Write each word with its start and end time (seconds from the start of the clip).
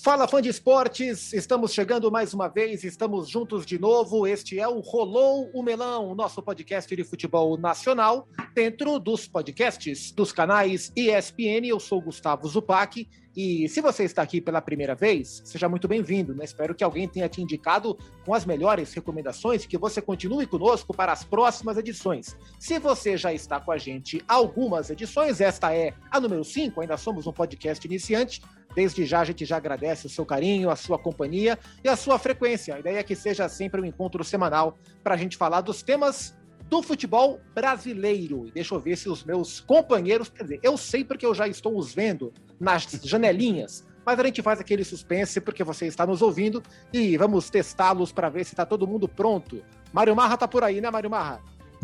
Fala 0.00 0.26
fã 0.26 0.40
de 0.40 0.48
esportes, 0.48 1.34
estamos 1.34 1.72
chegando 1.72 2.10
mais 2.10 2.32
uma 2.32 2.48
vez, 2.48 2.82
estamos 2.82 3.28
juntos 3.28 3.66
de 3.66 3.78
novo. 3.78 4.26
Este 4.26 4.58
é 4.58 4.66
o 4.66 4.80
Rolou 4.80 5.50
o 5.52 5.62
Melão, 5.62 6.14
nosso 6.14 6.42
podcast 6.42 6.96
de 6.96 7.04
futebol 7.04 7.58
nacional, 7.58 8.26
dentro 8.54 8.98
dos 8.98 9.28
podcasts 9.28 10.10
dos 10.10 10.32
canais 10.32 10.90
ESPN. 10.96 11.66
Eu 11.66 11.78
sou 11.78 12.00
Gustavo 12.00 12.48
Zupac 12.48 13.06
e 13.34 13.68
se 13.68 13.80
você 13.80 14.04
está 14.04 14.22
aqui 14.22 14.40
pela 14.40 14.60
primeira 14.60 14.94
vez, 14.94 15.42
seja 15.44 15.68
muito 15.68 15.88
bem-vindo. 15.88 16.34
Né? 16.34 16.44
Espero 16.44 16.74
que 16.74 16.84
alguém 16.84 17.08
tenha 17.08 17.28
te 17.28 17.40
indicado 17.40 17.96
com 18.24 18.34
as 18.34 18.44
melhores 18.44 18.92
recomendações, 18.92 19.66
que 19.66 19.78
você 19.78 20.00
continue 20.02 20.46
conosco 20.46 20.94
para 20.94 21.12
as 21.12 21.24
próximas 21.24 21.76
edições. 21.76 22.36
Se 22.58 22.78
você 22.78 23.16
já 23.16 23.32
está 23.32 23.60
com 23.60 23.72
a 23.72 23.78
gente 23.78 24.22
algumas 24.28 24.90
edições, 24.90 25.40
esta 25.40 25.74
é 25.74 25.94
a 26.10 26.20
número 26.20 26.44
5, 26.44 26.80
ainda 26.80 26.96
somos 26.96 27.26
um 27.26 27.32
podcast 27.32 27.86
iniciante 27.86 28.42
Desde 28.74 29.04
já 29.04 29.20
a 29.20 29.24
gente 29.24 29.44
já 29.44 29.56
agradece 29.56 30.06
o 30.06 30.10
seu 30.10 30.24
carinho, 30.24 30.70
a 30.70 30.76
sua 30.76 30.98
companhia 30.98 31.58
e 31.84 31.88
a 31.88 31.96
sua 31.96 32.18
frequência. 32.18 32.74
A 32.74 32.80
ideia 32.80 32.98
é 32.98 33.02
que 33.02 33.14
seja 33.14 33.48
sempre 33.48 33.80
um 33.80 33.84
encontro 33.84 34.24
semanal 34.24 34.78
para 35.02 35.14
a 35.14 35.16
gente 35.16 35.36
falar 35.36 35.60
dos 35.60 35.82
temas 35.82 36.36
do 36.68 36.82
futebol 36.82 37.38
brasileiro. 37.54 38.46
E 38.46 38.50
deixa 38.50 38.74
eu 38.74 38.80
ver 38.80 38.96
se 38.96 39.08
os 39.08 39.24
meus 39.24 39.60
companheiros, 39.60 40.30
quer 40.30 40.44
dizer, 40.44 40.60
eu 40.62 40.76
sei 40.78 41.04
porque 41.04 41.26
eu 41.26 41.34
já 41.34 41.46
estou 41.46 41.76
os 41.76 41.92
vendo 41.92 42.32
nas 42.62 42.84
janelinhas, 43.02 43.84
mas 44.06 44.18
a 44.18 44.22
gente 44.24 44.40
faz 44.40 44.60
aquele 44.60 44.84
suspense 44.84 45.40
porque 45.40 45.64
você 45.64 45.86
está 45.86 46.06
nos 46.06 46.22
ouvindo 46.22 46.62
e 46.92 47.16
vamos 47.16 47.50
testá-los 47.50 48.12
para 48.12 48.28
ver 48.28 48.44
se 48.44 48.52
está 48.52 48.64
todo 48.64 48.86
mundo 48.86 49.08
pronto. 49.08 49.62
Mário 49.92 50.14
Marra 50.14 50.36
tá 50.36 50.46
por 50.46 50.62
aí, 50.62 50.80
né, 50.80 50.90
Mário 50.90 51.10
Marra? 51.10 51.40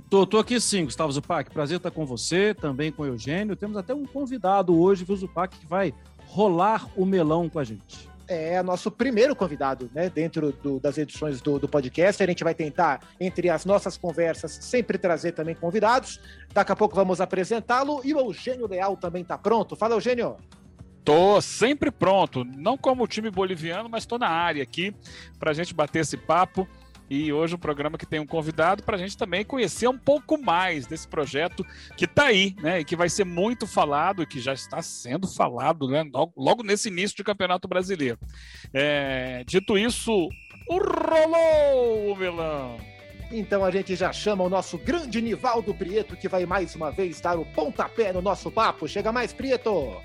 Tô, 0.09 0.25
tô 0.25 0.39
aqui 0.39 0.61
sim, 0.61 0.85
Gustavo 0.85 1.13
Zupac. 1.13 1.51
Prazer 1.51 1.77
estar 1.77 1.91
com 1.91 2.07
você, 2.07 2.55
também 2.55 2.91
com 2.91 3.03
o 3.03 3.07
Eugênio. 3.07 3.57
Temos 3.57 3.77
até 3.77 3.93
um 3.93 4.07
convidado 4.07 4.79
hoje, 4.79 5.05
viu, 5.05 5.17
Zupac, 5.17 5.55
que 5.57 5.67
vai 5.67 5.93
rolar 6.27 6.89
o 6.97 7.05
melão 7.05 7.49
com 7.49 7.59
a 7.59 7.65
gente. 7.65 8.09
É 8.27 8.63
nosso 8.63 8.91
primeiro 8.91 9.35
convidado, 9.35 9.91
né? 9.95 10.11
Dentro 10.11 10.53
do, 10.53 10.79
das 10.79 10.99
edições 10.99 11.41
do, 11.41 11.59
do 11.59 11.67
podcast. 11.67 12.23
A 12.23 12.27
gente 12.27 12.45
vai 12.45 12.55
tentar, 12.55 13.01
entre 13.19 13.49
as 13.49 13.65
nossas 13.65 13.97
conversas, 13.97 14.53
sempre 14.53 14.99
trazer 14.99 15.33
também 15.33 15.55
convidados. 15.55 16.21
Daqui 16.53 16.71
a 16.71 16.77
pouco 16.77 16.95
vamos 16.95 17.21
apresentá-lo. 17.21 18.03
E 18.05 18.15
o 18.15 18.21
Eugênio 18.21 18.69
Leal 18.69 18.97
também 18.97 19.23
está 19.23 19.37
pronto. 19.39 19.75
Fala, 19.75 19.95
Eugênio. 19.95 20.37
Tô 21.09 21.41
sempre 21.41 21.91
pronto, 21.91 22.45
não 22.45 22.77
como 22.77 23.03
o 23.03 23.09
time 23.09 23.31
boliviano, 23.31 23.89
mas 23.89 24.03
estou 24.03 24.19
na 24.19 24.29
área 24.29 24.63
aqui 24.63 24.95
para 25.39 25.53
a 25.53 25.55
gente 25.55 25.73
bater 25.73 26.01
esse 26.01 26.19
papo. 26.19 26.69
E 27.09 27.33
hoje 27.33 27.55
um 27.55 27.59
programa 27.59 27.97
que 27.97 28.05
tem 28.05 28.21
um 28.21 28.27
convidado 28.27 28.83
para 28.83 28.95
a 28.95 28.99
gente 28.99 29.17
também 29.17 29.43
conhecer 29.43 29.89
um 29.89 29.97
pouco 29.97 30.37
mais 30.37 30.87
desse 30.87 31.09
projeto 31.09 31.65
que 31.97 32.05
está 32.05 32.25
aí, 32.25 32.55
né? 32.61 32.81
E 32.81 32.85
que 32.85 32.95
vai 32.95 33.09
ser 33.09 33.25
muito 33.25 33.67
falado 33.67 34.23
e 34.23 34.27
que 34.27 34.39
já 34.39 34.53
está 34.53 34.83
sendo 34.83 35.27
falado, 35.27 35.89
né? 35.89 36.05
Logo, 36.13 36.35
logo 36.37 36.63
nesse 36.63 36.89
início 36.89 37.17
de 37.17 37.25
Campeonato 37.25 37.67
Brasileiro. 37.67 38.19
É, 38.75 39.45
dito 39.47 39.79
isso, 39.79 40.13
o 40.13 40.77
rolou 40.77 42.13
o 42.13 42.17
melão! 42.17 42.77
Então 43.33 43.65
a 43.65 43.71
gente 43.71 43.97
já 43.97 44.13
chama 44.13 44.45
o 44.45 44.51
nosso 44.51 44.77
grande 44.77 45.23
Nivaldo 45.23 45.75
Prieto, 45.75 46.19
que 46.19 46.29
vai 46.29 46.45
mais 46.45 46.75
uma 46.75 46.91
vez 46.91 47.19
dar 47.19 47.39
o 47.39 47.47
pontapé 47.47 48.13
no 48.13 48.21
nosso 48.21 48.51
papo. 48.51 48.87
Chega 48.87 49.11
mais, 49.11 49.33
Prieto! 49.33 49.97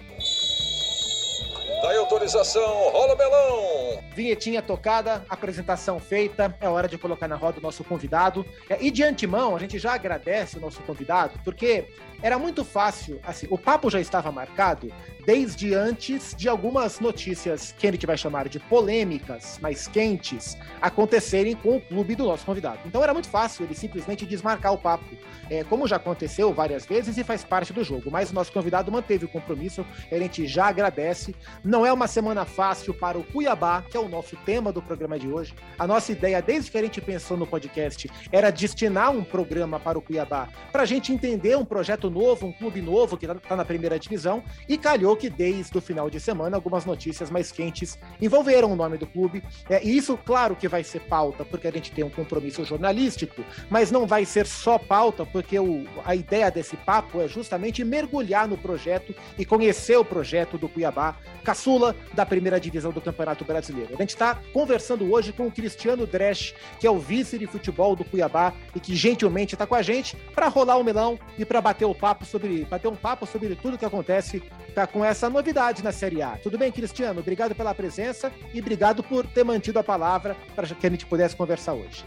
Daí 1.83 1.97
autorização, 1.97 2.91
rola 2.91 3.13
melão! 3.13 4.01
Vinhetinha 4.15 4.61
tocada, 4.61 5.25
apresentação 5.27 5.99
feita, 5.99 6.55
é 6.61 6.69
hora 6.69 6.87
de 6.87 6.97
colocar 6.97 7.27
na 7.27 7.35
roda 7.35 7.59
o 7.59 7.61
nosso 7.61 7.83
convidado. 7.83 8.45
É, 8.69 8.77
e 8.79 8.89
de 8.89 9.03
antemão, 9.03 9.53
a 9.53 9.59
gente 9.59 9.77
já 9.77 9.93
agradece 9.93 10.57
o 10.57 10.61
nosso 10.61 10.81
convidado, 10.83 11.37
porque 11.43 11.89
era 12.21 12.39
muito 12.39 12.63
fácil, 12.63 13.19
assim, 13.21 13.47
o 13.49 13.57
papo 13.57 13.89
já 13.89 13.99
estava 13.99 14.31
marcado 14.31 14.89
desde 15.25 15.73
antes 15.73 16.33
de 16.35 16.47
algumas 16.47 16.99
notícias 16.99 17.73
que 17.77 17.87
a 17.87 17.91
gente 17.91 18.05
vai 18.05 18.17
chamar 18.17 18.47
de 18.47 18.59
polêmicas, 18.59 19.59
mais 19.61 19.87
quentes, 19.87 20.57
acontecerem 20.81 21.55
com 21.55 21.77
o 21.77 21.81
clube 21.81 22.15
do 22.15 22.25
nosso 22.25 22.45
convidado. 22.45 22.79
Então 22.85 23.03
era 23.03 23.13
muito 23.13 23.27
fácil 23.27 23.65
ele 23.65 23.75
simplesmente 23.75 24.25
desmarcar 24.25 24.73
o 24.73 24.77
papo, 24.77 25.05
é, 25.49 25.63
como 25.63 25.87
já 25.87 25.97
aconteceu 25.97 26.53
várias 26.53 26.85
vezes 26.85 27.17
e 27.17 27.23
faz 27.23 27.43
parte 27.43 27.73
do 27.73 27.83
jogo. 27.83 28.09
Mas 28.09 28.31
o 28.31 28.33
nosso 28.33 28.51
convidado 28.51 28.91
manteve 28.91 29.25
o 29.25 29.29
compromisso, 29.29 29.85
a 30.11 30.17
gente 30.17 30.47
já 30.47 30.67
agradece. 30.67 31.35
Não 31.73 31.83
é 31.83 31.91
uma 31.91 32.05
semana 32.05 32.45
fácil 32.45 32.93
para 32.93 33.17
o 33.17 33.23
Cuiabá, 33.23 33.81
que 33.81 33.97
é 33.97 33.99
o 33.99 34.07
nosso 34.07 34.37
tema 34.45 34.71
do 34.71 34.79
programa 34.79 35.17
de 35.17 35.27
hoje. 35.27 35.55
A 35.79 35.87
nossa 35.87 36.11
ideia, 36.11 36.39
desde 36.39 36.69
que 36.69 36.77
a 36.77 36.83
gente 36.83 37.01
pensou 37.01 37.35
no 37.35 37.47
podcast, 37.47 38.07
era 38.31 38.51
destinar 38.51 39.09
um 39.09 39.23
programa 39.23 39.79
para 39.79 39.97
o 39.97 40.01
Cuiabá, 40.01 40.49
para 40.71 40.83
a 40.83 40.85
gente 40.85 41.11
entender 41.11 41.57
um 41.57 41.65
projeto 41.65 42.11
novo, 42.11 42.45
um 42.45 42.51
clube 42.51 42.79
novo 42.79 43.17
que 43.17 43.25
está 43.25 43.33
tá 43.39 43.55
na 43.55 43.65
primeira 43.65 43.97
divisão, 43.97 44.43
e 44.69 44.77
calhou 44.77 45.17
que 45.17 45.31
desde 45.31 45.75
o 45.75 45.81
final 45.81 46.11
de 46.11 46.19
semana 46.19 46.55
algumas 46.55 46.85
notícias 46.85 47.31
mais 47.31 47.51
quentes 47.51 47.97
envolveram 48.21 48.71
o 48.71 48.75
nome 48.75 48.99
do 48.99 49.07
clube. 49.07 49.43
É, 49.67 49.83
e 49.83 49.97
isso, 49.97 50.15
claro 50.15 50.55
que 50.55 50.67
vai 50.67 50.83
ser 50.83 50.99
pauta, 50.99 51.43
porque 51.43 51.67
a 51.67 51.71
gente 51.71 51.91
tem 51.91 52.03
um 52.03 52.09
compromisso 52.11 52.63
jornalístico, 52.63 53.43
mas 53.67 53.89
não 53.89 54.05
vai 54.05 54.25
ser 54.25 54.45
só 54.45 54.77
pauta, 54.77 55.25
porque 55.25 55.57
o, 55.57 55.87
a 56.05 56.13
ideia 56.15 56.51
desse 56.51 56.77
papo 56.77 57.19
é 57.19 57.27
justamente 57.27 57.83
mergulhar 57.83 58.47
no 58.47 58.59
projeto 58.59 59.15
e 59.39 59.43
conhecer 59.43 59.97
o 59.97 60.05
projeto 60.05 60.55
do 60.55 60.69
Cuiabá, 60.69 61.15
caçula 61.63 61.95
da 62.13 62.25
primeira 62.25 62.59
divisão 62.59 62.91
do 62.91 62.99
Campeonato 62.99 63.45
Brasileiro. 63.45 63.93
A 63.93 63.97
gente 63.97 64.09
está 64.09 64.35
conversando 64.51 65.09
hoje 65.11 65.31
com 65.31 65.47
o 65.47 65.51
Cristiano 65.51 66.05
Dresch, 66.05 66.53
que 66.77 66.85
é 66.85 66.91
o 66.91 66.99
vice 66.99 67.39
de 67.39 67.47
futebol 67.47 67.95
do 67.95 68.03
Cuiabá 68.03 68.53
e 68.75 68.79
que 68.79 68.93
gentilmente 68.95 69.55
está 69.55 69.65
com 69.65 69.75
a 69.75 69.81
gente 69.81 70.17
para 70.35 70.49
rolar 70.49 70.77
o 70.77 70.83
melão 70.83 71.17
e 71.37 71.45
para 71.45 71.61
bater 71.61 71.85
o 71.85 71.95
papo 71.95 72.25
sobre 72.25 72.65
bater 72.65 72.89
um 72.89 72.95
papo 72.95 73.25
sobre 73.25 73.55
tudo 73.55 73.77
que 73.77 73.85
acontece 73.85 74.41
tá, 74.75 74.85
com 74.85 75.05
essa 75.05 75.29
novidade 75.29 75.81
na 75.83 75.93
Série 75.93 76.21
A. 76.21 76.31
Tudo 76.31 76.57
bem, 76.57 76.71
Cristiano? 76.71 77.21
Obrigado 77.21 77.55
pela 77.55 77.73
presença 77.73 78.31
e 78.53 78.59
obrigado 78.59 79.01
por 79.01 79.25
ter 79.25 79.45
mantido 79.45 79.79
a 79.79 79.83
palavra 79.83 80.35
para 80.55 80.67
que 80.67 80.85
a 80.85 80.89
gente 80.89 81.05
pudesse 81.05 81.35
conversar 81.35 81.73
hoje. 81.73 82.03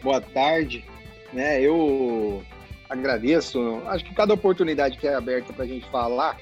Boa 0.00 0.20
tarde. 0.20 0.84
Né, 1.32 1.60
eu 1.60 2.42
agradeço. 2.88 3.82
Acho 3.86 4.04
que 4.04 4.14
cada 4.14 4.32
oportunidade 4.32 4.96
que 4.96 5.08
é 5.08 5.14
aberta 5.14 5.52
para 5.52 5.64
a 5.64 5.68
gente 5.68 5.90
falar, 5.90 6.38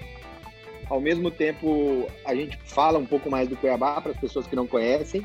ao 0.89 1.00
mesmo 1.00 1.31
tempo 1.31 2.09
a 2.25 2.34
gente 2.34 2.59
fala 2.65 2.99
um 2.99 3.06
pouco 3.06 3.31
mais 3.31 3.49
do 3.49 3.56
Cuiabá 3.56 4.00
para 4.00 4.12
as 4.12 4.19
pessoas 4.19 4.47
que 4.47 4.56
não 4.56 4.67
conhecem. 4.67 5.25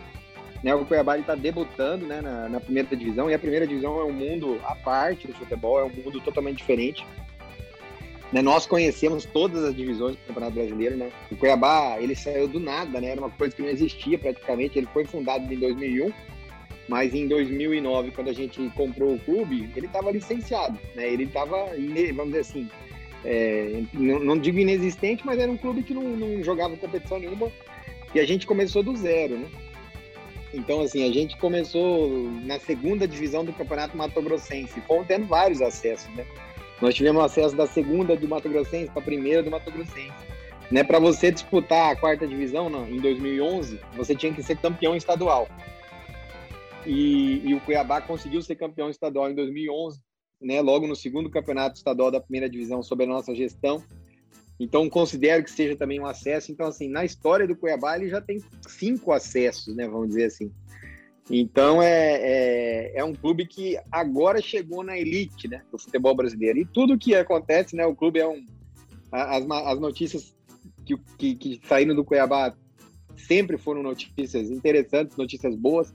Né, 0.61 0.75
o 0.75 0.83
Cuiabá 0.83 1.17
está 1.17 1.35
debutando 1.35 2.05
né, 2.05 2.19
na, 2.19 2.49
na, 2.49 2.59
primeira 2.59 2.93
divisão 2.93 3.29
e 3.29 3.33
a 3.33 3.39
primeira 3.39 3.65
divisão 3.65 3.97
é 3.97 4.03
um 4.03 4.11
mundo 4.11 4.59
à 4.65 4.75
parte 4.75 5.25
do 5.25 5.33
futebol, 5.33 5.79
é 5.79 5.85
um 5.85 5.89
mundo 5.89 6.19
totalmente 6.19 6.57
diferente. 6.57 7.05
Né, 8.31 8.41
nós 8.41 8.65
conhecemos 8.65 9.25
todas 9.25 9.63
as 9.63 9.73
divisões 9.73 10.15
do 10.15 10.21
Campeonato 10.27 10.53
Brasileiro, 10.53 10.97
né? 10.97 11.09
O 11.31 11.35
Cuiabá, 11.35 11.97
ele 11.99 12.13
saiu 12.13 12.47
do 12.47 12.59
nada, 12.59 12.99
né? 13.01 13.07
Era 13.11 13.21
uma 13.21 13.29
coisa 13.29 13.55
que 13.55 13.61
não 13.61 13.69
existia 13.69 14.19
praticamente. 14.19 14.77
Ele 14.77 14.87
foi 14.93 15.03
fundado 15.03 15.51
em 15.51 15.57
2001, 15.57 16.11
mas 16.87 17.15
em 17.15 17.27
2009, 17.27 18.11
quando 18.11 18.29
a 18.29 18.33
gente 18.33 18.69
comprou 18.75 19.15
o 19.15 19.19
clube, 19.19 19.69
ele 19.75 19.87
estava 19.87 20.11
licenciado, 20.11 20.77
né? 20.93 21.11
Ele 21.11 21.23
estava, 21.23 21.69
vamos 22.13 22.25
dizer 22.25 22.39
assim, 22.39 22.69
é, 23.25 23.83
não, 23.93 24.19
não, 24.19 24.37
digo 24.37 24.59
inexistente, 24.59 25.25
mas 25.25 25.39
era 25.39 25.51
um 25.51 25.57
clube 25.57 25.83
que 25.83 25.93
não, 25.93 26.03
não 26.03 26.43
jogava 26.43 26.77
competição 26.77 27.19
nenhuma. 27.19 27.51
E 28.13 28.19
a 28.19 28.25
gente 28.25 28.47
começou 28.47 28.81
do 28.81 28.95
zero, 28.95 29.37
né? 29.37 29.47
Então, 30.53 30.81
assim, 30.81 31.07
a 31.07 31.13
gente 31.13 31.37
começou 31.37 32.09
na 32.43 32.59
segunda 32.59 33.07
divisão 33.07 33.45
do 33.45 33.53
Campeonato 33.53 33.95
Mato 33.95 34.21
Grossense, 34.21 34.81
fomos 34.81 35.05
tendo 35.05 35.27
vários 35.27 35.61
acessos, 35.61 36.13
né? 36.15 36.25
Nós 36.81 36.95
tivemos 36.95 37.21
acesso 37.23 37.55
da 37.55 37.67
segunda 37.67 38.15
do 38.15 38.27
Mato 38.27 38.49
Grossense 38.49 38.89
para 38.89 39.01
a 39.01 39.05
primeira 39.05 39.43
do 39.43 39.51
Mato 39.51 39.71
Grossense. 39.71 40.13
Né, 40.71 40.83
para 40.83 40.99
você 40.99 41.31
disputar 41.31 41.91
a 41.91 41.95
quarta 41.95 42.27
divisão 42.27 42.69
não, 42.69 42.87
em 42.87 42.97
2011, 42.97 43.79
você 43.97 44.13
tinha 44.13 44.31
que 44.31 44.43
ser 44.43 44.55
campeão 44.57 44.95
estadual. 44.95 45.47
E, 46.85 47.41
e, 47.43 47.55
o 47.55 47.59
Cuiabá 47.61 47.99
conseguiu 48.01 48.41
ser 48.41 48.55
campeão 48.55 48.87
estadual 48.87 49.31
em 49.31 49.35
2011, 49.35 49.99
né, 50.41 50.61
logo 50.61 50.87
no 50.87 50.95
segundo 50.95 51.29
campeonato 51.29 51.77
estadual 51.77 52.11
da 52.11 52.21
primeira 52.21 52.49
divisão, 52.49 52.81
sob 52.81 53.03
a 53.03 53.07
nossa 53.07 53.35
gestão. 53.35 53.83
Então, 54.59 54.89
considero 54.89 55.43
que 55.43 55.51
seja 55.51 55.75
também 55.75 55.99
um 55.99 56.05
acesso. 56.05 56.51
Então, 56.51 56.67
assim, 56.67 56.89
na 56.89 57.05
história 57.05 57.47
do 57.47 57.55
Cuiabá, 57.55 57.95
ele 57.95 58.09
já 58.09 58.19
tem 58.19 58.43
cinco 58.67 59.11
acessos, 59.11 59.75
né, 59.75 59.87
vamos 59.87 60.09
dizer 60.09 60.25
assim. 60.25 60.51
Então 61.29 61.81
é, 61.81 62.15
é, 62.21 62.91
é, 62.95 63.03
um 63.03 63.13
clube 63.13 63.45
que 63.45 63.77
agora 63.91 64.41
chegou 64.41 64.83
na 64.83 64.97
elite 64.97 65.47
né, 65.47 65.61
do 65.71 65.77
futebol 65.77 66.15
brasileiro. 66.15 66.57
E 66.57 66.65
tudo 66.65 66.97
que 66.97 67.13
acontece, 67.13 67.75
né, 67.75 67.85
o 67.85 67.95
clube 67.95 68.19
é 68.19 68.27
um. 68.27 68.43
As, 69.11 69.45
as 69.49 69.79
notícias 69.79 70.35
que, 70.85 70.97
que, 71.17 71.35
que 71.35 71.61
saíram 71.67 71.95
do 71.95 72.03
Cuiabá 72.03 72.55
sempre 73.15 73.57
foram 73.57 73.83
notícias 73.83 74.49
interessantes, 74.49 75.15
notícias 75.17 75.55
boas. 75.55 75.93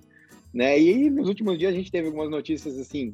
Né? 0.52 0.78
E 0.80 1.10
nos 1.10 1.28
últimos 1.28 1.58
dias 1.58 1.72
a 1.72 1.76
gente 1.76 1.90
teve 1.90 2.06
algumas 2.06 2.30
notícias 2.30 2.78
assim, 2.78 3.12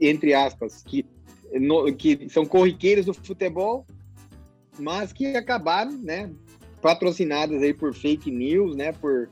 entre 0.00 0.34
aspas, 0.34 0.82
que, 0.82 1.04
no, 1.52 1.92
que 1.94 2.28
são 2.28 2.46
corriqueiras 2.46 3.06
do 3.06 3.14
futebol, 3.14 3.86
mas 4.78 5.12
que 5.12 5.36
acabaram, 5.36 5.92
né, 5.98 6.30
patrocinadas 6.80 7.62
aí 7.62 7.74
por 7.74 7.94
fake 7.94 8.30
news, 8.30 8.74
né, 8.74 8.92
por, 8.92 9.28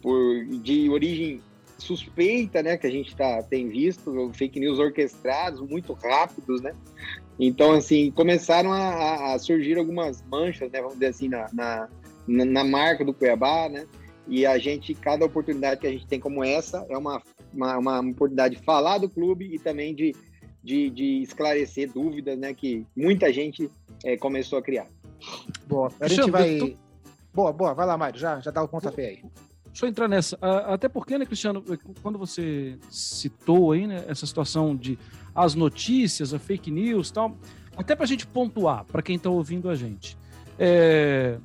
por 0.00 0.44
de 0.46 0.88
origem 0.88 1.40
suspeita, 1.78 2.62
né, 2.62 2.76
que 2.76 2.86
a 2.86 2.90
gente 2.90 3.14
tá, 3.16 3.42
tem 3.42 3.68
visto, 3.68 4.30
fake 4.34 4.60
news 4.60 4.78
orquestrados, 4.78 5.60
muito 5.60 5.92
rápidos, 5.94 6.60
né? 6.60 6.74
Então, 7.38 7.72
assim, 7.72 8.10
começaram 8.10 8.70
a, 8.72 9.32
a 9.32 9.38
surgir 9.38 9.78
algumas 9.78 10.22
manchas, 10.22 10.70
né, 10.70 10.78
vamos 10.78 10.94
dizer 10.94 11.06
assim, 11.06 11.28
na, 11.28 11.48
na, 11.52 11.88
na 12.26 12.64
marca 12.64 13.04
do 13.04 13.14
Cuiabá, 13.14 13.68
né? 13.68 13.86
E 14.28 14.44
a 14.44 14.58
gente, 14.58 14.94
cada 14.94 15.24
oportunidade 15.24 15.80
que 15.80 15.86
a 15.86 15.90
gente 15.90 16.06
tem 16.06 16.20
como 16.20 16.44
essa, 16.44 16.86
é 16.88 16.96
uma, 16.96 17.22
uma, 17.52 17.78
uma 17.78 18.00
oportunidade 18.00 18.56
de 18.56 18.62
falar 18.62 18.98
do 18.98 19.08
clube 19.08 19.54
e 19.54 19.58
também 19.58 19.94
de, 19.94 20.14
de, 20.62 20.90
de 20.90 21.22
esclarecer 21.22 21.90
dúvidas, 21.92 22.38
né? 22.38 22.54
Que 22.54 22.86
muita 22.96 23.32
gente 23.32 23.70
é, 24.04 24.16
começou 24.16 24.58
a 24.58 24.62
criar. 24.62 24.86
Boa, 25.66 25.90
a 26.00 26.08
gente 26.08 26.30
vai. 26.30 26.76
Boa, 27.32 27.52
boa, 27.52 27.74
vai 27.74 27.86
lá, 27.86 27.96
Mário, 27.96 28.18
já, 28.18 28.40
já 28.40 28.50
dá 28.50 28.62
o 28.62 28.68
pontapé 28.68 29.06
aí. 29.06 29.22
Deixa 29.66 29.86
eu 29.86 29.88
entrar 29.88 30.08
nessa. 30.08 30.36
Até 30.66 30.88
porque, 30.88 31.16
né, 31.16 31.24
Cristiano, 31.24 31.64
quando 32.02 32.18
você 32.18 32.76
citou 32.90 33.72
aí, 33.72 33.86
né, 33.86 34.04
essa 34.08 34.26
situação 34.26 34.74
de 34.74 34.98
as 35.34 35.54
notícias, 35.54 36.34
a 36.34 36.38
fake 36.38 36.70
news 36.70 37.10
tal, 37.10 37.36
até 37.76 37.94
para 37.94 38.04
a 38.04 38.08
gente 38.08 38.26
pontuar, 38.26 38.84
para 38.84 39.00
quem 39.00 39.16
está 39.16 39.30
ouvindo 39.30 39.70
a 39.70 39.76
gente. 39.76 40.18
É, 40.58 41.38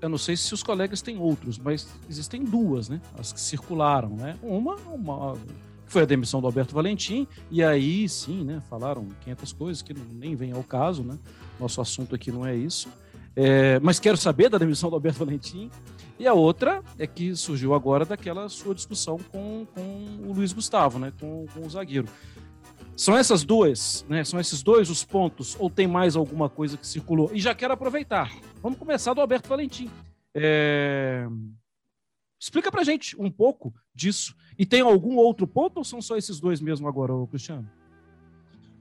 eu 0.00 0.08
não 0.08 0.18
sei 0.18 0.36
se 0.36 0.52
os 0.54 0.62
colegas 0.62 1.02
têm 1.02 1.18
outros, 1.18 1.58
mas 1.58 1.88
existem 2.08 2.44
duas, 2.44 2.88
né? 2.88 3.00
As 3.18 3.32
que 3.32 3.40
circularam, 3.40 4.10
né? 4.10 4.36
Uma, 4.42 4.76
uma 4.76 5.36
foi 5.86 6.02
a 6.02 6.06
demissão 6.06 6.40
do 6.40 6.46
Alberto 6.46 6.74
Valentim, 6.74 7.26
e 7.50 7.62
aí 7.62 8.08
sim, 8.08 8.44
né? 8.44 8.62
Falaram 8.70 9.06
500 9.22 9.52
coisas 9.52 9.82
que 9.82 9.92
nem 10.12 10.36
vem 10.36 10.52
ao 10.52 10.62
caso, 10.62 11.02
né? 11.02 11.18
Nosso 11.58 11.80
assunto 11.80 12.14
aqui 12.14 12.30
não 12.30 12.46
é 12.46 12.54
isso. 12.54 12.88
É, 13.34 13.78
mas 13.80 13.98
quero 13.98 14.16
saber 14.16 14.48
da 14.48 14.58
demissão 14.58 14.88
do 14.88 14.96
Alberto 14.96 15.18
Valentim. 15.18 15.70
E 16.18 16.26
a 16.26 16.34
outra 16.34 16.82
é 16.98 17.06
que 17.06 17.34
surgiu 17.34 17.74
agora 17.74 18.04
daquela 18.04 18.48
sua 18.48 18.74
discussão 18.74 19.18
com, 19.32 19.66
com 19.74 20.28
o 20.28 20.32
Luiz 20.32 20.52
Gustavo, 20.52 20.98
né? 20.98 21.12
Com, 21.18 21.46
com 21.52 21.66
o 21.66 21.70
zagueiro. 21.70 22.06
São 22.96 23.16
essas 23.16 23.44
duas, 23.44 24.04
né? 24.08 24.24
São 24.24 24.38
esses 24.38 24.62
dois 24.62 24.90
os 24.90 25.04
pontos, 25.04 25.56
ou 25.58 25.70
tem 25.70 25.86
mais 25.86 26.16
alguma 26.16 26.48
coisa 26.48 26.76
que 26.76 26.86
circulou? 26.86 27.30
E 27.32 27.40
já 27.40 27.54
quero 27.54 27.72
aproveitar. 27.72 28.30
Vamos 28.62 28.78
começar 28.78 29.14
do 29.14 29.20
Alberto 29.20 29.48
Valentim. 29.48 29.90
É... 30.34 31.26
Explica 32.38 32.70
pra 32.70 32.84
gente 32.84 33.20
um 33.20 33.30
pouco 33.30 33.72
disso. 33.94 34.34
E 34.58 34.64
tem 34.64 34.80
algum 34.80 35.16
outro 35.16 35.46
ponto 35.46 35.78
ou 35.78 35.84
são 35.84 36.00
só 36.00 36.16
esses 36.16 36.40
dois 36.40 36.60
mesmo 36.60 36.88
agora, 36.88 37.12
Cristiano? 37.26 37.68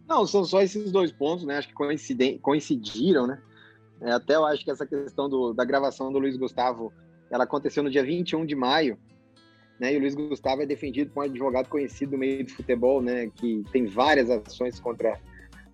Não, 0.07 0.25
são 0.25 0.43
só 0.43 0.61
esses 0.61 0.91
dois 0.91 1.11
pontos, 1.11 1.45
né? 1.45 1.57
Acho 1.57 1.67
que 1.67 2.39
coincidiram, 2.41 3.27
né? 3.27 3.41
É, 4.01 4.11
até 4.11 4.35
eu 4.35 4.45
acho 4.45 4.63
que 4.63 4.71
essa 4.71 4.85
questão 4.85 5.29
do, 5.29 5.53
da 5.53 5.65
gravação 5.65 6.11
do 6.11 6.19
Luiz 6.19 6.37
Gustavo, 6.37 6.91
ela 7.29 7.43
aconteceu 7.43 7.83
no 7.83 7.91
dia 7.91 8.03
21 8.03 8.45
de 8.45 8.55
maio, 8.55 8.97
né? 9.79 9.93
E 9.93 9.97
o 9.97 9.99
Luiz 9.99 10.13
Gustavo 10.13 10.61
é 10.61 10.65
defendido 10.65 11.11
por 11.11 11.21
um 11.21 11.25
advogado 11.25 11.69
conhecido 11.69 12.11
do 12.11 12.17
meio 12.17 12.45
do 12.45 12.51
futebol, 12.51 13.01
né? 13.01 13.31
Que 13.35 13.63
tem 13.71 13.85
várias 13.85 14.29
ações 14.29 14.79
contra 14.79 15.19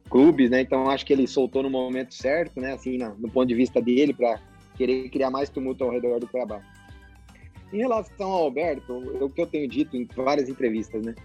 clubes, 0.10 0.50
né? 0.50 0.62
Então 0.62 0.90
acho 0.90 1.06
que 1.06 1.13
ele 1.13 1.28
soltou 1.28 1.63
no 1.63 1.69
momento 1.69 2.13
certo, 2.13 2.60
né? 2.60 2.74
Assim, 2.74 2.98
no, 2.98 3.16
no 3.16 3.30
ponto 3.30 3.48
de 3.48 3.56
vista 3.56 3.81
dele, 3.81 4.13
para 4.13 4.40
querer 4.75 5.10
criar 5.10 5.31
mais 5.31 5.50
tumulto 5.50 5.84
ao 5.84 5.92
redor 5.92 6.19
do 6.19 6.28
Cuiabá. 6.28 6.62
Em 7.74 7.78
relação 7.78 8.31
ao 8.31 8.44
Alberto, 8.44 8.94
o 9.24 9.30
que 9.30 9.42
eu 9.42 9.48
tenho 9.48 9.68
dito 9.68 9.98
em 9.98 10.06
várias 10.16 10.48
entrevistas, 10.48 11.04
né? 11.04 11.16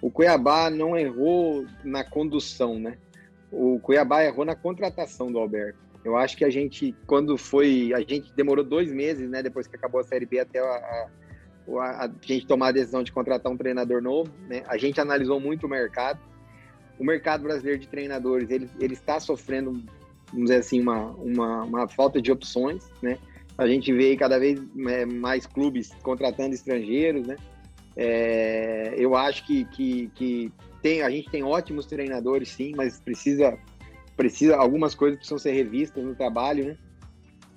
O 0.00 0.10
Cuiabá 0.10 0.70
não 0.70 0.96
errou 0.96 1.66
na 1.84 2.02
condução, 2.02 2.78
né? 2.78 2.96
O 3.52 3.78
Cuiabá 3.80 4.24
errou 4.24 4.44
na 4.44 4.54
contratação 4.54 5.30
do 5.30 5.38
Alberto. 5.38 5.78
Eu 6.02 6.16
acho 6.16 6.36
que 6.36 6.44
a 6.44 6.50
gente, 6.50 6.94
quando 7.06 7.36
foi. 7.36 7.92
A 7.92 8.00
gente 8.00 8.32
demorou 8.34 8.64
dois 8.64 8.90
meses, 8.90 9.28
né? 9.28 9.42
Depois 9.42 9.66
que 9.66 9.76
acabou 9.76 10.00
a 10.00 10.04
Série 10.04 10.24
B 10.24 10.38
até 10.38 10.58
a, 10.58 11.08
a 11.78 12.10
gente 12.22 12.46
tomar 12.46 12.68
a 12.68 12.72
decisão 12.72 13.02
de 13.02 13.12
contratar 13.12 13.52
um 13.52 13.56
treinador 13.56 14.02
novo, 14.02 14.30
né? 14.48 14.62
A 14.66 14.76
gente 14.76 15.00
analisou 15.00 15.38
muito 15.38 15.66
o 15.66 15.68
mercado. 15.68 16.18
O 16.98 17.04
mercado 17.04 17.42
brasileiro 17.42 17.78
de 17.78 17.88
treinadores, 17.88 18.50
ele, 18.50 18.68
ele 18.78 18.94
está 18.94 19.20
sofrendo, 19.20 19.72
vamos 20.32 20.48
dizer 20.48 20.56
assim, 20.56 20.80
uma, 20.80 21.10
uma, 21.12 21.62
uma 21.62 21.88
falta 21.88 22.20
de 22.20 22.32
opções, 22.32 22.84
né? 23.02 23.18
A 23.56 23.66
gente 23.66 23.92
vê 23.92 24.16
cada 24.16 24.38
vez 24.38 24.60
é, 24.88 25.04
mais 25.04 25.46
clubes 25.46 25.90
contratando 26.02 26.54
estrangeiros, 26.54 27.26
né? 27.26 27.36
É, 27.96 28.94
eu 28.96 29.14
acho 29.14 29.46
que, 29.46 29.64
que, 29.66 30.10
que 30.14 30.52
tem, 30.80 31.02
a 31.02 31.10
gente 31.10 31.30
tem 31.30 31.42
ótimos 31.42 31.86
treinadores, 31.86 32.48
sim, 32.48 32.72
mas 32.74 33.00
precisa, 33.00 33.58
precisa 34.16 34.56
algumas 34.56 34.94
coisas 34.94 35.18
precisam 35.18 35.38
ser 35.38 35.52
revistas 35.52 36.02
no 36.02 36.14
trabalho, 36.14 36.64
né? 36.64 36.78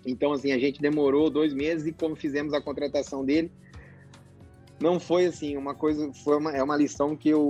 Então, 0.05 0.33
assim, 0.33 0.51
a 0.51 0.59
gente 0.59 0.81
demorou 0.81 1.29
dois 1.29 1.53
meses 1.53 1.87
e 1.87 1.93
como 1.93 2.15
fizemos 2.15 2.53
a 2.53 2.61
contratação 2.61 3.23
dele, 3.23 3.51
não 4.83 4.99
foi 4.99 5.27
assim 5.27 5.55
uma 5.55 5.73
coisa, 5.73 6.11
foi 6.25 6.37
uma, 6.37 6.51
é 6.51 6.61
uma 6.61 6.75
lição 6.75 7.15
que 7.15 7.29
eu 7.29 7.41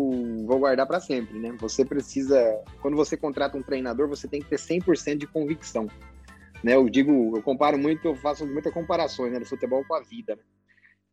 vou 0.45 0.59
guardar 0.59 0.85
para 0.85 0.99
sempre, 0.99 1.39
né? 1.39 1.51
Você 1.59 1.83
precisa, 1.83 2.61
quando 2.79 2.95
você 2.95 3.17
contrata 3.17 3.57
um 3.57 3.63
treinador, 3.63 4.07
você 4.07 4.27
tem 4.27 4.39
que 4.39 4.47
ter 4.47 4.59
100% 4.59 5.17
de 5.17 5.25
convicção, 5.25 5.87
né? 6.63 6.75
Eu 6.75 6.87
digo, 6.87 7.35
eu 7.35 7.41
comparo 7.41 7.75
muito, 7.75 8.07
eu 8.07 8.15
faço 8.15 8.45
muita 8.45 8.71
comparações, 8.71 9.33
né, 9.33 9.39
do 9.39 9.47
futebol 9.47 9.83
com 9.83 9.95
a 9.95 10.01
vida. 10.01 10.35
Né? 10.35 10.41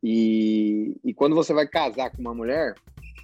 E, 0.03 0.95
e 1.03 1.15
quando 1.15 1.35
você 1.35 1.55
vai 1.55 1.67
casar 1.67 2.11
com 2.11 2.21
uma 2.21 2.35
mulher, 2.35 2.75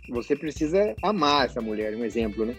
você 0.08 0.34
precisa 0.34 0.94
amar 1.02 1.44
essa 1.44 1.60
mulher, 1.60 1.94
um 1.94 2.04
exemplo, 2.04 2.46
né? 2.46 2.56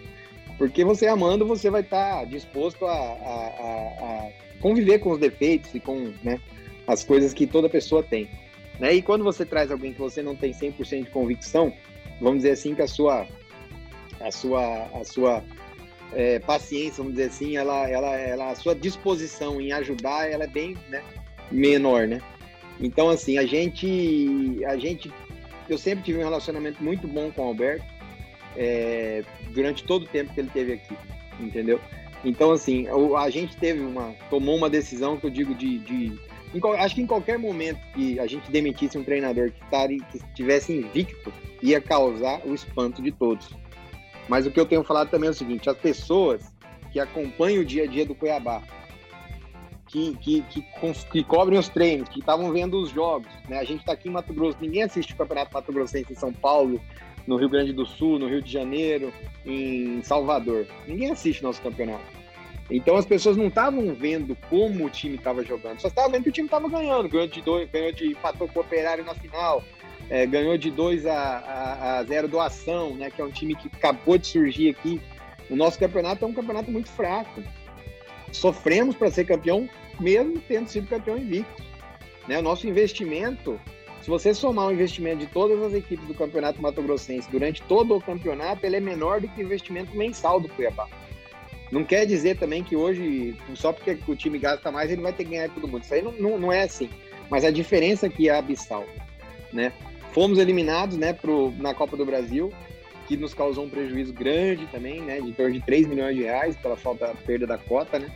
Porque 0.56 0.84
você 0.84 1.08
amando, 1.08 1.44
você 1.44 1.68
vai 1.68 1.80
estar 1.80 2.20
tá 2.20 2.24
disposto 2.24 2.86
a, 2.86 2.92
a, 2.92 3.46
a, 3.48 4.32
conviver 4.60 5.00
com 5.00 5.10
os 5.10 5.18
defeitos 5.18 5.74
e 5.74 5.80
com 5.80 6.12
né, 6.22 6.40
as 6.86 7.02
coisas 7.02 7.34
que 7.34 7.44
toda 7.44 7.68
pessoa 7.68 8.04
tem. 8.04 8.28
Né? 8.78 8.94
E 8.94 9.02
quando 9.02 9.24
você 9.24 9.44
traz 9.44 9.70
alguém 9.70 9.92
que 9.92 9.98
você 9.98 10.22
não 10.22 10.36
tem 10.36 10.52
100% 10.52 11.04
de 11.04 11.10
convicção, 11.10 11.72
vamos 12.20 12.38
dizer 12.38 12.52
assim 12.52 12.74
que 12.74 12.82
a 12.82 12.86
sua 12.86 13.26
a 14.20 14.30
sua 14.30 14.84
a 14.94 15.04
sua 15.04 15.44
é, 16.12 16.38
paciência, 16.38 17.02
vamos 17.02 17.12
dizer 17.12 17.28
assim, 17.28 17.56
ela, 17.56 17.88
ela, 17.88 18.16
ela, 18.16 18.50
a 18.50 18.54
sua 18.54 18.74
disposição 18.74 19.60
em 19.60 19.72
ajudar, 19.72 20.30
ela 20.30 20.44
é 20.44 20.48
bem 20.48 20.76
né, 20.88 21.02
menor, 21.50 22.06
né? 22.06 22.20
Então, 22.80 23.10
assim, 23.10 23.38
a 23.38 23.44
gente, 23.44 24.64
a 24.64 24.76
gente, 24.76 25.12
eu 25.68 25.76
sempre 25.76 26.04
tive 26.04 26.18
um 26.18 26.22
relacionamento 26.22 26.82
muito 26.82 27.06
bom 27.08 27.30
com 27.30 27.42
o 27.42 27.48
Alberto 27.48 27.84
é, 28.56 29.22
durante 29.50 29.84
todo 29.84 30.04
o 30.04 30.08
tempo 30.08 30.32
que 30.32 30.40
ele 30.40 30.50
teve 30.50 30.72
aqui, 30.74 30.96
entendeu? 31.40 31.80
Então, 32.24 32.52
assim, 32.52 32.86
a 33.16 33.30
gente 33.30 33.56
teve 33.56 33.80
uma, 33.80 34.14
tomou 34.30 34.56
uma 34.56 34.70
decisão 34.70 35.16
que 35.16 35.26
eu 35.26 35.30
digo 35.30 35.54
de, 35.54 35.78
de 35.78 36.18
acho 36.78 36.94
que 36.94 37.02
em 37.02 37.06
qualquer 37.06 37.38
momento 37.38 37.80
que 37.94 38.18
a 38.18 38.26
gente 38.26 38.50
demitisse 38.50 38.96
um 38.98 39.04
treinador 39.04 39.50
que, 39.50 39.98
que 40.10 40.16
estivesse 40.16 40.72
invicto, 40.72 41.32
ia 41.62 41.80
causar 41.80 42.40
o 42.46 42.54
espanto 42.54 43.02
de 43.02 43.12
todos. 43.12 43.48
Mas 44.28 44.46
o 44.46 44.50
que 44.50 44.60
eu 44.60 44.66
tenho 44.66 44.84
falado 44.84 45.10
também 45.10 45.28
é 45.28 45.30
o 45.30 45.34
seguinte: 45.34 45.68
as 45.68 45.76
pessoas 45.76 46.52
que 46.92 47.00
acompanham 47.00 47.62
o 47.62 47.64
dia 47.64 47.84
a 47.84 47.86
dia 47.86 48.04
do 48.04 48.14
Cuiabá, 48.14 48.62
que, 49.86 50.16
que, 50.16 50.42
que, 50.42 50.64
que 51.10 51.24
cobrem 51.24 51.58
os 51.58 51.68
treinos, 51.68 52.08
que 52.08 52.20
estavam 52.20 52.52
vendo 52.52 52.80
os 52.80 52.90
jogos, 52.90 53.28
né? 53.48 53.58
A 53.58 53.64
gente 53.64 53.80
está 53.80 53.92
aqui 53.92 54.08
em 54.08 54.12
Mato 54.12 54.32
Grosso, 54.32 54.58
ninguém 54.60 54.82
assiste 54.82 55.12
o 55.14 55.16
Campeonato 55.16 55.52
Mato 55.52 55.72
Grossense 55.72 56.12
em 56.12 56.16
São 56.16 56.32
Paulo, 56.32 56.80
no 57.26 57.36
Rio 57.36 57.48
Grande 57.48 57.72
do 57.72 57.86
Sul, 57.86 58.18
no 58.18 58.28
Rio 58.28 58.42
de 58.42 58.50
Janeiro, 58.50 59.12
em 59.44 60.02
Salvador. 60.02 60.66
Ninguém 60.86 61.10
assiste 61.10 61.42
nosso 61.42 61.60
campeonato. 61.60 62.17
Então 62.70 62.96
as 62.96 63.06
pessoas 63.06 63.36
não 63.36 63.48
estavam 63.48 63.94
vendo 63.94 64.36
como 64.50 64.86
o 64.86 64.90
time 64.90 65.16
estava 65.16 65.42
jogando, 65.42 65.80
só 65.80 65.88
estavam 65.88 66.10
vendo 66.10 66.24
que 66.24 66.28
o 66.28 66.32
time 66.32 66.46
estava 66.46 66.68
ganhando, 66.68 67.08
ganhou 67.08 67.26
de 67.26 67.40
dois, 67.40 67.70
ganhou 67.70 67.92
de 67.92 68.08
empatou 68.08 68.46
com 68.46 68.58
o 68.58 68.62
Operário 68.62 69.04
na 69.04 69.14
final, 69.14 69.64
é, 70.10 70.26
ganhou 70.26 70.56
de 70.56 70.70
2 70.70 71.06
a 71.06 72.04
0 72.06 72.28
do 72.28 72.40
Ação, 72.40 72.94
né, 72.94 73.10
que 73.10 73.20
é 73.20 73.24
um 73.24 73.30
time 73.30 73.54
que 73.54 73.68
acabou 73.68 74.16
de 74.16 74.26
surgir 74.26 74.70
aqui. 74.70 75.00
O 75.50 75.56
nosso 75.56 75.78
campeonato 75.78 76.24
é 76.24 76.28
um 76.28 76.32
campeonato 76.32 76.70
muito 76.70 76.88
fraco. 76.88 77.42
Sofremos 78.32 78.94
para 78.96 79.10
ser 79.10 79.24
campeão, 79.24 79.68
mesmo 79.98 80.38
tendo 80.46 80.68
sido 80.68 80.88
campeão 80.88 81.16
invicto. 81.16 81.62
Né? 82.26 82.38
O 82.38 82.42
nosso 82.42 82.66
investimento, 82.66 83.58
se 84.02 84.08
você 84.08 84.34
somar 84.34 84.66
o 84.66 84.72
investimento 84.72 85.18
de 85.18 85.26
todas 85.26 85.62
as 85.62 85.72
equipes 85.72 86.06
do 86.06 86.14
Campeonato 86.14 86.60
Mato 86.60 86.82
Grossense 86.82 87.30
durante 87.30 87.62
todo 87.62 87.96
o 87.96 88.00
campeonato, 88.00 88.64
ele 88.64 88.76
é 88.76 88.80
menor 88.80 89.20
do 89.20 89.28
que 89.28 89.42
o 89.42 89.44
investimento 89.44 89.96
mensal 89.96 90.38
do 90.38 90.48
Cuiabá. 90.48 90.86
Não 91.70 91.84
quer 91.84 92.06
dizer 92.06 92.38
também 92.38 92.64
que 92.64 92.74
hoje, 92.74 93.36
só 93.54 93.72
porque 93.72 93.98
o 94.06 94.16
time 94.16 94.38
gasta 94.38 94.72
mais, 94.72 94.90
ele 94.90 95.02
vai 95.02 95.12
ter 95.12 95.24
que 95.24 95.30
ganhar 95.30 95.50
todo 95.50 95.68
mundo. 95.68 95.82
Isso 95.82 95.92
aí 95.92 96.02
não, 96.02 96.12
não, 96.12 96.38
não 96.38 96.52
é 96.52 96.62
assim. 96.62 96.88
Mas 97.28 97.44
a 97.44 97.50
diferença 97.50 98.06
aqui 98.06 98.28
é 98.28 98.34
abissal. 98.34 98.86
Né? 99.52 99.72
Fomos 100.12 100.38
eliminados 100.38 100.96
né, 100.96 101.12
pro, 101.12 101.52
na 101.58 101.74
Copa 101.74 101.96
do 101.96 102.06
Brasil, 102.06 102.52
que 103.06 103.16
nos 103.16 103.34
causou 103.34 103.64
um 103.64 103.70
prejuízo 103.70 104.12
grande 104.12 104.66
também, 104.66 105.00
né, 105.00 105.20
de 105.20 105.32
torno 105.32 105.52
de 105.52 105.60
3 105.60 105.86
milhões 105.86 106.16
de 106.16 106.22
reais 106.22 106.56
pela 106.56 106.76
falta 106.76 107.14
perda 107.26 107.46
da 107.46 107.58
cota, 107.58 107.98
né? 107.98 108.10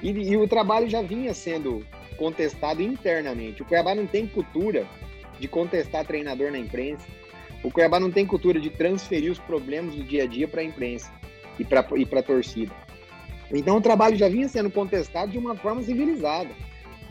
E, 0.00 0.10
e, 0.10 0.36
o 0.36 0.48
trabalho 0.48 0.88
já 0.88 1.00
vinha 1.00 1.32
sendo 1.32 1.84
contestado 2.16 2.82
internamente. 2.82 3.62
O 3.62 3.64
Cuiabá 3.64 3.94
não 3.94 4.06
tem 4.06 4.26
cultura 4.26 4.84
de 5.38 5.46
contestar 5.46 6.04
treinador 6.04 6.50
na 6.50 6.58
imprensa. 6.58 7.06
O 7.62 7.70
Cuiabá 7.70 8.00
não 8.00 8.10
tem 8.10 8.26
cultura 8.26 8.60
de 8.60 8.68
transferir 8.68 9.30
os 9.30 9.38
problemas 9.38 9.94
do 9.94 10.02
dia 10.02 10.24
a 10.24 10.26
dia 10.26 10.48
para 10.48 10.60
a 10.60 10.64
imprensa 10.64 11.10
e 11.58 11.64
para 11.64 11.86
e 11.96 12.18
a 12.18 12.22
torcida. 12.22 12.72
Então 13.52 13.76
o 13.76 13.80
trabalho 13.80 14.16
já 14.16 14.28
vinha 14.28 14.48
sendo 14.48 14.70
contestado 14.70 15.30
de 15.30 15.38
uma 15.38 15.54
forma 15.54 15.82
civilizada 15.82 16.50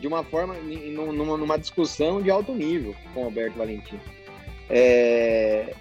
de 0.02 0.08
uma 0.08 0.24
forma, 0.24 0.54
numa, 0.56 1.36
numa 1.36 1.56
discussão 1.56 2.20
de 2.20 2.28
alto 2.28 2.52
nível 2.52 2.92
com 3.14 3.22
o 3.22 3.24
Alberto 3.26 3.56
Valentim. 3.56 4.00
É, 4.68 5.72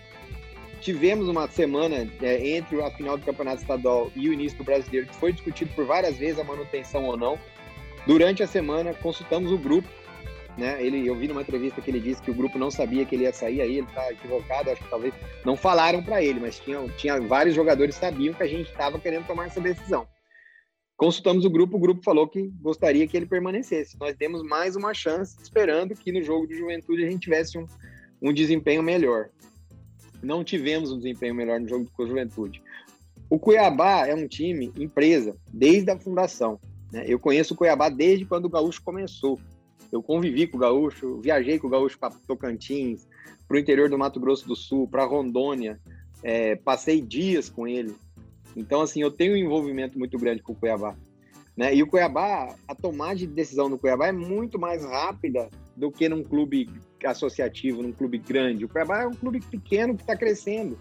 tivemos 0.79 1.27
uma 1.27 1.47
semana 1.47 2.07
é, 2.21 2.49
entre 2.51 2.79
a 2.83 2.91
final 2.91 3.17
do 3.17 3.25
Campeonato 3.25 3.63
Estadual 3.63 4.11
e 4.15 4.29
o 4.29 4.33
início 4.33 4.59
do 4.59 4.63
Brasileiro, 4.63 5.07
que 5.07 5.15
foi 5.15 5.33
discutido 5.33 5.73
por 5.73 5.85
várias 5.85 6.17
vezes 6.17 6.37
a 6.37 6.43
manutenção 6.43 7.05
ou 7.05 7.17
não. 7.17 7.39
Durante 8.05 8.43
a 8.43 8.47
semana, 8.47 8.93
consultamos 8.93 9.51
o 9.51 9.57
grupo 9.57 9.89
né? 10.57 10.83
Ele, 10.83 11.07
eu 11.07 11.15
vi 11.15 11.27
numa 11.27 11.41
entrevista 11.41 11.81
que 11.81 11.89
ele 11.89 11.99
disse 11.99 12.21
que 12.21 12.31
o 12.31 12.35
grupo 12.35 12.57
não 12.57 12.69
sabia 12.69 13.05
que 13.05 13.15
ele 13.15 13.23
ia 13.23 13.33
sair, 13.33 13.61
aí 13.61 13.77
ele 13.77 13.87
está 13.87 14.11
equivocado, 14.11 14.69
acho 14.69 14.83
que 14.83 14.89
talvez 14.89 15.13
não 15.45 15.55
falaram 15.55 16.03
para 16.03 16.23
ele, 16.23 16.39
mas 16.39 16.59
tinha, 16.59 16.87
tinha 16.97 17.19
vários 17.19 17.55
jogadores 17.55 17.95
que 17.95 18.01
sabiam 18.01 18.33
que 18.33 18.43
a 18.43 18.47
gente 18.47 18.69
estava 18.69 18.99
querendo 18.99 19.25
tomar 19.27 19.47
essa 19.47 19.61
decisão. 19.61 20.07
Consultamos 21.01 21.45
o 21.45 21.49
grupo, 21.49 21.77
o 21.77 21.79
grupo 21.79 22.03
falou 22.03 22.27
que 22.27 22.51
gostaria 22.61 23.07
que 23.07 23.17
ele 23.17 23.25
permanecesse. 23.25 23.97
Nós 23.99 24.15
demos 24.15 24.43
mais 24.43 24.75
uma 24.75 24.93
chance, 24.93 25.35
esperando 25.41 25.95
que 25.95 26.11
no 26.11 26.21
jogo 26.21 26.45
de 26.45 26.55
juventude 26.55 27.03
a 27.03 27.09
gente 27.09 27.21
tivesse 27.21 27.57
um, 27.57 27.65
um 28.21 28.31
desempenho 28.31 28.83
melhor. 28.83 29.29
Não 30.21 30.43
tivemos 30.43 30.91
um 30.91 30.97
desempenho 30.97 31.33
melhor 31.33 31.59
no 31.59 31.67
jogo 31.67 31.89
a 31.99 32.05
juventude. 32.05 32.61
O 33.27 33.39
Cuiabá 33.39 34.05
é 34.05 34.13
um 34.13 34.27
time 34.27 34.71
empresa 34.77 35.35
desde 35.51 35.89
a 35.89 35.97
fundação. 35.97 36.59
Né? 36.91 37.05
Eu 37.07 37.17
conheço 37.17 37.53
o 37.53 37.57
Cuiabá 37.57 37.89
desde 37.89 38.25
quando 38.25 38.45
o 38.45 38.49
Gaúcho 38.49 38.83
começou. 38.83 39.39
Eu 39.91 40.01
convivi 40.01 40.47
com 40.47 40.57
o 40.57 40.59
Gaúcho, 40.59 41.19
viajei 41.19 41.59
com 41.59 41.67
o 41.67 41.69
Gaúcho 41.69 41.99
para 41.99 42.13
Tocantins, 42.27 43.07
para 43.47 43.57
o 43.57 43.59
interior 43.59 43.89
do 43.89 43.97
Mato 43.97 44.19
Grosso 44.19 44.47
do 44.47 44.55
Sul, 44.55 44.87
para 44.87 45.03
Rondônia, 45.03 45.79
é, 46.23 46.55
passei 46.55 47.01
dias 47.01 47.49
com 47.49 47.67
ele. 47.67 47.93
Então, 48.55 48.81
assim, 48.81 49.01
eu 49.01 49.11
tenho 49.11 49.33
um 49.33 49.37
envolvimento 49.37 49.97
muito 49.97 50.17
grande 50.17 50.41
com 50.41 50.53
o 50.53 50.55
Cuiabá. 50.55 50.95
Né? 51.55 51.75
E 51.75 51.83
o 51.83 51.87
Cuiabá, 51.87 52.55
a 52.67 52.75
tomada 52.75 53.15
de 53.15 53.27
decisão 53.27 53.67
no 53.67 53.77
Cuiabá 53.77 54.07
é 54.07 54.11
muito 54.11 54.57
mais 54.59 54.83
rápida 54.85 55.49
do 55.75 55.91
que 55.91 56.07
num 56.07 56.23
clube 56.23 56.69
associativo, 57.05 57.81
num 57.81 57.91
clube 57.91 58.17
grande. 58.17 58.65
O 58.65 58.69
Cuiabá 58.69 59.01
é 59.01 59.07
um 59.07 59.13
clube 59.13 59.41
pequeno 59.41 59.95
que 59.95 60.01
está 60.03 60.15
crescendo. 60.15 60.77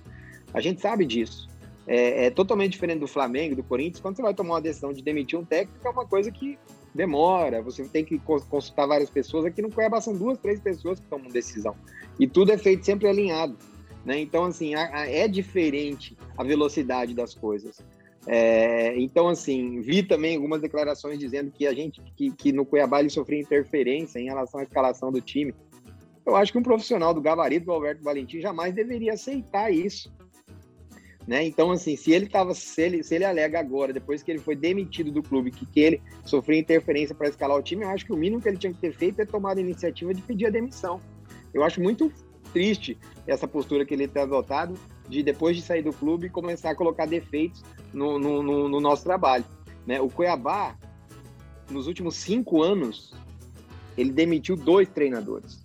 A 0.52 0.60
gente 0.60 0.80
sabe 0.80 1.04
disso. 1.04 1.48
É, 1.86 2.26
é, 2.26 2.30
totalmente 2.30 2.72
diferente 2.72 3.00
do 3.00 3.08
Flamengo, 3.08 3.56
do 3.56 3.64
Corinthians. 3.64 4.00
Quando 4.00 4.16
você 4.16 4.22
vai 4.22 4.34
tomar 4.34 4.54
uma 4.54 4.60
decisão 4.60 4.92
de 4.92 5.02
demitir 5.02 5.38
um 5.38 5.44
técnico, 5.44 5.86
é 5.86 5.90
uma 5.90 6.06
coisa 6.06 6.30
que 6.30 6.56
demora, 6.94 7.62
você 7.62 7.84
tem 7.84 8.04
que 8.04 8.18
consultar 8.18 8.86
várias 8.86 9.10
pessoas. 9.10 9.44
Aqui 9.44 9.62
no 9.62 9.70
Cuiabá 9.70 10.00
são 10.00 10.14
duas, 10.14 10.38
três 10.38 10.60
pessoas 10.60 10.98
que 10.98 11.06
tomam 11.06 11.28
decisão. 11.28 11.74
E 12.18 12.26
tudo 12.26 12.52
é 12.52 12.58
feito 12.58 12.84
sempre 12.84 13.08
alinhado. 13.08 13.56
Né? 14.04 14.18
Então, 14.20 14.44
assim, 14.44 14.74
a, 14.74 15.00
a, 15.00 15.06
é 15.08 15.28
diferente 15.28 16.16
a 16.36 16.42
velocidade 16.42 17.14
das 17.14 17.34
coisas. 17.34 17.78
É, 18.26 18.98
então, 18.98 19.28
assim, 19.28 19.80
vi 19.80 20.02
também 20.02 20.36
algumas 20.36 20.60
declarações 20.60 21.18
dizendo 21.18 21.50
que 21.50 21.66
a 21.66 21.72
gente, 21.72 22.02
que, 22.16 22.30
que 22.30 22.52
no 22.52 22.66
Cuiabá 22.66 23.00
ele 23.00 23.10
sofria 23.10 23.40
interferência 23.40 24.18
em 24.18 24.24
relação 24.24 24.60
à 24.60 24.62
escalação 24.62 25.10
do 25.10 25.20
time. 25.20 25.54
Eu 26.24 26.36
acho 26.36 26.52
que 26.52 26.58
um 26.58 26.62
profissional 26.62 27.14
do 27.14 27.20
gabarito 27.20 27.66
do 27.66 27.72
Alberto 27.72 28.02
Valentim 28.02 28.40
jamais 28.40 28.74
deveria 28.74 29.14
aceitar 29.14 29.72
isso. 29.72 30.12
Né? 31.26 31.44
Então, 31.44 31.70
assim, 31.70 31.96
se 31.96 32.12
ele 32.12 32.26
tava, 32.26 32.54
se 32.54 32.80
ele, 32.80 33.02
se 33.02 33.14
ele 33.14 33.24
alega 33.24 33.60
agora, 33.60 33.92
depois 33.92 34.22
que 34.22 34.30
ele 34.30 34.40
foi 34.40 34.56
demitido 34.56 35.12
do 35.12 35.22
clube, 35.22 35.50
que, 35.50 35.66
que 35.66 35.80
ele 35.80 36.02
sofreu 36.24 36.58
interferência 36.58 37.14
para 37.14 37.28
escalar 37.28 37.56
o 37.56 37.62
time, 37.62 37.84
eu 37.84 37.90
acho 37.90 38.06
que 38.06 38.12
o 38.12 38.16
mínimo 38.16 38.40
que 38.40 38.48
ele 38.48 38.56
tinha 38.56 38.72
que 38.72 38.80
ter 38.80 38.92
feito 38.92 39.20
é 39.20 39.24
tomar 39.24 39.56
a 39.56 39.60
iniciativa 39.60 40.12
de 40.14 40.22
pedir 40.22 40.46
a 40.46 40.50
demissão. 40.50 41.00
Eu 41.52 41.62
acho 41.62 41.80
muito 41.80 42.10
triste 42.52 42.98
essa 43.26 43.46
postura 43.46 43.84
que 43.84 43.94
ele 43.94 44.08
tem 44.08 44.22
adotado 44.22 44.74
de 45.08 45.22
depois 45.22 45.56
de 45.56 45.62
sair 45.62 45.82
do 45.82 45.92
clube 45.92 46.28
começar 46.28 46.70
a 46.70 46.74
colocar 46.74 47.06
defeitos 47.06 47.62
no, 47.92 48.18
no, 48.18 48.42
no, 48.42 48.68
no 48.68 48.80
nosso 48.80 49.04
trabalho. 49.04 49.44
Né? 49.86 50.00
O 50.00 50.08
Cuiabá, 50.08 50.76
nos 51.70 51.86
últimos 51.86 52.16
cinco 52.16 52.62
anos, 52.62 53.14
ele 53.96 54.10
demitiu 54.10 54.56
dois 54.56 54.88
treinadores. 54.88 55.64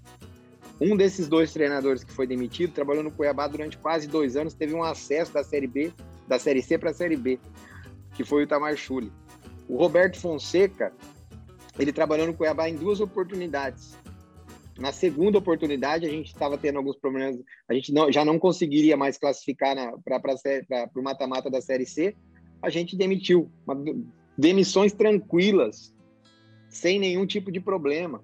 Um 0.80 0.96
desses 0.96 1.28
dois 1.28 1.54
treinadores 1.54 2.04
que 2.04 2.12
foi 2.12 2.28
demitido 2.28 2.74
trabalhou 2.74 3.04
no 3.04 3.12
Cuiabá 3.12 3.48
durante 3.48 3.78
quase 3.78 4.08
dois 4.08 4.36
anos, 4.36 4.54
teve 4.54 4.74
um 4.74 4.84
acesso 4.84 5.34
da 5.34 5.44
Série 5.44 5.68
B, 5.68 5.92
da 6.28 6.38
Série 6.38 6.62
C 6.62 6.78
para 6.78 6.92
a 6.92 6.94
Série 6.94 7.16
B, 7.16 7.40
que 8.14 8.24
foi 8.24 8.44
o 8.44 8.48
Tamar 8.48 8.76
Chuli. 8.76 9.12
O 9.68 9.78
Roberto 9.78 10.20
Fonseca, 10.20 10.94
ele 11.80 11.94
trabalhou 11.94 12.28
no 12.28 12.34
Cuiabá 12.34 12.70
em 12.70 12.76
duas 12.76 13.00
oportunidades. 13.00 13.98
Na 14.78 14.92
segunda 14.92 15.38
oportunidade, 15.38 16.06
a 16.06 16.10
gente 16.10 16.28
estava 16.28 16.58
tendo 16.58 16.78
alguns 16.78 16.98
problemas, 16.98 17.40
a 17.70 17.74
gente 17.74 17.94
não, 17.94 18.12
já 18.12 18.26
não 18.26 18.38
conseguiria 18.38 18.98
mais 18.98 19.18
classificar 19.18 19.76
para 20.04 20.20
o 20.96 21.02
mata-mata 21.02 21.50
da 21.50 21.62
Série 21.62 21.86
C, 21.86 22.16
a 22.62 22.70
gente 22.70 22.98
demitiu. 22.98 23.50
Uma, 23.66 23.82
demissões 24.38 24.92
tranquilas, 24.92 25.94
sem 26.70 27.00
nenhum 27.00 27.26
tipo 27.26 27.52
de 27.52 27.60
problema. 27.60 28.24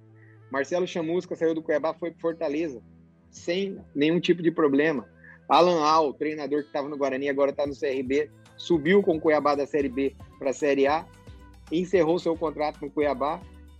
Marcelo 0.51 0.85
Chamusca 0.85 1.35
saiu 1.35 1.55
do 1.55 1.63
Cuiabá, 1.63 1.93
foi 1.93 2.11
para 2.11 2.19
Fortaleza, 2.19 2.81
sem 3.29 3.77
nenhum 3.95 4.19
tipo 4.19 4.43
de 4.43 4.51
problema. 4.51 5.07
Alan 5.47 5.81
Al, 5.81 6.13
treinador 6.13 6.61
que 6.61 6.67
estava 6.67 6.89
no 6.89 6.97
Guarani, 6.97 7.29
agora 7.29 7.51
está 7.51 7.65
no 7.65 7.73
CRB, 7.73 8.29
subiu 8.57 9.01
com 9.01 9.15
o 9.15 9.19
Cuiabá 9.19 9.55
da 9.55 9.65
Série 9.65 9.89
B 9.89 10.15
para 10.37 10.51
a 10.51 10.53
Série 10.53 10.87
A, 10.87 11.05
encerrou 11.71 12.19
seu 12.19 12.35
contrato 12.35 12.79
no 12.81 12.91
Cuiabá. 12.91 13.39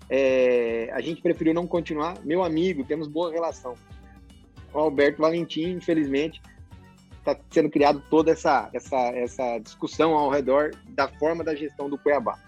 É, 0.10 0.90
a 0.94 1.02
gente 1.02 1.22
preferiu 1.22 1.54
não 1.54 1.68
continuar. 1.68 2.18
Meu 2.24 2.44
amigo, 2.44 2.84
temos 2.84 3.08
boa 3.08 3.32
relação. 3.32 3.76
O 4.74 4.80
Alberto 4.80 5.22
Valentim, 5.22 5.72
infelizmente, 5.72 6.42
está 7.20 7.38
sendo 7.50 7.70
criado 7.70 8.04
toda 8.10 8.32
essa, 8.32 8.70
essa, 8.74 8.98
essa 9.10 9.60
discussão 9.60 10.14
ao 10.14 10.30
redor 10.30 10.72
da 10.90 11.08
forma 11.08 11.44
da 11.44 11.54
gestão 11.54 11.90
do 11.90 11.98
Cuiabá. 11.98 12.40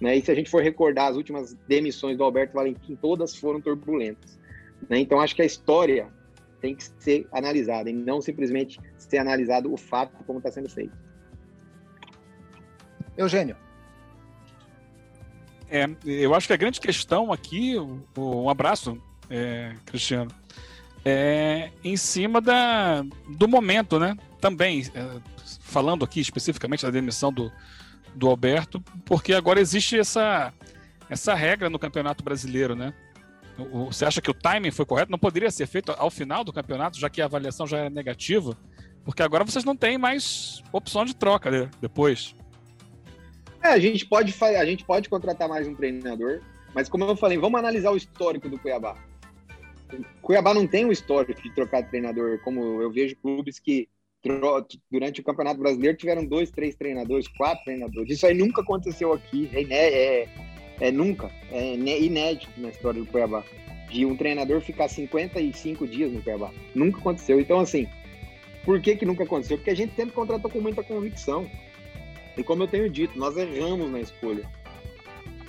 Né? 0.00 0.16
E 0.16 0.22
se 0.22 0.30
a 0.30 0.34
gente 0.34 0.50
for 0.50 0.62
recordar 0.62 1.10
as 1.10 1.16
últimas 1.16 1.54
demissões 1.66 2.16
do 2.16 2.24
Alberto 2.24 2.54
Valentim, 2.54 2.96
todas 2.96 3.34
foram 3.34 3.60
turbulentas. 3.60 4.38
Né? 4.88 5.00
Então 5.00 5.20
acho 5.20 5.34
que 5.34 5.42
a 5.42 5.46
história 5.46 6.08
tem 6.60 6.74
que 6.74 6.84
ser 6.98 7.26
analisada 7.32 7.90
e 7.90 7.92
não 7.92 8.20
simplesmente 8.20 8.80
ser 8.96 9.18
analisado 9.18 9.72
o 9.72 9.76
fato 9.76 10.12
como 10.24 10.38
está 10.38 10.50
sendo 10.50 10.68
feito. 10.68 10.96
Eugênio. 13.16 13.56
É, 15.70 15.86
eu 16.06 16.34
acho 16.34 16.46
que 16.46 16.52
a 16.52 16.56
grande 16.56 16.80
questão 16.80 17.32
aqui, 17.32 17.76
um 18.16 18.48
abraço, 18.48 19.00
é, 19.28 19.74
Cristiano, 19.84 20.30
é 21.04 21.70
em 21.84 21.96
cima 21.96 22.40
da, 22.40 23.02
do 23.36 23.46
momento, 23.46 23.98
né? 23.98 24.16
Também, 24.40 24.86
é, 24.94 25.20
falando 25.60 26.04
aqui 26.04 26.20
especificamente 26.20 26.82
da 26.82 26.90
demissão 26.90 27.32
do, 27.32 27.52
do 28.18 28.28
Alberto, 28.28 28.82
porque 29.04 29.32
agora 29.32 29.60
existe 29.60 29.98
essa, 29.98 30.52
essa 31.08 31.34
regra 31.34 31.70
no 31.70 31.78
Campeonato 31.78 32.22
Brasileiro, 32.22 32.74
né? 32.74 32.92
Você 33.88 34.04
acha 34.04 34.20
que 34.20 34.30
o 34.30 34.34
timing 34.34 34.70
foi 34.70 34.86
correto? 34.86 35.10
Não 35.10 35.18
poderia 35.18 35.50
ser 35.50 35.66
feito 35.66 35.92
ao 35.98 36.10
final 36.10 36.44
do 36.44 36.52
campeonato, 36.52 36.98
já 36.98 37.10
que 37.10 37.20
a 37.20 37.24
avaliação 37.24 37.66
já 37.66 37.78
era 37.78 37.90
negativa? 37.90 38.56
Porque 39.04 39.22
agora 39.22 39.44
vocês 39.44 39.64
não 39.64 39.74
têm 39.74 39.98
mais 39.98 40.62
opção 40.72 41.04
de 41.04 41.16
troca 41.16 41.50
né? 41.50 41.68
depois. 41.80 42.36
É, 43.62 43.68
a 43.68 43.78
gente 43.78 44.06
pode 44.06 44.32
a 44.40 44.64
gente 44.64 44.84
pode 44.84 45.08
contratar 45.08 45.48
mais 45.48 45.66
um 45.66 45.74
treinador, 45.74 46.40
mas 46.72 46.88
como 46.88 47.04
eu 47.04 47.16
falei, 47.16 47.36
vamos 47.36 47.58
analisar 47.58 47.90
o 47.90 47.96
histórico 47.96 48.48
do 48.48 48.58
Cuiabá. 48.58 48.96
O 49.92 50.22
Cuiabá 50.22 50.54
não 50.54 50.66
tem 50.66 50.84
o 50.84 50.92
histórico 50.92 51.42
de 51.42 51.50
trocar 51.50 51.82
treinador, 51.88 52.38
como 52.40 52.80
eu 52.80 52.92
vejo 52.92 53.16
clubes 53.16 53.58
que 53.58 53.88
durante 54.90 55.20
o 55.20 55.24
Campeonato 55.24 55.60
Brasileiro 55.60 55.96
tiveram 55.96 56.24
dois, 56.24 56.50
três 56.50 56.74
treinadores, 56.74 57.28
quatro 57.28 57.64
treinadores. 57.64 58.10
Isso 58.10 58.26
aí 58.26 58.34
nunca 58.34 58.62
aconteceu 58.62 59.12
aqui, 59.12 59.48
é, 59.52 59.62
é, 60.22 60.28
é 60.80 60.90
nunca, 60.90 61.30
é 61.50 61.74
inédito 61.74 62.60
na 62.60 62.68
história 62.68 63.00
do 63.00 63.06
Cuiabá. 63.06 63.44
De 63.90 64.04
um 64.04 64.16
treinador 64.16 64.60
ficar 64.60 64.88
55 64.88 65.86
dias 65.86 66.12
no 66.12 66.20
Cuiabá. 66.22 66.50
Nunca 66.74 66.98
aconteceu. 66.98 67.40
Então, 67.40 67.58
assim, 67.58 67.88
por 68.64 68.80
que 68.80 68.96
que 68.96 69.06
nunca 69.06 69.24
aconteceu? 69.24 69.56
Porque 69.56 69.70
a 69.70 69.76
gente 69.76 69.94
sempre 69.94 70.14
contratou 70.14 70.50
com 70.50 70.60
muita 70.60 70.82
convicção. 70.82 71.48
E 72.36 72.42
como 72.42 72.64
eu 72.64 72.68
tenho 72.68 72.90
dito, 72.90 73.18
nós 73.18 73.36
erramos 73.36 73.90
na 73.90 74.00
escolha. 74.00 74.46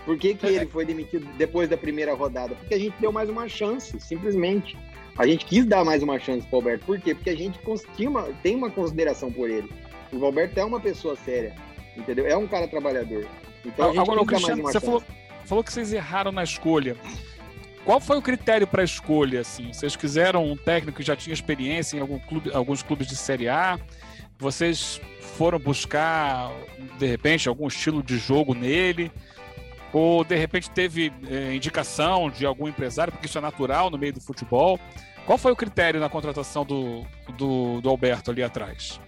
Por 0.06 0.18
que, 0.18 0.34
que 0.34 0.48
é. 0.48 0.54
ele 0.54 0.66
foi 0.68 0.86
demitido 0.86 1.28
depois 1.38 1.70
da 1.70 1.78
primeira 1.78 2.14
rodada? 2.14 2.56
Porque 2.56 2.74
a 2.74 2.80
gente 2.80 2.96
deu 3.00 3.12
mais 3.12 3.30
uma 3.30 3.48
chance, 3.48 4.00
simplesmente. 4.00 4.78
A 5.20 5.28
gente 5.28 5.46
quis 5.46 5.66
dar 5.66 5.84
mais 5.84 6.02
uma 6.02 6.18
chance 6.18 6.48
para 6.48 6.56
o 6.56 6.60
Alberto. 6.60 6.86
Por 6.86 6.98
quê? 6.98 7.14
Porque 7.14 7.30
a 7.30 7.36
gente 7.36 7.60
uma, 8.08 8.24
tem 8.42 8.56
uma 8.56 8.72
consideração 8.72 9.30
por 9.30 9.50
ele. 9.50 9.70
O 10.14 10.24
Alberto 10.24 10.58
é 10.58 10.64
uma 10.64 10.80
pessoa 10.80 11.18
séria, 11.18 11.54
entendeu? 11.98 12.26
É 12.26 12.38
um 12.38 12.48
cara 12.48 12.70
trabalhador. 12.70 13.28
Então 13.66 14.00
Agora, 14.00 14.26
Cristiano, 14.26 14.64
você 14.64 14.80
falou, 14.80 15.04
falou, 15.44 15.62
que 15.62 15.74
vocês 15.74 15.92
erraram 15.92 16.32
na 16.32 16.42
escolha. 16.42 16.96
Qual 17.84 18.00
foi 18.00 18.18
o 18.18 18.22
critério 18.22 18.66
para 18.66 18.82
a 18.82 18.86
escolha? 18.86 19.42
Assim? 19.42 19.74
Vocês 19.74 19.94
quiseram 19.94 20.50
um 20.50 20.56
técnico 20.56 21.00
que 21.00 21.04
já 21.04 21.18
tinha 21.18 21.34
experiência 21.34 21.98
em 21.98 22.00
algum 22.00 22.20
clube, 22.20 22.52
alguns 22.54 22.82
clubes 22.82 23.06
de 23.06 23.18
Série 23.18 23.50
A? 23.50 23.78
Vocês 24.38 25.02
foram 25.20 25.60
buscar, 25.60 26.50
de 26.98 27.06
repente, 27.06 27.50
algum 27.50 27.68
estilo 27.68 28.02
de 28.02 28.18
jogo 28.18 28.54
nele? 28.54 29.12
Ou, 29.92 30.24
de 30.24 30.36
repente, 30.36 30.70
teve 30.70 31.12
é, 31.30 31.54
indicação 31.54 32.30
de 32.30 32.46
algum 32.46 32.70
empresário, 32.70 33.12
porque 33.12 33.26
isso 33.26 33.38
é 33.38 33.42
natural 33.42 33.90
no 33.90 33.98
meio 33.98 34.14
do 34.14 34.22
futebol? 34.22 34.80
Qual 35.26 35.38
foi 35.38 35.52
o 35.52 35.56
critério 35.56 36.00
na 36.00 36.10
contratação 36.10 36.66
do, 36.66 37.06
do, 37.38 37.82
do 37.82 37.90
Alberto 37.90 38.32
ali 38.32 38.42
atrás? 38.42 39.00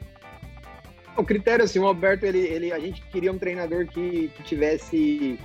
O 1.18 1.24
critério, 1.24 1.66
assim, 1.66 1.80
o 1.80 1.86
Alberto, 1.86 2.26
ele, 2.26 2.40
ele, 2.40 2.72
a 2.72 2.80
gente 2.80 3.02
queria 3.12 3.32
um 3.32 3.38
treinador 3.38 3.86
que, 3.88 4.30
que 4.30 4.44
tivesse 4.44 5.38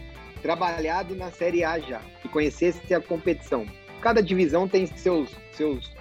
trabalhado 0.43 1.15
na 1.17 1.31
Série 1.31 1.65
A 1.65 1.79
já, 1.79 2.01
que 2.23 2.29
conhecesse 2.29 2.95
a 2.95 3.01
competição. 3.01 3.67
Cada 4.01 4.23
divisão 4.23 4.69
tem 4.69 4.87
seus, 4.87 5.31
seus, 5.53 5.93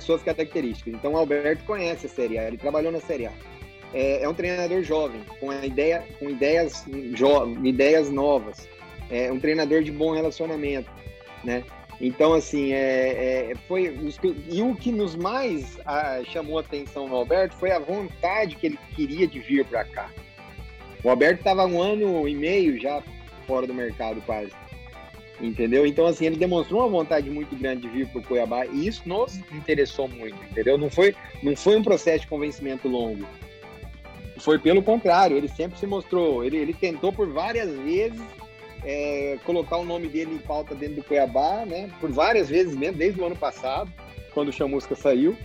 suas 0.00 0.22
características. 0.22 0.94
Então, 0.94 1.12
o 1.12 1.16
Alberto 1.16 1.64
conhece 1.64 2.06
a 2.06 2.08
Série 2.08 2.38
A, 2.38 2.48
ele 2.48 2.56
trabalhou 2.56 2.90
na 2.90 3.00
Série 3.00 3.26
A. 3.26 3.32
É, 3.94 4.24
é 4.24 4.28
um 4.28 4.34
treinador 4.34 4.82
jovem, 4.82 5.22
com, 5.38 5.52
ideia, 5.52 6.04
com 6.18 6.28
ideias, 6.28 6.84
jo, 7.14 7.64
ideias 7.64 8.10
novas. 8.10 8.68
É 9.10 9.32
um 9.32 9.40
treinador 9.40 9.82
de 9.82 9.92
bom 9.92 10.12
relacionamento, 10.12 10.90
né? 11.44 11.62
Então, 12.00 12.32
assim, 12.32 12.72
é, 12.72 13.50
é, 13.50 13.54
foi. 13.66 13.88
Os, 13.88 14.18
e 14.48 14.62
o 14.62 14.74
que 14.74 14.92
nos 14.92 15.16
mais 15.16 15.78
a, 15.84 16.22
chamou 16.24 16.58
a 16.58 16.60
atenção 16.60 17.08
no 17.08 17.16
Alberto 17.16 17.56
foi 17.56 17.72
a 17.72 17.78
vontade 17.78 18.54
que 18.54 18.66
ele 18.66 18.78
queria 18.94 19.26
de 19.26 19.40
vir 19.40 19.64
para 19.64 19.84
cá. 19.84 20.10
O 21.02 21.10
Alberto 21.10 21.40
estava 21.40 21.66
um 21.66 21.82
ano 21.82 22.28
e 22.28 22.34
meio 22.34 22.80
já 22.80 23.02
fora 23.46 23.66
do 23.66 23.74
mercado, 23.74 24.20
quase. 24.22 24.52
Entendeu? 25.40 25.86
Então, 25.86 26.06
assim, 26.06 26.26
ele 26.26 26.36
demonstrou 26.36 26.80
uma 26.80 26.88
vontade 26.88 27.30
muito 27.30 27.54
grande 27.56 27.82
de 27.82 27.88
vir 27.88 28.08
para 28.08 28.20
o 28.20 28.24
Cuiabá 28.24 28.66
e 28.66 28.86
isso 28.86 29.02
nos 29.08 29.36
interessou 29.52 30.08
muito, 30.08 30.36
entendeu? 30.50 30.76
Não 30.76 30.90
foi, 30.90 31.14
não 31.42 31.54
foi 31.54 31.76
um 31.76 31.82
processo 31.82 32.20
de 32.20 32.26
convencimento 32.26 32.88
longo. 32.88 33.24
Foi 34.38 34.58
pelo 34.58 34.82
contrário, 34.82 35.36
ele 35.36 35.48
sempre 35.48 35.78
se 35.78 35.86
mostrou. 35.86 36.44
Ele, 36.44 36.56
ele 36.56 36.74
tentou 36.74 37.12
por 37.12 37.28
várias 37.28 37.70
vezes 37.70 38.20
é, 38.84 39.38
colocar 39.44 39.76
o 39.76 39.84
nome 39.84 40.08
dele 40.08 40.34
em 40.34 40.38
pauta 40.38 40.74
dentro 40.74 40.96
do 40.96 41.04
Cuiabá, 41.04 41.64
né? 41.66 41.90
Por 42.00 42.10
várias 42.10 42.48
vezes 42.48 42.76
mesmo, 42.76 42.96
desde 42.96 43.20
o 43.20 43.24
ano 43.24 43.36
passado, 43.36 43.92
quando 44.32 44.48
o 44.48 44.52
Chamusca 44.52 44.94
saiu. 44.94 45.36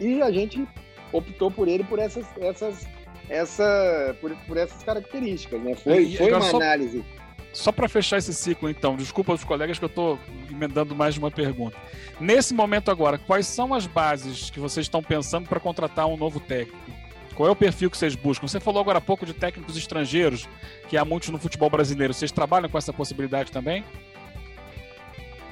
E 0.00 0.22
a 0.22 0.30
gente 0.30 0.66
optou 1.12 1.50
por 1.50 1.68
ele 1.68 1.84
por 1.84 1.98
essas, 1.98 2.26
essas, 2.40 2.86
essa, 3.28 4.16
por, 4.20 4.34
por 4.46 4.56
essas 4.56 4.82
características, 4.82 5.60
né? 5.60 5.74
Foi, 5.74 6.16
foi 6.16 6.32
uma 6.32 6.40
só, 6.42 6.56
análise. 6.56 7.04
Só 7.52 7.72
para 7.72 7.88
fechar 7.88 8.18
esse 8.18 8.32
ciclo, 8.34 8.68
então, 8.68 8.96
desculpa 8.96 9.32
os 9.32 9.44
colegas 9.44 9.78
que 9.78 9.84
eu 9.84 9.88
estou 9.88 10.18
emendando 10.50 10.94
mais 10.94 11.14
de 11.14 11.20
uma 11.20 11.30
pergunta. 11.30 11.76
Nesse 12.20 12.54
momento 12.54 12.90
agora, 12.90 13.18
quais 13.18 13.46
são 13.46 13.74
as 13.74 13.86
bases 13.86 14.50
que 14.50 14.60
vocês 14.60 14.86
estão 14.86 15.02
pensando 15.02 15.48
para 15.48 15.58
contratar 15.58 16.06
um 16.06 16.16
novo 16.16 16.40
técnico? 16.40 16.97
Qual 17.38 17.48
é 17.48 17.52
o 17.52 17.54
perfil 17.54 17.88
que 17.88 17.96
vocês 17.96 18.16
buscam? 18.16 18.48
Você 18.48 18.58
falou 18.58 18.80
agora 18.80 18.98
há 18.98 19.00
pouco 19.00 19.24
de 19.24 19.32
técnicos 19.32 19.76
estrangeiros, 19.76 20.48
que 20.88 20.96
há 20.96 21.04
muitos 21.04 21.28
no 21.28 21.38
futebol 21.38 21.70
brasileiro. 21.70 22.12
Vocês 22.12 22.32
trabalham 22.32 22.68
com 22.68 22.76
essa 22.76 22.92
possibilidade 22.92 23.52
também? 23.52 23.84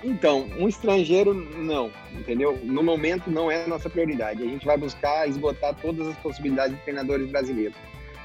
Então, 0.03 0.49
um 0.59 0.67
estrangeiro 0.67 1.33
não, 1.33 1.93
entendeu? 2.13 2.59
No 2.65 2.83
momento 2.83 3.31
não 3.31 3.49
é 3.49 3.63
a 3.63 3.69
nossa 3.69 3.89
prioridade. 3.89 4.43
A 4.43 4.47
gente 4.47 4.67
vai 4.67 4.77
buscar 4.77 5.29
esgotar 5.29 5.77
todas 5.81 6.09
as 6.09 6.17
possibilidades 6.17 6.77
de 6.77 6.83
treinadores 6.83 7.31
brasileiros. 7.31 7.77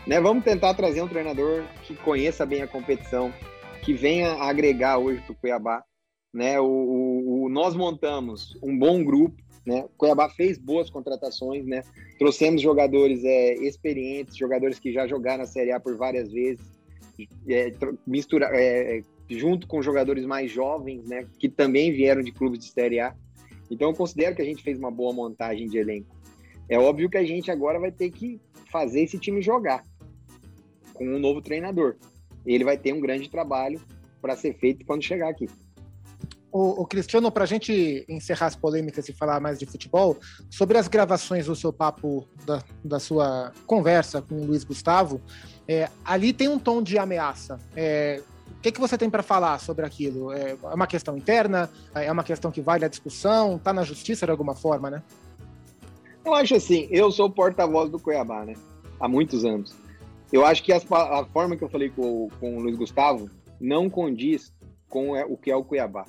Né? 0.08 0.20
Vamos 0.20 0.44
tentar 0.44 0.74
trazer 0.74 1.04
um 1.04 1.08
treinador 1.08 1.64
que 1.84 1.94
conheça 1.94 2.48
bem 2.48 2.64
a 2.64 2.68
competição, 2.68 3.32
que 3.84 3.94
venha 3.94 4.42
agregar 4.42 4.98
hoje 4.98 5.22
para 5.22 5.34
o 5.34 5.36
Cuiabá. 5.36 5.84
Né? 6.34 6.60
O, 6.60 6.66
o, 7.44 7.48
nós 7.48 7.76
montamos 7.76 8.58
um 8.64 8.76
bom 8.76 9.04
grupo, 9.04 9.38
né? 9.66 9.86
Cuiabá 9.98 10.30
fez 10.30 10.58
boas 10.58 10.90
contratações, 10.90 11.66
né? 11.66 11.84
Trouxemos 12.18 12.62
jogadores 12.62 13.24
é, 13.24 13.54
experientes, 13.56 14.36
jogadores 14.36 14.80
que 14.80 14.92
já 14.92 15.08
jogaram 15.08 15.40
na 15.40 15.46
Série 15.46 15.72
A 15.72 15.80
por 15.80 15.96
várias 15.96 16.32
vezes, 16.32 16.66
é, 17.48 17.72
mistura, 18.06 18.50
é, 18.54 19.02
junto 19.30 19.68
com 19.68 19.82
jogadores 19.82 20.26
mais 20.26 20.52
jovens, 20.52 21.08
né? 21.08 21.28
Que 21.38 21.48
também 21.48 21.92
vieram 21.92 22.22
de 22.22 22.32
clubes 22.32 22.60
de 22.60 22.72
Série 22.72 23.00
A. 23.00 23.16
Então, 23.70 23.90
eu 23.90 23.96
considero 23.96 24.36
que 24.36 24.42
a 24.42 24.46
gente 24.46 24.64
fez 24.64 24.78
uma 24.78 24.92
boa 24.92 25.14
montagem 25.14 25.68
de 25.68 25.78
elenco. 25.78 26.16
É 26.68 26.78
óbvio 26.78 27.10
que 27.10 27.18
a 27.18 27.24
gente 27.24 27.52
agora 27.52 27.80
vai 27.80 27.92
ter 27.92 28.10
que 28.12 28.40
fazer 28.72 29.02
esse 29.02 29.18
time 29.18 29.42
jogar 29.42 29.86
com 30.94 31.06
um 31.06 31.20
novo 31.20 31.42
treinador. 31.42 31.96
Ele 32.46 32.64
vai 32.64 32.78
ter 32.78 32.94
um 32.94 33.00
grande 33.00 33.30
trabalho 33.30 33.80
para 34.22 34.36
ser 34.36 34.54
feito 34.54 34.86
quando 34.86 35.04
chegar 35.04 35.30
aqui. 35.30 35.48
O, 36.52 36.82
o 36.82 36.86
Cristiano, 36.86 37.32
para 37.32 37.44
a 37.44 37.48
gente 37.48 38.06
encerrar 38.10 38.48
as 38.48 38.56
polêmicas 38.56 39.08
e 39.08 39.14
falar 39.14 39.40
mais 39.40 39.58
de 39.58 39.66
futebol, 39.66 40.18
sobre 40.50 40.78
as 40.78 40.88
gravações 40.88 41.46
do 41.46 41.56
seu 41.56 41.72
papo, 41.72 42.28
da, 42.46 42.62
da 42.84 43.00
sua 43.00 43.54
conversa 43.66 44.22
com 44.22 44.36
o 44.36 44.46
Luiz 44.46 44.64
Gustavo, 44.64 45.22
é, 45.68 45.90
ali 46.04 46.34
tem 46.34 46.50
um 46.50 46.60
tom 46.60 46.84
de 46.84 46.98
ameaça. 46.98 47.58
É, 47.76 48.22
o 48.58 48.62
que, 48.62 48.72
que 48.72 48.80
você 48.80 48.98
tem 48.98 49.10
para 49.10 49.24
falar 49.24 49.60
sobre 49.60 49.86
aquilo? 49.86 50.32
É, 50.32 50.52
é 50.52 50.76
uma 50.76 50.86
questão 50.86 51.18
interna? 51.18 51.70
É 51.96 52.12
uma 52.12 52.24
questão 52.24 52.52
que 52.52 52.62
vale 52.62 52.86
a 52.86 52.88
discussão? 52.88 53.56
Está 53.56 53.72
na 53.72 53.84
justiça 53.84 54.26
de 54.26 54.32
alguma 54.32 54.54
forma, 54.54 54.90
né? 54.90 55.02
Eu 56.24 56.36
acho 56.36 56.56
assim, 56.56 56.88
eu 56.92 57.12
sou 57.12 57.30
porta-voz 57.30 57.90
do 57.90 58.00
Cuiabá, 58.00 58.46
né? 58.46 58.54
Há 59.00 59.08
muitos 59.08 59.44
anos. 59.44 59.74
Eu 60.32 60.46
acho 60.46 60.64
que 60.64 60.72
a, 60.72 60.78
a 60.78 61.26
forma 61.26 61.58
que 61.58 61.64
eu 61.64 61.70
falei 61.70 61.90
com, 61.90 62.30
com 62.40 62.58
o 62.58 62.62
Luiz 62.62 62.78
Gustavo 62.78 63.30
não 63.60 63.90
condiz 63.90 64.54
com 64.88 65.14
o 65.14 65.38
que 65.38 65.50
é 65.50 65.56
o 65.56 65.64
Cuiabá. 65.64 66.06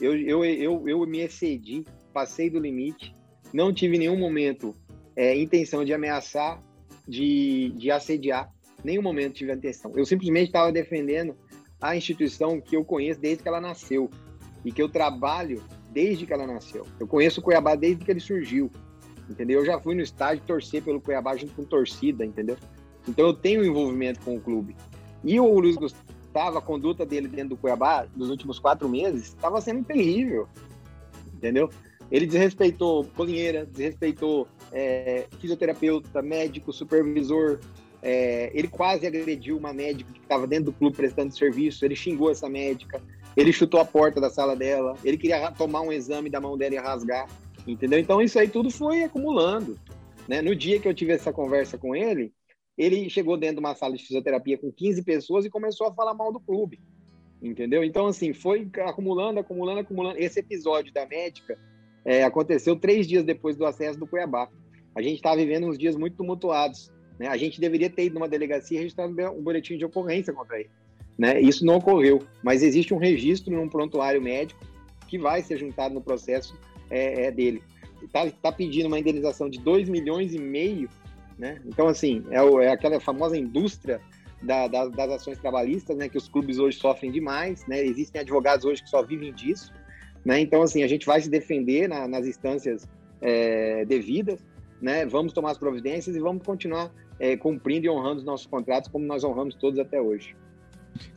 Eu, 0.00 0.16
eu, 0.16 0.44
eu, 0.44 0.88
eu 0.88 1.06
me 1.06 1.20
excedi, 1.20 1.84
passei 2.12 2.50
do 2.50 2.58
limite, 2.58 3.14
não 3.52 3.72
tive 3.72 3.98
nenhum 3.98 4.18
momento 4.18 4.74
é, 5.14 5.36
intenção 5.36 5.84
de 5.84 5.94
ameaçar, 5.94 6.60
de, 7.08 7.72
de 7.76 7.90
assediar, 7.90 8.52
nenhum 8.84 9.02
momento 9.02 9.34
tive 9.34 9.52
intenção. 9.52 9.92
Eu 9.96 10.04
simplesmente 10.04 10.48
estava 10.48 10.70
defendendo 10.70 11.36
a 11.80 11.96
instituição 11.96 12.60
que 12.60 12.76
eu 12.76 12.84
conheço 12.84 13.20
desde 13.20 13.42
que 13.42 13.48
ela 13.48 13.60
nasceu 13.60 14.10
e 14.64 14.72
que 14.72 14.82
eu 14.82 14.88
trabalho 14.88 15.62
desde 15.90 16.26
que 16.26 16.32
ela 16.32 16.46
nasceu. 16.46 16.86
Eu 17.00 17.06
conheço 17.06 17.40
o 17.40 17.42
Cuiabá 17.42 17.74
desde 17.74 18.04
que 18.04 18.10
ele 18.10 18.20
surgiu, 18.20 18.70
entendeu? 19.30 19.60
Eu 19.60 19.66
já 19.66 19.80
fui 19.80 19.94
no 19.94 20.02
estádio 20.02 20.44
torcer 20.46 20.82
pelo 20.82 21.00
Cuiabá 21.00 21.36
junto 21.36 21.54
com 21.54 21.64
torcida, 21.64 22.24
entendeu? 22.24 22.56
Então 23.08 23.26
eu 23.26 23.32
tenho 23.32 23.64
envolvimento 23.64 24.20
com 24.20 24.36
o 24.36 24.40
clube. 24.40 24.76
E 25.24 25.40
o 25.40 25.58
Luiz 25.58 25.76
Gustavo 25.76 26.05
a 26.36 26.60
conduta 26.60 27.06
dele 27.06 27.28
dentro 27.28 27.50
do 27.50 27.56
Cuiabá 27.56 28.06
nos 28.14 28.30
últimos 28.30 28.58
quatro 28.58 28.88
meses 28.88 29.28
estava 29.28 29.60
sendo 29.60 29.84
terrível, 29.84 30.48
entendeu? 31.34 31.70
Ele 32.10 32.26
desrespeitou 32.26 33.04
colinheira, 33.16 33.66
desrespeitou 33.66 34.46
é, 34.72 35.26
fisioterapeuta, 35.40 36.22
médico, 36.22 36.72
supervisor. 36.72 37.58
É, 38.02 38.50
ele 38.54 38.68
quase 38.68 39.06
agrediu 39.06 39.56
uma 39.56 39.72
médica 39.72 40.12
que 40.12 40.20
estava 40.20 40.46
dentro 40.46 40.66
do 40.66 40.72
clube 40.72 40.96
prestando 40.96 41.36
serviço. 41.36 41.84
Ele 41.84 41.96
xingou 41.96 42.30
essa 42.30 42.48
médica. 42.48 43.02
Ele 43.36 43.52
chutou 43.52 43.80
a 43.80 43.84
porta 43.84 44.20
da 44.20 44.30
sala 44.30 44.54
dela. 44.54 44.94
Ele 45.04 45.16
queria 45.16 45.50
tomar 45.50 45.80
um 45.80 45.92
exame 45.92 46.30
da 46.30 46.40
mão 46.40 46.56
dela 46.56 46.74
e 46.74 46.78
rasgar, 46.78 47.28
entendeu? 47.66 47.98
Então 47.98 48.22
isso 48.22 48.38
aí 48.38 48.48
tudo 48.48 48.70
foi 48.70 49.02
acumulando. 49.02 49.76
Né? 50.28 50.40
No 50.42 50.54
dia 50.54 50.78
que 50.78 50.88
eu 50.88 50.94
tive 50.94 51.12
essa 51.12 51.32
conversa 51.32 51.76
com 51.76 51.94
ele, 51.94 52.32
ele 52.76 53.08
chegou 53.08 53.36
dentro 53.36 53.56
de 53.56 53.60
uma 53.60 53.74
sala 53.74 53.96
de 53.96 54.02
fisioterapia 54.02 54.58
com 54.58 54.70
15 54.70 55.02
pessoas 55.02 55.44
e 55.44 55.50
começou 55.50 55.86
a 55.86 55.94
falar 55.94 56.14
mal 56.14 56.32
do 56.32 56.40
clube. 56.40 56.78
Entendeu? 57.42 57.84
Então, 57.84 58.06
assim, 58.06 58.32
foi 58.32 58.68
acumulando, 58.84 59.40
acumulando, 59.40 59.80
acumulando. 59.80 60.18
Esse 60.18 60.40
episódio 60.40 60.92
da 60.92 61.06
médica 61.06 61.58
é, 62.04 62.22
aconteceu 62.22 62.76
três 62.76 63.06
dias 63.06 63.24
depois 63.24 63.56
do 63.56 63.64
acesso 63.64 63.98
do 63.98 64.06
Cuiabá. 64.06 64.48
A 64.94 65.02
gente 65.02 65.16
está 65.16 65.34
vivendo 65.34 65.66
uns 65.66 65.78
dias 65.78 65.96
muito 65.96 66.16
tumultuados. 66.16 66.90
Né? 67.18 67.28
A 67.28 67.36
gente 67.36 67.60
deveria 67.60 67.90
ter 67.90 68.06
ido 68.06 68.14
numa 68.14 68.28
delegacia 68.28 68.78
e 68.78 68.80
registrar 68.80 69.06
um 69.06 69.42
boletim 69.42 69.76
de 69.76 69.84
ocorrência 69.84 70.32
contra 70.32 70.60
ele. 70.60 70.70
Né? 71.18 71.40
Isso 71.40 71.64
não 71.64 71.76
ocorreu, 71.76 72.22
mas 72.42 72.62
existe 72.62 72.92
um 72.92 72.98
registro 72.98 73.54
num 73.54 73.68
prontuário 73.68 74.20
médico 74.20 74.60
que 75.08 75.18
vai 75.18 75.42
ser 75.42 75.56
juntado 75.56 75.94
no 75.94 76.00
processo 76.00 76.58
é, 76.90 77.26
é 77.26 77.30
dele. 77.30 77.62
Está 78.02 78.30
tá 78.30 78.52
pedindo 78.52 78.86
uma 78.86 78.98
indenização 78.98 79.48
de 79.48 79.58
2 79.58 79.88
milhões 79.88 80.34
e 80.34 80.38
meio 80.38 80.88
né? 81.38 81.60
Então, 81.66 81.88
assim, 81.88 82.24
é, 82.30 82.38
é 82.64 82.70
aquela 82.70 82.98
famosa 83.00 83.36
indústria 83.36 84.00
da, 84.42 84.68
da, 84.68 84.86
das 84.88 85.10
ações 85.10 85.38
trabalhistas, 85.38 85.96
né, 85.96 86.08
que 86.08 86.18
os 86.18 86.28
clubes 86.28 86.58
hoje 86.58 86.78
sofrem 86.78 87.10
demais, 87.10 87.66
né? 87.66 87.84
Existem 87.84 88.20
advogados 88.20 88.64
hoje 88.64 88.82
que 88.82 88.88
só 88.88 89.02
vivem 89.02 89.32
disso, 89.32 89.72
né? 90.24 90.40
Então, 90.40 90.62
assim, 90.62 90.82
a 90.82 90.88
gente 90.88 91.06
vai 91.06 91.20
se 91.20 91.30
defender 91.30 91.88
na, 91.88 92.06
nas 92.06 92.26
instâncias 92.26 92.88
é, 93.20 93.84
devidas, 93.84 94.44
né? 94.80 95.06
Vamos 95.06 95.32
tomar 95.32 95.52
as 95.52 95.58
providências 95.58 96.14
e 96.14 96.20
vamos 96.20 96.44
continuar 96.44 96.92
é, 97.18 97.36
cumprindo 97.36 97.86
e 97.86 97.90
honrando 97.90 98.18
os 98.18 98.24
nossos 98.24 98.46
contratos 98.46 98.90
como 98.90 99.04
nós 99.06 99.24
honramos 99.24 99.54
todos 99.54 99.78
até 99.78 100.00
hoje. 100.00 100.36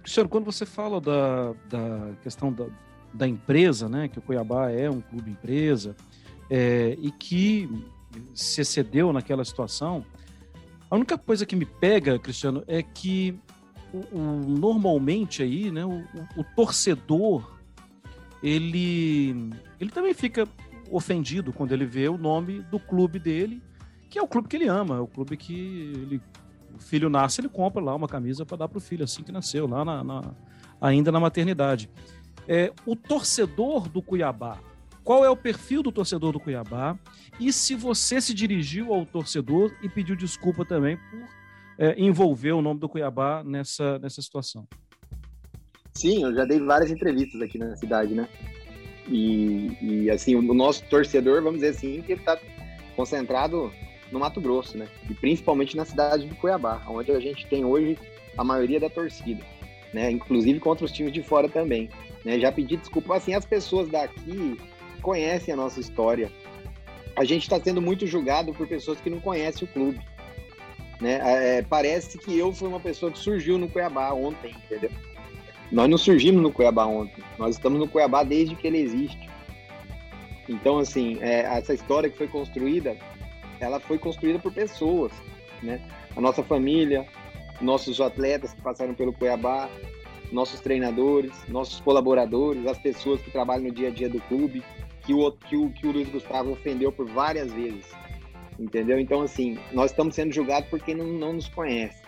Cristiano, 0.01 0.29
quando 0.29 0.45
você 0.45 0.65
fala 0.65 0.99
da, 0.99 1.53
da 1.69 2.11
questão 2.21 2.51
da, 2.51 2.67
da 3.13 3.27
empresa, 3.27 3.87
né, 3.87 4.07
que 4.07 4.19
o 4.19 4.21
Cuiabá 4.21 4.71
é 4.71 4.89
um 4.89 5.01
clube 5.01 5.31
empresa, 5.31 5.95
é, 6.49 6.97
e 6.99 7.11
que 7.11 7.69
se 8.33 8.61
excedeu 8.61 9.13
naquela 9.13 9.43
situação. 9.43 10.05
A 10.89 10.95
única 10.95 11.17
coisa 11.17 11.45
que 11.45 11.55
me 11.55 11.65
pega, 11.65 12.17
Cristiano, 12.17 12.63
é 12.67 12.81
que 12.81 13.39
o, 13.93 14.17
o, 14.17 14.19
normalmente 14.47 15.43
aí, 15.43 15.71
né, 15.71 15.85
o, 15.85 16.03
o, 16.35 16.43
torcedor 16.55 17.59
ele, 18.41 19.51
ele 19.79 19.91
também 19.91 20.13
fica 20.13 20.47
ofendido 20.91 21.53
quando 21.53 21.71
ele 21.71 21.85
vê 21.85 22.07
o 22.07 22.17
nome 22.17 22.61
do 22.63 22.79
clube 22.79 23.19
dele, 23.19 23.61
que 24.09 24.17
é 24.17 24.21
o 24.21 24.27
clube 24.27 24.47
que 24.47 24.55
ele 24.55 24.67
ama, 24.67 24.97
é 24.97 24.99
o 24.99 25.07
clube 25.07 25.37
que 25.37 25.53
ele, 25.53 26.21
o 26.73 26.79
filho 26.79 27.09
nasce, 27.09 27.41
ele 27.41 27.49
compra 27.49 27.81
lá 27.81 27.95
uma 27.95 28.07
camisa 28.07 28.45
para 28.45 28.57
dar 28.57 28.67
para 28.67 28.77
o 28.77 28.81
filho 28.81 29.03
assim 29.03 29.21
que 29.21 29.31
nasceu, 29.31 29.67
lá 29.67 29.85
na, 29.85 30.03
na, 30.03 30.21
ainda 30.81 31.11
na 31.11 31.19
maternidade. 31.19 31.89
É, 32.47 32.73
o 32.85 32.95
torcedor 32.95 33.87
do 33.87 34.01
Cuiabá, 34.01 34.57
qual 35.03 35.23
é 35.25 35.29
o 35.29 35.35
perfil 35.35 35.81
do 35.81 35.91
torcedor 35.91 36.33
do 36.33 36.39
Cuiabá 36.39 36.97
e 37.39 37.51
se 37.53 37.75
você 37.75 38.19
se 38.19 38.33
dirigiu 38.33 38.93
ao 38.93 39.05
torcedor 39.05 39.73
e 39.81 39.89
pediu 39.89 40.15
desculpa 40.15 40.65
também 40.65 40.97
por 40.97 41.27
é, 41.77 41.95
envolver 41.97 42.51
o 42.51 42.61
nome 42.61 42.79
do 42.79 42.89
Cuiabá 42.89 43.43
nessa, 43.43 43.97
nessa 43.99 44.21
situação. 44.21 44.67
Sim, 45.93 46.23
eu 46.23 46.33
já 46.35 46.45
dei 46.45 46.59
várias 46.59 46.91
entrevistas 46.91 47.41
aqui 47.41 47.57
na 47.57 47.75
cidade, 47.75 48.13
né? 48.13 48.27
E, 49.07 49.77
e 49.81 50.09
assim, 50.11 50.35
o 50.35 50.41
nosso 50.53 50.83
torcedor, 50.89 51.41
vamos 51.41 51.61
dizer 51.61 51.69
assim, 51.69 52.01
que 52.01 52.11
ele 52.11 52.21
está 52.21 52.37
concentrado 52.95 53.71
no 54.11 54.19
Mato 54.19 54.39
Grosso, 54.39 54.77
né? 54.77 54.87
E 55.09 55.13
principalmente 55.13 55.75
na 55.75 55.85
cidade 55.85 56.27
de 56.27 56.35
Cuiabá, 56.35 56.83
onde 56.87 57.11
a 57.11 57.19
gente 57.19 57.47
tem 57.47 57.65
hoje 57.65 57.97
a 58.37 58.43
maioria 58.43 58.79
da 58.79 58.89
torcida. 58.89 59.43
né? 59.93 60.11
Inclusive 60.11 60.59
contra 60.59 60.85
os 60.85 60.91
times 60.91 61.13
de 61.13 61.23
fora 61.23 61.49
também. 61.49 61.89
Né? 62.23 62.39
Já 62.39 62.51
pedi 62.51 62.77
desculpa. 62.77 63.15
Assim, 63.15 63.33
as 63.33 63.45
pessoas 63.45 63.89
daqui 63.89 64.57
conhecem 64.99 65.53
a 65.53 65.57
nossa 65.57 65.79
história. 65.79 66.31
A 67.15 67.23
gente 67.23 67.43
está 67.43 67.59
sendo 67.59 67.81
muito 67.81 68.07
julgado 68.07 68.53
por 68.53 68.67
pessoas 68.67 68.99
que 68.99 69.09
não 69.09 69.19
conhecem 69.19 69.67
o 69.67 69.71
clube. 69.71 69.99
Né? 71.01 71.19
É, 71.57 71.61
parece 71.61 72.17
que 72.17 72.37
eu 72.37 72.53
fui 72.53 72.67
uma 72.67 72.79
pessoa 72.79 73.11
que 73.11 73.17
surgiu 73.17 73.57
no 73.57 73.69
Cuiabá 73.69 74.11
ontem, 74.13 74.53
entendeu? 74.65 74.91
Nós 75.71 75.89
não 75.89 75.97
surgimos 75.97 76.41
no 76.41 76.51
Cuiabá 76.51 76.85
ontem. 76.85 77.23
Nós 77.37 77.55
estamos 77.55 77.79
no 77.79 77.87
Cuiabá 77.87 78.23
desde 78.23 78.55
que 78.55 78.67
ele 78.67 78.79
existe. 78.79 79.29
Então, 80.47 80.79
assim, 80.79 81.17
é, 81.21 81.41
essa 81.41 81.73
história 81.73 82.09
que 82.09 82.17
foi 82.17 82.27
construída, 82.27 82.97
ela 83.59 83.79
foi 83.79 83.97
construída 83.97 84.39
por 84.39 84.51
pessoas, 84.51 85.11
né? 85.61 85.79
A 86.15 86.21
nossa 86.21 86.43
família, 86.43 87.05
nossos 87.61 88.01
atletas 88.01 88.53
que 88.53 88.61
passaram 88.61 88.95
pelo 88.95 89.13
Cuiabá, 89.13 89.69
nossos 90.31 90.59
treinadores, 90.59 91.31
nossos 91.47 91.79
colaboradores, 91.79 92.65
as 92.65 92.77
pessoas 92.77 93.21
que 93.21 93.31
trabalham 93.31 93.65
no 93.65 93.71
dia 93.71 93.89
a 93.89 93.91
dia 93.91 94.09
do 94.09 94.19
clube, 94.21 94.63
que 95.01 95.13
o, 95.13 95.31
que 95.31 95.55
o, 95.55 95.69
que 95.71 95.87
o 95.87 95.91
Luiz 95.91 96.09
Gustavo 96.09 96.51
ofendeu 96.51 96.91
por 96.91 97.07
várias 97.07 97.51
vezes. 97.51 97.85
Entendeu? 98.59 98.99
Então, 98.99 99.21
assim, 99.21 99.57
nós 99.71 99.91
estamos 99.91 100.15
sendo 100.15 100.33
julgados 100.33 100.69
porque 100.69 100.93
não, 100.93 101.07
não 101.07 101.33
nos 101.33 101.47
conhece. 101.47 102.01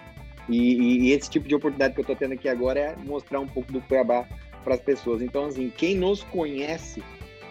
E, 0.49 1.07
e, 1.07 1.11
esse 1.11 1.29
tipo 1.29 1.47
de 1.47 1.55
oportunidade 1.55 1.93
que 1.93 1.99
eu 1.99 2.03
estou 2.03 2.15
tendo 2.15 2.33
aqui 2.33 2.49
agora 2.49 2.79
é 2.79 2.95
mostrar 2.97 3.39
um 3.39 3.47
pouco 3.47 3.71
do 3.71 3.79
Cuiabá 3.81 4.27
para 4.63 4.75
as 4.75 4.81
pessoas. 4.81 5.21
Então, 5.21 5.45
assim, 5.45 5.71
quem 5.75 5.95
nos 5.95 6.23
conhece 6.23 7.01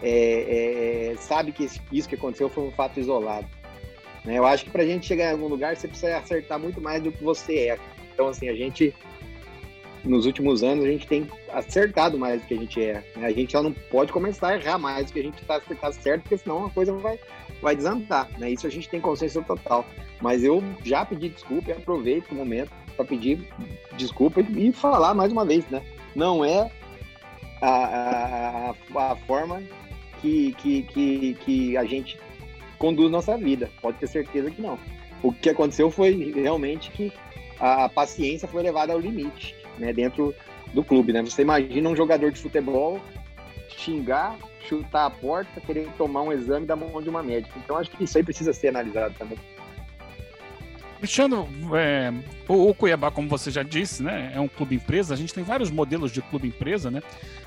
é, 0.03 1.13
é, 1.13 1.17
sabe 1.17 1.53
que 1.53 1.69
isso 1.93 2.09
que 2.09 2.15
aconteceu 2.15 2.49
foi 2.49 2.65
um 2.65 2.73
fato 2.73 3.01
isolado. 3.01 3.47
Né? 4.25 4.39
Eu 4.39 4.47
acho 4.47 4.65
que 4.65 4.71
para 4.71 4.83
a 4.83 4.87
gente 4.87 5.07
chegar 5.07 5.31
em 5.31 5.33
algum 5.33 5.49
lugar, 5.49 5.77
você 5.77 5.89
precisa 5.89 6.17
acertar 6.17 6.59
muito 6.59 6.81
mais 6.81 7.03
do 7.03 7.11
que 7.11 7.23
você 7.23 7.69
é. 7.69 7.79
Então, 8.13 8.29
assim, 8.29 8.49
a 8.49 8.55
gente, 8.55 8.95
nos 10.05 10.27
últimos 10.27 10.63
anos, 10.63 10.85
a 10.85 10.89
gente 10.89 11.07
tem 11.07 11.27
acertado 11.53 12.19
mais 12.19 12.41
do 12.41 12.47
que 12.47 12.55
a 12.55 12.57
gente 12.57 12.83
é. 12.83 13.05
Né? 13.17 13.27
A 13.27 13.33
gente 13.33 13.53
só 13.53 13.63
não 13.63 13.73
pode 13.73 14.13
começar 14.13 14.49
a 14.49 14.57
errar 14.57 14.79
mais 14.79 15.07
do 15.07 15.13
que 15.13 15.21
a 15.21 15.23
gente 15.23 15.41
está 15.41 15.61
tá 15.61 15.93
certo, 15.93 16.23
porque 16.23 16.39
senão 16.39 16.67
a 16.67 16.71
coisa 16.71 16.93
vai, 16.93 17.19
vai 17.61 17.77
desandar. 17.77 18.29
Né? 18.39 18.51
Isso 18.51 18.67
a 18.67 18.71
gente 18.71 18.89
tem 18.89 19.01
consciência 19.01 19.43
total. 19.43 19.85
Mas 20.21 20.43
eu 20.43 20.63
já 20.85 21.05
pedi 21.05 21.29
desculpa 21.29 21.71
e 21.71 21.73
aproveito 21.73 22.31
o 22.31 22.35
momento 22.35 22.71
para 22.97 23.05
pedir 23.05 23.41
desculpa 23.97 24.41
e 24.41 24.73
falar 24.73 25.15
mais 25.15 25.33
uma 25.33 25.45
vez, 25.45 25.67
né? 25.69 25.83
Não 26.15 26.45
é 26.45 26.71
a, 27.63 28.75
a, 28.95 29.11
a 29.13 29.17
forma 29.17 29.63
que, 30.21 30.53
que, 30.55 30.83
que, 30.83 31.35
que 31.35 31.77
a 31.77 31.85
gente 31.85 32.19
conduz 32.79 33.11
nossa 33.11 33.37
vida. 33.37 33.71
Pode 33.81 33.99
ter 33.99 34.07
certeza 34.07 34.51
que 34.51 34.61
não. 34.61 34.79
O 35.23 35.33
que 35.33 35.51
aconteceu 35.51 35.91
foi 35.91 36.33
realmente 36.35 36.91
que 36.91 37.13
a 37.59 37.89
paciência 37.89 38.49
foi 38.49 38.63
levada 38.63 38.93
ao 38.93 38.99
limite, 38.99 39.55
né, 39.81 39.93
dentro 39.93 40.35
do 40.73 40.85
clube, 40.85 41.13
né? 41.13 41.23
Você 41.23 41.43
imagina 41.43 41.89
um 41.89 41.97
jogador 41.97 42.31
de 42.31 42.39
futebol 42.39 43.01
xingar, 43.77 44.37
chutar 44.69 45.07
a 45.07 45.11
porta, 45.11 45.61
querer 45.61 45.89
tomar 45.97 46.23
um 46.23 46.33
exame 46.33 46.67
da 46.67 46.77
mão 46.77 47.03
de 47.03 47.09
uma 47.09 47.23
médica. 47.23 47.59
Então 47.59 47.77
acho 47.77 47.91
que 47.91 48.05
isso 48.05 48.17
aí 48.19 48.25
precisa 48.25 48.53
ser 48.53 48.69
analisado 48.69 49.15
também. 49.19 49.39
Cristiano, 50.99 51.49
é, 51.75 52.13
o, 52.47 52.75
Cuiabá, 52.75 53.11
como 53.11 53.27
você 53.27 53.51
já 53.51 53.63
disse, 53.63 54.03
né, 54.03 54.33
é 54.35 54.41
um 54.41 54.47
clube 54.47 54.77
empresa. 54.77 55.15
A 55.15 55.17
gente 55.17 55.33
tem 55.33 55.43
vários 55.43 55.71
modelos 55.71 56.13
de 56.13 56.21
clube 56.21 56.49
empresa, 56.49 56.91
né? 56.91 57.03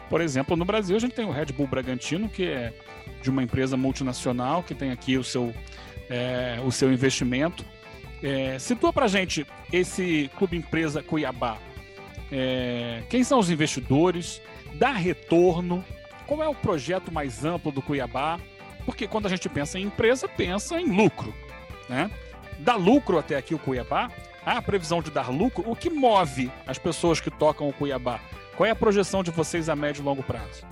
Por 0.10 0.22
exemplo, 0.22 0.58
no 0.58 0.66
Brasil 0.66 0.96
a 0.96 1.00
gente 1.00 1.14
tem 1.14 1.26
o 1.26 1.32
Red 1.32 1.48
Bull 1.48 1.68
Bragantino, 1.68 2.28
que 2.28 2.46
é 2.46 2.74
de 3.22 3.30
uma 3.30 3.44
empresa 3.44 3.78
multinacional 3.78 4.64
que 4.64 4.74
tem 4.74 4.92
aqui 4.92 5.18
o 5.18 5.24
seu, 5.24 5.54
é, 6.10 6.60
o 6.66 6.72
seu 6.72 6.92
investimento. 6.92 7.64
É, 8.24 8.58
situa 8.58 8.92
para 8.92 9.08
gente 9.08 9.46
esse 9.72 10.32
clube 10.36 10.58
empresa 10.58 11.04
Cuiabá. 11.04 11.58
É, 12.36 13.04
quem 13.10 13.24
são 13.24 13.38
os 13.38 13.52
investidores? 13.52 14.42
Dá 14.74 14.92
retorno? 14.92 15.86
Qual 16.26 16.42
é 16.42 16.48
o 16.48 16.56
projeto 16.56 17.12
mais 17.12 17.46
amplo 17.46 17.72
do 17.72 17.80
Cuiabá? 17.80 18.40
Porque 18.88 19.08
quando 19.08 19.28
a 19.28 19.30
gente 19.30 19.48
pensa 19.48 19.78
em 19.78 19.84
empresa, 19.84 20.28
pensa 20.28 20.82
em 20.82 20.86
lucro, 20.86 21.32
né? 21.88 22.10
Dá 22.58 22.76
lucro 22.76 23.20
até 23.20 23.36
aqui 23.36 23.54
o 23.54 23.60
Cuiabá? 23.60 24.12
Há 24.44 24.58
a 24.58 24.62
previsão 24.64 25.00
de 25.00 25.12
dar 25.12 25.30
lucro? 25.30 25.64
O 25.70 25.76
que 25.76 25.92
move 25.92 26.52
as 26.66 26.80
pessoas 26.80 27.22
que 27.22 27.30
tocam 27.30 27.70
o 27.70 27.74
Cuiabá? 27.74 28.20
Qual 28.58 28.66
é 28.66 28.72
a 28.72 28.76
projeção 28.76 29.24
de 29.24 29.30
vocês 29.30 29.70
a 29.70 29.76
médio 29.76 30.02
e 30.02 30.04
longo 30.06 30.24
prazo? 30.24 30.66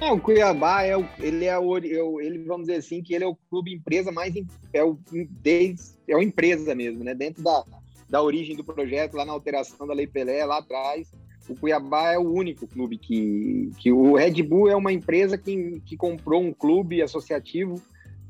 É, 0.00 0.10
o 0.10 0.18
Cuiabá 0.18 0.84
é 0.84 0.96
o, 0.96 1.06
ele 1.18 1.44
é 1.44 1.58
o, 1.58 1.76
ele 2.18 2.38
vamos 2.44 2.66
dizer 2.66 2.78
assim 2.78 3.02
que 3.02 3.14
ele 3.14 3.24
é 3.24 3.26
o 3.26 3.36
clube 3.50 3.74
empresa 3.74 4.10
mais 4.10 4.34
é 4.72 4.82
o 4.82 4.98
desde, 5.30 5.82
é 6.08 6.16
o 6.16 6.22
empresa 6.22 6.74
mesmo, 6.74 7.04
né? 7.04 7.14
Dentro 7.14 7.42
da, 7.42 7.62
da 8.08 8.22
origem 8.22 8.56
do 8.56 8.64
projeto, 8.64 9.14
lá 9.14 9.24
na 9.24 9.32
alteração 9.32 9.86
da 9.86 9.94
Lei 9.94 10.06
Pelé, 10.06 10.44
lá 10.44 10.58
atrás, 10.58 11.10
o 11.48 11.54
Cuiabá 11.54 12.12
é 12.12 12.18
o 12.18 12.32
único 12.32 12.66
clube 12.66 12.96
que, 12.96 13.70
que 13.78 13.92
o 13.92 14.14
Red 14.14 14.42
Bull 14.42 14.68
é 14.68 14.76
uma 14.76 14.92
empresa 14.92 15.36
que, 15.36 15.80
que 15.84 15.96
comprou 15.96 16.42
um 16.42 16.52
clube 16.52 17.02
associativo, 17.02 17.80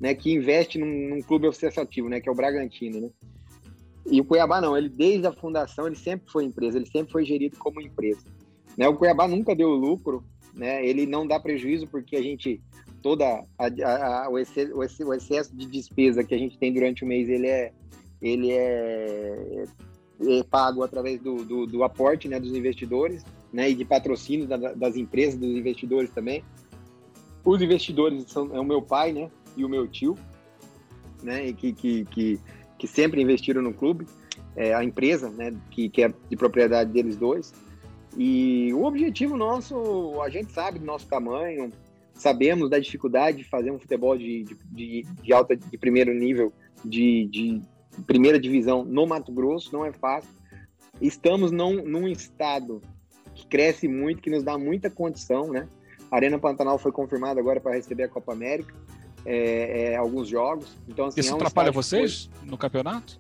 né? 0.01 0.15
Que 0.15 0.33
investe 0.33 0.79
num, 0.79 1.09
num 1.09 1.23
clube 1.23 1.47
associativo, 1.47 2.09
né? 2.09 2.21
Que 2.21 2.29
é 2.29 2.33
o 2.33 2.35
Bragantino, 2.35 3.01
né? 3.01 3.11
E 4.07 4.21
o 4.21 4.25
Cuiabá 4.25 4.61
não, 4.61 4.77
ele 4.77 4.89
desde 4.89 5.27
a 5.27 5.33
fundação 5.33 5.87
ele 5.87 5.97
sempre 5.97 6.31
foi 6.31 6.45
empresa, 6.45 6.77
ele 6.77 6.87
sempre 6.87 7.13
foi 7.13 7.25
gerido 7.25 7.57
como 7.57 7.81
empresa. 7.81 8.25
Né? 8.77 8.87
O 8.89 8.97
Cuiabá 8.97 9.27
nunca 9.27 9.55
deu 9.55 9.71
lucro, 9.71 10.23
né? 10.53 10.85
Ele 10.87 11.07
não 11.07 11.27
dá 11.27 11.39
prejuízo 11.41 11.87
porque 11.87 12.17
a 12.17 12.23
gente 12.23 12.61
toda 13.01 13.45
a, 13.59 13.67
a, 13.67 14.25
a, 14.25 14.31
o, 14.31 14.39
excesso, 14.39 14.75
o, 14.75 15.15
excesso, 15.15 15.55
de 15.55 15.67
despesa 15.67 16.25
que 16.25 16.35
a 16.35 16.39
gente 16.39 16.59
tem 16.59 16.73
durante 16.73 17.05
o 17.05 17.07
mês 17.07 17.29
ele 17.29 17.47
é 17.47 17.71
ele 18.25 18.51
é, 18.53 19.65
é 20.27 20.43
pago 20.45 20.83
através 20.83 21.21
do, 21.21 21.45
do, 21.45 21.67
do, 21.67 21.85
aporte 21.85 22.27
né, 22.27 22.41
dos 22.41 22.55
investidores 22.55 23.23
né, 23.53 23.69
e 23.69 23.75
de 23.75 23.85
patrocínio 23.85 24.47
da, 24.47 24.57
das 24.73 24.97
empresas 24.97 25.39
dos 25.39 25.51
investidores 25.51 26.11
também. 26.11 26.43
Os 27.45 27.61
investidores 27.61 28.25
são 28.31 28.57
é 28.57 28.59
o 28.59 28.65
meu 28.65 28.81
pai 28.81 29.13
né, 29.13 29.31
e 29.55 29.63
o 29.63 29.69
meu 29.69 29.87
tio, 29.87 30.17
né, 31.23 31.53
que, 31.53 31.75
que, 31.75 32.07
que, 32.07 32.41
que 32.79 32.87
sempre 32.87 33.21
investiram 33.21 33.61
no 33.61 33.75
clube. 33.75 34.07
É, 34.57 34.73
a 34.73 34.83
empresa, 34.83 35.29
né, 35.29 35.53
que, 35.71 35.91
que 35.91 36.03
é 36.03 36.09
de 36.31 36.37
propriedade 36.37 36.91
deles 36.93 37.17
dois. 37.17 37.53
E 38.17 38.73
o 38.73 38.85
objetivo 38.85 39.37
nosso, 39.37 40.21
a 40.23 40.31
gente 40.31 40.51
sabe 40.51 40.79
do 40.79 40.87
nosso 40.87 41.07
tamanho, 41.07 41.71
sabemos 42.15 42.71
da 42.71 42.79
dificuldade 42.79 43.39
de 43.39 43.45
fazer 43.45 43.71
um 43.71 43.79
futebol 43.79 44.17
de, 44.17 44.45
de, 44.71 45.05
de 45.23 45.33
alta, 45.33 45.57
de 45.57 45.77
primeiro 45.77 46.15
nível, 46.15 46.53
de, 46.85 47.27
de, 47.27 47.61
primeira 48.03 48.39
divisão 48.39 48.85
no 48.85 49.07
Mato 49.07 49.33
Grosso, 49.33 49.73
não 49.73 49.85
é 49.85 49.93
fácil. 49.93 50.31
Estamos 51.01 51.51
num, 51.51 51.85
num 51.85 52.09
estado 52.09 52.81
que 53.35 53.47
cresce 53.47 53.89
muito, 53.89 54.23
que 54.23 54.31
nos 54.31 54.43
dá 54.43 54.57
muita 54.57 54.89
condição, 54.89 55.51
né? 55.51 55.69
A 56.11 56.17
Arena 56.17 56.39
Pantanal 56.39 56.79
foi 56.79 56.93
confirmada 56.93 57.41
agora 57.41 57.61
para 57.61 57.75
receber 57.75 58.05
a 58.05 58.09
Copa 58.09 58.33
América, 58.33 58.75
é, 59.25 59.93
é, 59.93 59.97
alguns 59.97 60.29
jogos. 60.29 60.77
Então, 60.89 61.07
assim, 61.07 61.21
Isso 61.21 61.31
é 61.31 61.33
um 61.33 61.37
atrapalha 61.37 61.73
vocês 61.73 62.31
foi... 62.33 62.49
no 62.49 62.57
campeonato? 62.57 63.19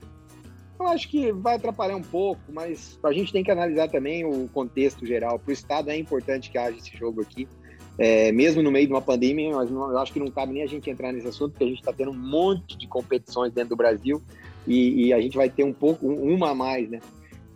Eu 0.78 0.88
acho 0.88 1.08
que 1.08 1.32
vai 1.32 1.56
atrapalhar 1.56 1.96
um 1.96 2.02
pouco, 2.02 2.40
mas 2.52 2.98
a 3.02 3.12
gente 3.12 3.32
tem 3.32 3.42
que 3.42 3.50
analisar 3.50 3.88
também 3.88 4.24
o 4.24 4.48
contexto 4.48 5.06
geral. 5.06 5.38
Para 5.38 5.50
o 5.50 5.52
Estado 5.52 5.90
é 5.90 5.96
importante 5.96 6.50
que 6.50 6.58
haja 6.58 6.76
esse 6.76 6.96
jogo 6.96 7.22
aqui. 7.22 7.48
É, 7.96 8.32
mesmo 8.32 8.60
no 8.60 8.72
meio 8.72 8.86
de 8.88 8.92
uma 8.92 9.00
pandemia, 9.00 9.54
mas 9.54 9.70
não, 9.70 9.90
eu 9.90 9.98
acho 9.98 10.12
que 10.12 10.18
não 10.18 10.26
cabe 10.26 10.52
nem 10.52 10.64
a 10.64 10.66
gente 10.66 10.90
entrar 10.90 11.12
nesse 11.12 11.28
assunto, 11.28 11.52
porque 11.52 11.64
a 11.64 11.68
gente 11.68 11.78
está 11.78 11.92
tendo 11.92 12.10
um 12.10 12.18
monte 12.18 12.76
de 12.76 12.88
competições 12.88 13.52
dentro 13.52 13.70
do 13.70 13.76
Brasil 13.76 14.20
e, 14.66 15.06
e, 15.06 15.12
a 15.12 15.20
gente 15.20 15.36
vai 15.36 15.50
ter 15.50 15.64
um 15.64 15.72
pouco, 15.72 16.06
uma 16.06 16.50
a 16.50 16.54
mais, 16.54 16.88
né? 16.88 17.00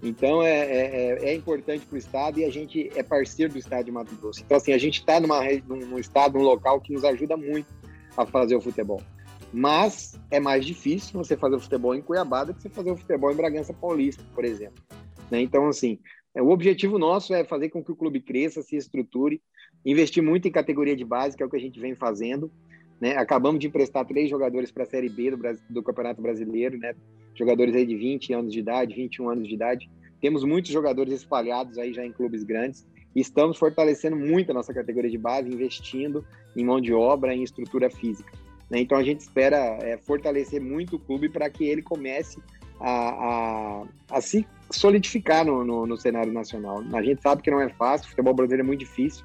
Então 0.03 0.43
é, 0.43 0.61
é, 0.61 1.31
é 1.31 1.35
importante 1.35 1.85
para 1.85 1.97
o 1.97 1.99
Estado 1.99 2.39
e 2.39 2.45
a 2.45 2.51
gente 2.51 2.91
é 2.95 3.03
parceiro 3.03 3.53
do 3.53 3.59
Estado 3.59 3.87
de 3.87 3.91
Mato 3.91 4.15
Grosso. 4.17 4.43
Então, 4.45 4.57
assim, 4.57 4.73
a 4.73 4.79
gente 4.79 5.01
está 5.01 5.19
num, 5.19 5.77
num 5.77 5.99
estado, 5.99 6.39
num 6.39 6.45
local 6.45 6.81
que 6.81 6.93
nos 6.93 7.05
ajuda 7.05 7.37
muito 7.37 7.67
a 8.17 8.25
fazer 8.25 8.55
o 8.55 8.61
futebol. 8.61 9.03
Mas 9.53 10.19
é 10.31 10.39
mais 10.39 10.65
difícil 10.65 11.19
você 11.19 11.37
fazer 11.37 11.57
o 11.57 11.61
futebol 11.61 11.95
em 11.95 12.03
Cuiabá 12.03 12.45
do 12.45 12.55
que 12.55 12.63
você 12.63 12.69
fazer 12.69 12.91
o 12.91 12.97
futebol 12.97 13.33
em 13.33 13.37
Bragança 13.37 13.73
Paulista, 13.73 14.23
por 14.35 14.45
exemplo. 14.45 14.83
Né? 15.31 15.41
Então, 15.41 15.67
assim, 15.67 15.99
é, 16.35 16.43
o 16.43 16.51
objetivo 16.51 16.99
nosso 16.99 17.35
é 17.35 17.45
fazer 17.45 17.71
com 17.71 17.83
que 17.83 17.91
o 17.91 17.97
clube 17.97 18.21
cresça, 18.21 18.63
se 18.63 18.77
estruture, 18.77 19.41
investir 19.85 20.23
muito 20.23 20.47
em 20.47 20.53
categoria 20.53 20.95
de 20.95 21.05
base, 21.05 21.37
que 21.37 21.43
é 21.43 21.47
o 21.47 21.51
que 21.51 21.57
a 21.57 21.61
gente 21.61 21.81
vem 21.81 21.95
fazendo. 21.95 22.53
Né? 23.01 23.17
Acabamos 23.17 23.61
de 23.61 23.69
emprestar 23.69 24.05
três 24.05 24.29
jogadores 24.29 24.71
para 24.71 24.83
a 24.83 24.87
Série 24.87 25.09
B 25.09 25.31
do, 25.31 25.39
do, 25.71 25.83
Campeonato 25.83 26.21
Brasileiro, 26.21 26.77
né? 26.79 26.95
jogadores 27.35 27.75
aí 27.75 27.87
de 27.87 27.97
20 27.97 28.33
anos 28.33 28.53
de 28.53 28.59
idade, 28.59 28.95
21 28.95 29.31
anos 29.31 29.49
de 29.49 29.55
idade. 29.55 29.91
Temos 30.21 30.43
muitos 30.43 30.71
jogadores 30.71 31.15
espalhados 31.15 31.79
aí 31.79 31.93
já 31.93 32.05
em 32.05 32.13
clubes 32.13 32.43
grandes. 32.43 32.87
Estamos 33.15 33.57
fortalecendo 33.57 34.17
muito 34.17 34.51
a 34.51 34.55
nossa 34.55 34.75
categoria 34.75 35.11
de 35.11 35.19
base, 35.19 35.49
investindo 35.49 36.25
em 36.57 36.65
mão 36.65 36.81
de 36.81 36.93
obra, 36.93 37.35
em 37.35 37.43
estrutura 37.43 37.89
física. 37.89 38.33
Né? 38.69 38.81
Então 38.81 38.99
a 38.99 39.03
gente 39.03 39.21
espera 39.21 39.79
é, 39.81 39.97
fortalecer 39.97 40.61
muito 40.61 40.97
o 40.97 40.99
clube 40.99 41.29
para 41.29 41.49
que 41.49 41.65
ele 41.65 41.83
comece 41.83 42.39
a, 42.81 43.81
a, 43.81 43.85
a 44.11 44.21
se 44.21 44.47
solidificar 44.71 45.45
no, 45.45 45.65
no, 45.65 45.87
no, 45.87 45.97
cenário 45.97 46.33
nacional. 46.33 46.83
A 46.93 47.03
gente 47.03 47.23
sabe 47.23 47.43
que 47.43 47.51
não 47.51 47.61
é 47.61 47.69
fácil, 47.71 48.07
o 48.07 48.11
futebol 48.11 48.35
brasileiro 48.35 48.63
é 48.63 48.67
muito 48.67 48.81
difícil, 48.81 49.25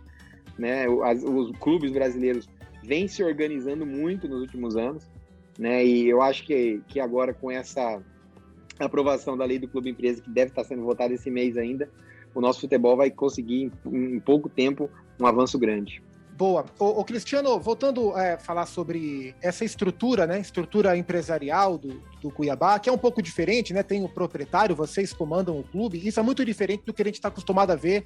né? 0.58 0.88
Os 0.88 1.52
clubes 1.60 1.92
brasileiros 1.92 2.48
vêm 2.84 3.08
se 3.08 3.24
organizando 3.24 3.86
muito 3.86 4.28
nos 4.28 4.42
últimos 4.42 4.76
anos, 4.76 5.10
né? 5.58 5.84
E 5.86 6.08
eu 6.08 6.22
acho 6.22 6.46
que, 6.46 6.82
que 6.88 7.00
agora 7.00 7.34
com 7.34 7.50
essa 7.50 8.02
aprovação 8.80 9.38
da 9.38 9.46
lei 9.46 9.58
do 9.58 9.68
clube 9.68 9.90
empresa 9.90 10.22
que 10.22 10.30
deve 10.30 10.52
estar 10.52 10.64
sendo 10.64 10.84
votada 10.84 11.14
esse 11.14 11.32
mês 11.32 11.58
ainda, 11.58 11.90
o 12.36 12.42
nosso 12.42 12.62
futebol 12.62 12.98
vai 12.98 13.10
conseguir 13.10 13.72
em, 13.86 14.16
em 14.16 14.20
pouco 14.20 14.50
tempo 14.50 14.90
um 15.20 15.26
avanço 15.26 15.58
grande. 15.58 16.02
Boa. 16.36 16.66
O 16.80 17.04
Cristiano, 17.06 17.60
voltando 17.60 18.12
a 18.16 18.24
é, 18.24 18.38
falar 18.40 18.66
sobre 18.66 19.36
essa 19.40 19.64
estrutura, 19.64 20.26
né? 20.26 20.40
Estrutura 20.40 20.98
empresarial 20.98 21.78
do, 21.78 22.02
do 22.20 22.32
Cuiabá, 22.32 22.80
que 22.80 22.90
é 22.90 22.92
um 22.92 22.98
pouco 22.98 23.22
diferente, 23.22 23.72
né? 23.72 23.84
Tem 23.84 24.04
o 24.04 24.10
proprietário, 24.10 24.76
vocês 24.76 25.14
comandam 25.14 25.60
o 25.60 25.64
clube. 25.64 26.02
Isso 26.06 26.20
é 26.20 26.24
muito 26.24 26.44
diferente 26.44 26.84
do 26.86 26.94
que 26.94 27.04
a 27.04 27.06
gente 27.06 27.16
está 27.16 27.28
acostumado 27.28 27.70
a 27.70 27.76
ver 27.76 28.04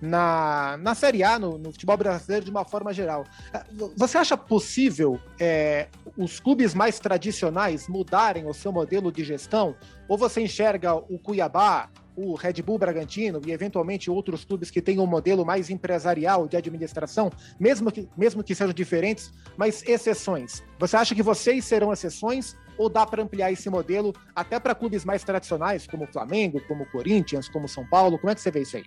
na, 0.00 0.76
na 0.78 0.94
Série 0.94 1.22
A, 1.22 1.38
no, 1.38 1.58
no, 1.58 1.72
futebol 1.72 1.96
brasileiro 1.96 2.44
de 2.44 2.50
uma 2.50 2.64
forma 2.64 2.92
geral. 2.92 3.24
É, 3.52 3.64
você 3.96 4.18
acha 4.18 4.36
possível 4.36 5.20
é, 5.40 5.88
os 6.16 6.40
clubes 6.40 6.74
mais 6.74 6.98
tradicionais 6.98 7.88
mudarem 7.88 8.46
o 8.46 8.54
seu 8.54 8.72
modelo 8.72 9.10
de 9.10 9.24
gestão? 9.24 9.74
Ou 10.08 10.16
você 10.16 10.40
enxerga 10.40 10.94
o 10.94 11.18
Cuiabá 11.18 11.90
o 12.18 12.34
Red 12.34 12.54
Bull 12.64 12.78
Bragantino 12.78 13.40
e 13.46 13.52
eventualmente 13.52 14.10
outros 14.10 14.44
clubes 14.44 14.72
que 14.72 14.82
tenham 14.82 15.04
um 15.04 15.06
modelo 15.06 15.46
mais 15.46 15.70
empresarial 15.70 16.48
de 16.48 16.56
administração, 16.56 17.30
mesmo 17.60 17.92
que, 17.92 18.08
mesmo 18.16 18.42
que 18.42 18.56
sejam 18.56 18.74
diferentes, 18.74 19.32
mas 19.56 19.84
exceções. 19.86 20.64
Você 20.80 20.96
acha 20.96 21.14
que 21.14 21.22
vocês 21.22 21.64
serão 21.64 21.92
exceções 21.92 22.56
ou 22.76 22.88
dá 22.88 23.06
para 23.06 23.22
ampliar 23.22 23.52
esse 23.52 23.70
modelo 23.70 24.12
até 24.34 24.58
para 24.58 24.74
clubes 24.74 25.04
mais 25.04 25.22
tradicionais, 25.22 25.86
como 25.86 26.04
o 26.04 26.06
Flamengo, 26.08 26.60
como 26.66 26.82
o 26.82 26.90
Corinthians, 26.90 27.48
como 27.48 27.68
São 27.68 27.86
Paulo? 27.86 28.18
Como 28.18 28.30
é 28.30 28.34
que 28.34 28.40
você 28.40 28.50
vê 28.50 28.62
isso 28.62 28.76
aí? 28.76 28.84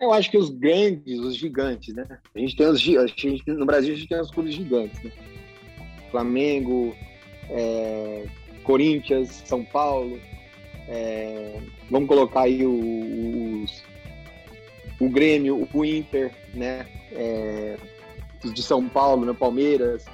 Eu 0.00 0.14
acho 0.14 0.30
que 0.30 0.38
os 0.38 0.48
grandes, 0.48 1.18
os 1.18 1.36
gigantes, 1.36 1.94
né? 1.94 2.06
A 2.34 2.38
gente 2.38 2.56
tem 2.56 2.66
os 2.66 2.80
a 2.80 3.06
gente, 3.06 3.42
no 3.46 3.66
Brasil 3.66 3.92
a 3.92 3.96
gente 3.96 4.08
tem 4.08 4.18
os 4.18 4.30
clubes 4.30 4.54
gigantes, 4.54 5.02
né? 5.02 5.12
Flamengo, 6.10 6.96
é, 7.50 8.24
Corinthians, 8.64 9.42
São 9.44 9.62
Paulo, 9.62 10.18
é, 10.88 11.60
vamos 11.90 12.08
colocar 12.08 12.42
aí 12.42 12.64
o, 12.64 13.62
os, 13.62 13.82
o 14.98 15.08
Grêmio, 15.10 15.68
o 15.70 15.84
Inter, 15.84 16.32
né? 16.54 16.86
É, 17.12 17.76
de 18.42 18.62
São 18.62 18.88
Paulo, 18.88 19.26
né? 19.26 19.34
Palmeiras. 19.38 20.06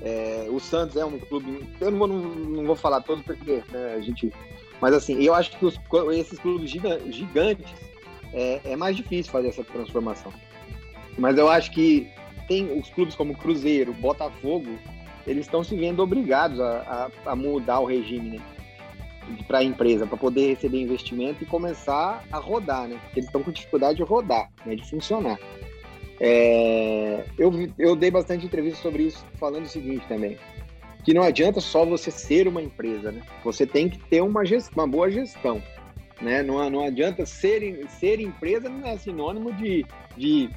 É, 0.00 0.46
o 0.48 0.58
Santos 0.58 0.96
é 0.96 1.04
um 1.04 1.18
clube. 1.18 1.66
Eu 1.80 1.90
não 1.90 1.98
vou, 1.98 2.08
não, 2.08 2.18
não 2.18 2.64
vou 2.64 2.76
falar 2.76 3.02
todos 3.02 3.22
porque 3.24 3.62
né, 3.70 3.94
a 3.94 4.00
gente. 4.00 4.32
Mas 4.80 4.94
assim, 4.94 5.22
eu 5.22 5.34
acho 5.34 5.58
que 5.58 5.66
os, 5.66 5.78
esses 6.16 6.38
clubes 6.38 6.70
gigantes 6.70 7.87
é, 8.32 8.60
é 8.64 8.76
mais 8.76 8.96
difícil 8.96 9.30
fazer 9.32 9.48
essa 9.48 9.64
transformação. 9.64 10.32
Mas 11.16 11.36
eu 11.36 11.48
acho 11.48 11.70
que 11.72 12.08
tem 12.46 12.78
os 12.78 12.88
clubes 12.90 13.14
como 13.14 13.36
Cruzeiro, 13.36 13.92
Botafogo, 13.94 14.78
eles 15.26 15.46
estão 15.46 15.62
se 15.62 15.76
vendo 15.76 16.02
obrigados 16.02 16.60
a, 16.60 17.10
a, 17.26 17.32
a 17.32 17.36
mudar 17.36 17.80
o 17.80 17.84
regime, 17.84 18.30
né? 18.30 18.42
para 19.46 19.58
a 19.58 19.64
empresa, 19.64 20.06
para 20.06 20.16
poder 20.16 20.54
receber 20.54 20.80
investimento 20.80 21.42
e 21.42 21.46
começar 21.46 22.24
a 22.32 22.38
rodar, 22.38 22.88
né? 22.88 22.98
Porque 23.04 23.20
eles 23.20 23.28
estão 23.28 23.42
com 23.42 23.50
dificuldade 23.50 23.96
de 23.96 24.02
rodar, 24.02 24.50
né? 24.64 24.74
de 24.74 24.88
funcionar. 24.88 25.38
É... 26.20 27.24
eu, 27.38 27.52
eu 27.78 27.94
dei 27.94 28.10
bastante 28.10 28.46
entrevista 28.46 28.82
sobre 28.82 29.04
isso, 29.04 29.24
falando 29.38 29.64
o 29.64 29.68
seguinte 29.68 30.04
também, 30.08 30.36
que 31.04 31.14
não 31.14 31.22
adianta 31.22 31.60
só 31.60 31.84
você 31.84 32.10
ser 32.10 32.48
uma 32.48 32.62
empresa, 32.62 33.12
né? 33.12 33.22
Você 33.44 33.66
tem 33.66 33.88
que 33.88 33.98
ter 33.98 34.22
uma, 34.22 34.44
gestão, 34.44 34.82
uma 34.82 34.88
boa 34.88 35.10
gestão, 35.10 35.62
né? 36.20 36.42
Não, 36.42 36.68
não 36.70 36.84
adianta 36.84 37.24
ser, 37.24 37.86
ser 37.88 38.20
empresa 38.20 38.68
não 38.68 38.86
é 38.86 38.96
sinônimo 38.96 39.52
de, 39.52 39.84
de, 40.16 40.50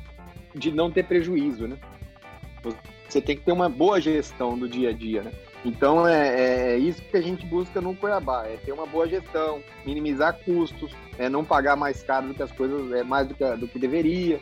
de 0.55 0.71
não 0.71 0.91
ter 0.91 1.03
prejuízo, 1.03 1.67
né? 1.67 1.77
Você 3.07 3.21
tem 3.21 3.35
que 3.35 3.43
ter 3.43 3.51
uma 3.51 3.67
boa 3.67 3.99
gestão 3.99 4.57
do 4.57 4.69
dia 4.69 4.89
a 4.89 4.93
dia, 4.93 5.23
né? 5.23 5.31
Então 5.63 6.07
é, 6.07 6.73
é, 6.73 6.77
isso 6.77 7.01
que 7.03 7.17
a 7.17 7.21
gente 7.21 7.45
busca 7.45 7.79
no 7.79 7.95
Cuiabá, 7.95 8.45
é 8.45 8.57
ter 8.57 8.71
uma 8.71 8.85
boa 8.85 9.07
gestão, 9.07 9.61
minimizar 9.85 10.39
custos, 10.43 10.91
é 11.19 11.29
não 11.29 11.45
pagar 11.45 11.75
mais 11.75 12.01
caro 12.01 12.27
do 12.27 12.33
que 12.33 12.41
as 12.41 12.51
coisas, 12.51 12.91
é 12.93 13.03
mais 13.03 13.27
do 13.27 13.35
que, 13.35 13.45
do 13.57 13.67
que 13.67 13.77
deveria, 13.77 14.39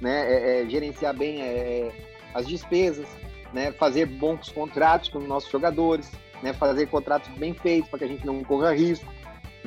né? 0.00 0.30
É, 0.30 0.62
é 0.62 0.68
gerenciar 0.68 1.16
bem 1.16 1.40
é, 1.40 1.90
as 2.34 2.46
despesas, 2.46 3.06
né? 3.52 3.72
Fazer 3.72 4.06
bons 4.06 4.50
contratos 4.50 5.08
com 5.08 5.18
os 5.18 5.28
nossos 5.28 5.50
jogadores, 5.50 6.10
né? 6.42 6.52
Fazer 6.52 6.86
contratos 6.86 7.30
bem 7.38 7.54
feitos 7.54 7.88
para 7.88 8.00
que 8.00 8.04
a 8.04 8.08
gente 8.08 8.26
não 8.26 8.42
corra 8.44 8.74
risco, 8.74 9.06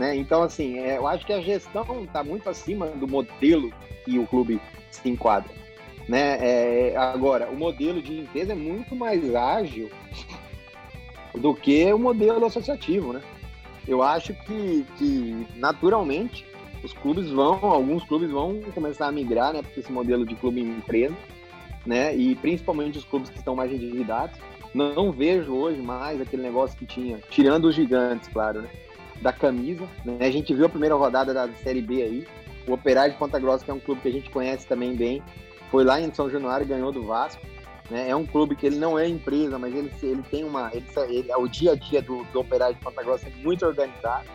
né? 0.02 0.16
Então 0.16 0.42
assim, 0.42 0.80
é, 0.80 0.98
eu 0.98 1.08
acho 1.08 1.24
que 1.24 1.32
a 1.32 1.40
gestão 1.40 2.04
está 2.04 2.24
muito 2.24 2.50
acima 2.50 2.88
do 2.88 3.08
modelo 3.08 3.72
que 4.04 4.18
o 4.18 4.26
clube 4.26 4.60
se 4.90 5.08
enquadra, 5.08 5.54
né? 6.10 6.40
É, 6.42 6.98
agora, 6.98 7.48
o 7.52 7.56
modelo 7.56 8.02
de 8.02 8.20
empresa 8.20 8.54
é 8.54 8.56
muito 8.56 8.96
mais 8.96 9.36
ágil 9.36 9.92
do 11.36 11.54
que 11.54 11.94
o 11.94 12.00
modelo 12.00 12.48
associativo, 12.48 13.14
né? 13.14 13.22
Eu 13.88 14.02
acho 14.02 14.34
que, 14.34 14.84
que 14.98 15.48
naturalmente 15.56 16.46
os 16.84 16.94
clubes 16.94 17.30
vão, 17.30 17.64
alguns 17.64 18.04
clubes 18.04 18.32
vão 18.32 18.60
começar 18.74 19.06
a 19.06 19.12
migrar, 19.12 19.54
né, 19.54 19.62
para 19.62 19.80
esse 19.80 19.92
modelo 19.92 20.26
de 20.26 20.34
clube 20.34 20.62
empresa, 20.62 21.16
né? 21.86 22.16
E 22.16 22.34
principalmente 22.34 22.98
os 22.98 23.06
clubes 23.06 23.30
que 23.30 23.38
estão 23.38 23.56
mais 23.56 23.72
endividados. 23.72 24.36
Não 24.74 25.12
vejo 25.12 25.54
hoje 25.54 25.80
mais 25.80 26.20
aquele 26.20 26.42
negócio 26.42 26.76
que 26.76 26.88
tinha, 26.88 27.20
tirando 27.30 27.66
os 27.66 27.76
gigantes, 27.76 28.28
claro, 28.30 28.64
né? 28.64 28.70
Da 29.22 29.32
camisa. 29.32 29.88
Né? 30.04 30.18
A 30.20 30.32
gente 30.32 30.54
viu 30.54 30.66
a 30.66 30.70
primeira 30.70 30.96
rodada 30.96 31.34
da 31.34 31.48
Série 31.64 31.82
B 31.82 32.02
aí. 32.02 32.28
O 32.68 32.74
Operário 32.74 33.14
de 33.14 33.20
Ponta 33.20 33.40
Grossa, 33.40 33.64
que 33.64 33.72
é 33.72 33.74
um 33.74 33.80
clube 33.80 34.02
que 34.02 34.08
a 34.08 34.12
gente 34.12 34.30
conhece 34.30 34.68
também 34.68 34.96
bem, 34.96 35.24
foi 35.70 35.84
lá 35.84 36.00
em 36.00 36.14
São 36.14 36.30
Januário 36.30 36.66
e 36.66 36.68
ganhou 36.68 36.92
do 36.92 37.06
Vasco. 37.06 37.42
Né? 37.90 38.10
É 38.10 38.16
um 38.16 38.26
clube 38.26 38.56
que 38.56 38.66
ele 38.66 38.78
não 38.78 38.98
é 38.98 39.08
empresa, 39.08 39.58
mas 39.58 39.76
ele, 39.76 39.92
ele 40.02 40.24
tem 40.24 40.44
uma. 40.44 40.72
Ele, 40.74 40.86
ele, 41.10 41.34
o 41.36 41.48
dia 41.48 41.72
a 41.72 41.76
dia 41.76 42.02
do, 42.02 42.24
do 42.26 42.40
operário 42.40 42.76
de 42.76 42.82
Ponta 42.82 43.04
Grossa 43.04 43.28
é 43.28 43.44
muito 43.44 43.66
organizado. 43.66 44.26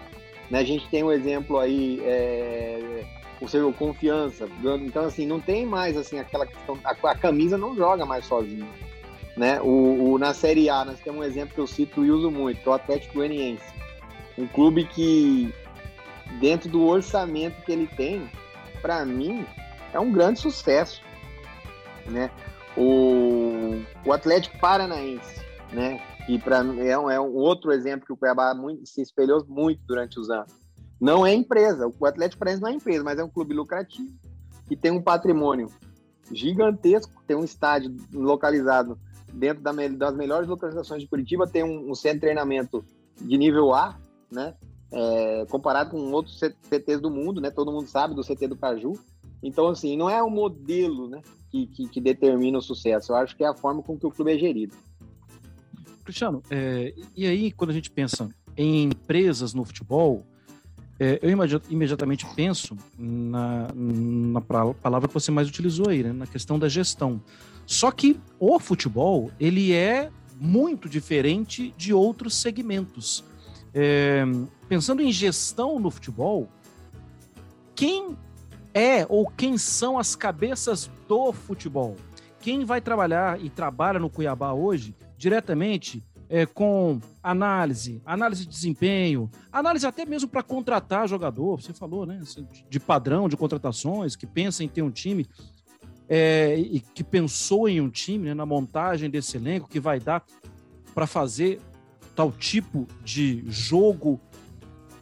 Né? 0.50 0.58
A 0.58 0.64
gente 0.64 0.88
tem 0.88 1.02
um 1.02 1.10
exemplo 1.10 1.58
aí, 1.58 2.00
é, 2.04 3.04
o 3.40 3.48
seu 3.48 3.72
confiança. 3.72 4.48
Então, 4.82 5.04
assim, 5.04 5.26
não 5.26 5.40
tem 5.40 5.66
mais 5.66 5.96
assim 5.96 6.18
aquela 6.18 6.46
questão. 6.46 6.78
A, 6.84 6.90
a 6.90 7.14
camisa 7.14 7.56
não 7.56 7.74
joga 7.74 8.04
mais 8.04 8.24
sozinha. 8.24 8.68
Né? 9.36 9.60
O, 9.60 10.12
o, 10.12 10.18
na 10.18 10.32
Série 10.32 10.68
A, 10.70 10.84
nós 10.84 10.98
temos 11.00 11.20
um 11.20 11.24
exemplo 11.24 11.54
que 11.54 11.60
eu 11.60 11.66
cito 11.66 12.04
e 12.04 12.10
uso 12.10 12.30
muito, 12.30 12.66
é 12.66 12.70
o 12.70 12.74
Atlético 12.74 13.14
Goianiense. 13.14 13.64
Um 14.38 14.46
clube 14.46 14.84
que, 14.84 15.52
dentro 16.40 16.68
do 16.68 16.84
orçamento 16.84 17.62
que 17.62 17.72
ele 17.72 17.86
tem, 17.86 18.30
para 18.82 19.04
mim, 19.04 19.46
é 19.92 20.00
um 20.00 20.12
grande 20.12 20.40
sucesso. 20.40 21.02
Né? 22.06 22.30
O, 22.76 23.82
o 24.04 24.12
Atlético 24.12 24.58
Paranaense, 24.58 25.40
né? 25.72 26.00
Que 26.26 26.38
para 26.38 26.58
é, 26.58 26.98
um, 26.98 27.10
é 27.10 27.20
um 27.20 27.34
outro 27.34 27.72
exemplo 27.72 28.06
que 28.06 28.12
o 28.12 28.16
Cuiabá 28.16 28.54
muito, 28.54 28.84
se 28.86 29.00
espelhou 29.00 29.44
muito 29.48 29.80
durante 29.86 30.18
os 30.18 30.28
anos. 30.28 30.52
Não 31.00 31.26
é 31.26 31.32
empresa, 31.34 31.90
o 31.98 32.06
Atlético 32.06 32.40
Paranaense 32.40 32.62
não 32.62 32.70
é 32.70 32.74
empresa, 32.74 33.04
mas 33.04 33.18
é 33.18 33.24
um 33.24 33.28
clube 33.28 33.54
lucrativo 33.54 34.12
que 34.68 34.76
tem 34.76 34.90
um 34.90 35.02
patrimônio 35.02 35.70
gigantesco, 36.32 37.22
tem 37.26 37.36
um 37.36 37.44
estádio 37.44 37.94
localizado 38.12 38.98
dentro 39.32 39.62
da, 39.62 39.72
das 39.72 40.14
melhores 40.16 40.48
localizações 40.48 41.02
de 41.02 41.08
Curitiba, 41.08 41.46
tem 41.46 41.62
um, 41.62 41.90
um 41.90 41.94
centro 41.94 42.16
de 42.16 42.22
treinamento 42.22 42.84
de 43.20 43.38
nível 43.38 43.74
A, 43.74 43.96
né? 44.30 44.54
É, 44.92 45.46
comparado 45.50 45.90
com 45.90 46.12
outros 46.12 46.38
CTs 46.38 47.00
do 47.00 47.10
mundo, 47.10 47.40
né? 47.40 47.50
Todo 47.50 47.72
mundo 47.72 47.88
sabe 47.88 48.14
do 48.14 48.22
CT 48.22 48.48
do 48.48 48.56
Caju. 48.56 48.92
Então, 49.42 49.68
assim, 49.68 49.96
não 49.96 50.08
é 50.08 50.22
o 50.22 50.30
modelo, 50.30 51.08
né? 51.08 51.20
que, 51.50 51.66
que, 51.66 51.88
que, 51.88 52.00
determina 52.00 52.58
o 52.58 52.62
sucesso. 52.62 53.12
Eu 53.12 53.16
acho 53.16 53.36
que 53.36 53.44
é 53.44 53.48
a 53.48 53.54
forma 53.54 53.82
com 53.82 53.98
que 53.98 54.06
o 54.06 54.10
clube 54.10 54.32
é 54.32 54.38
gerido. 54.38 54.74
Cristiano, 56.04 56.42
é, 56.50 56.94
e 57.16 57.26
aí 57.26 57.50
quando 57.50 57.70
a 57.70 57.72
gente 57.72 57.90
pensa 57.90 58.28
em 58.56 58.84
empresas 58.84 59.52
no 59.54 59.64
futebol, 59.64 60.24
é, 60.98 61.18
eu 61.20 61.30
imediatamente 61.68 62.26
penso 62.34 62.76
na, 62.96 63.68
na, 63.74 64.40
palavra 64.40 65.08
que 65.08 65.14
você 65.14 65.30
mais 65.30 65.48
utilizou 65.48 65.88
aí, 65.88 66.02
né, 66.02 66.12
na 66.12 66.26
questão 66.26 66.58
da 66.58 66.68
gestão. 66.68 67.20
Só 67.66 67.90
que 67.90 68.18
o 68.38 68.58
futebol, 68.60 69.30
ele 69.38 69.72
é 69.72 70.10
muito 70.38 70.88
diferente 70.88 71.74
de 71.76 71.92
outros 71.92 72.36
segmentos. 72.36 73.24
É, 73.78 74.24
pensando 74.70 75.02
em 75.02 75.12
gestão 75.12 75.78
no 75.78 75.90
futebol, 75.90 76.48
quem 77.74 78.16
é 78.72 79.04
ou 79.06 79.28
quem 79.28 79.58
são 79.58 79.98
as 79.98 80.16
cabeças 80.16 80.90
do 81.06 81.30
futebol? 81.30 81.94
Quem 82.40 82.64
vai 82.64 82.80
trabalhar 82.80 83.38
e 83.38 83.50
trabalha 83.50 84.00
no 84.00 84.08
Cuiabá 84.08 84.54
hoje 84.54 84.96
diretamente 85.18 86.02
é, 86.26 86.46
com 86.46 86.98
análise, 87.22 88.00
análise 88.06 88.44
de 88.44 88.50
desempenho, 88.50 89.30
análise 89.52 89.86
até 89.86 90.06
mesmo 90.06 90.30
para 90.30 90.42
contratar 90.42 91.06
jogador, 91.06 91.60
você 91.60 91.74
falou, 91.74 92.06
né? 92.06 92.18
Assim, 92.22 92.48
de 92.70 92.80
padrão 92.80 93.28
de 93.28 93.36
contratações, 93.36 94.16
que 94.16 94.26
pensa 94.26 94.64
em 94.64 94.68
ter 94.68 94.80
um 94.80 94.90
time 94.90 95.26
é, 96.08 96.58
e 96.58 96.80
que 96.80 97.04
pensou 97.04 97.68
em 97.68 97.78
um 97.78 97.90
time, 97.90 98.28
né, 98.28 98.34
na 98.34 98.46
montagem 98.46 99.10
desse 99.10 99.36
elenco 99.36 99.68
que 99.68 99.78
vai 99.78 100.00
dar 100.00 100.24
para 100.94 101.06
fazer 101.06 101.60
tal 102.16 102.32
tipo 102.32 102.88
de 103.04 103.44
jogo. 103.46 104.18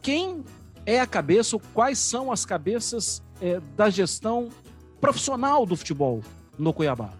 Quem 0.01 0.43
é 0.85 0.99
a 0.99 1.07
cabeça, 1.07 1.55
ou 1.55 1.61
quais 1.73 1.97
são 1.97 2.31
as 2.31 2.45
cabeças 2.45 3.23
é, 3.41 3.59
da 3.75 3.89
gestão 3.89 4.49
profissional 4.99 5.65
do 5.65 5.75
futebol 5.75 6.21
no 6.59 6.73
Cuiabá? 6.73 7.11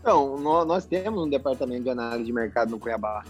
Então, 0.00 0.38
nós 0.64 0.86
temos 0.86 1.22
um 1.22 1.28
departamento 1.28 1.84
de 1.84 1.90
análise 1.90 2.24
de 2.24 2.32
mercado 2.32 2.70
no 2.70 2.78
Cuiabá. 2.78 3.22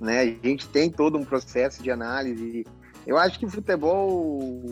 Né? 0.00 0.20
A 0.20 0.46
gente 0.46 0.68
tem 0.68 0.88
todo 0.88 1.18
um 1.18 1.24
processo 1.24 1.82
de 1.82 1.90
análise 1.90 2.64
Eu 3.06 3.18
acho 3.18 3.38
que 3.38 3.48
futebol, 3.48 4.62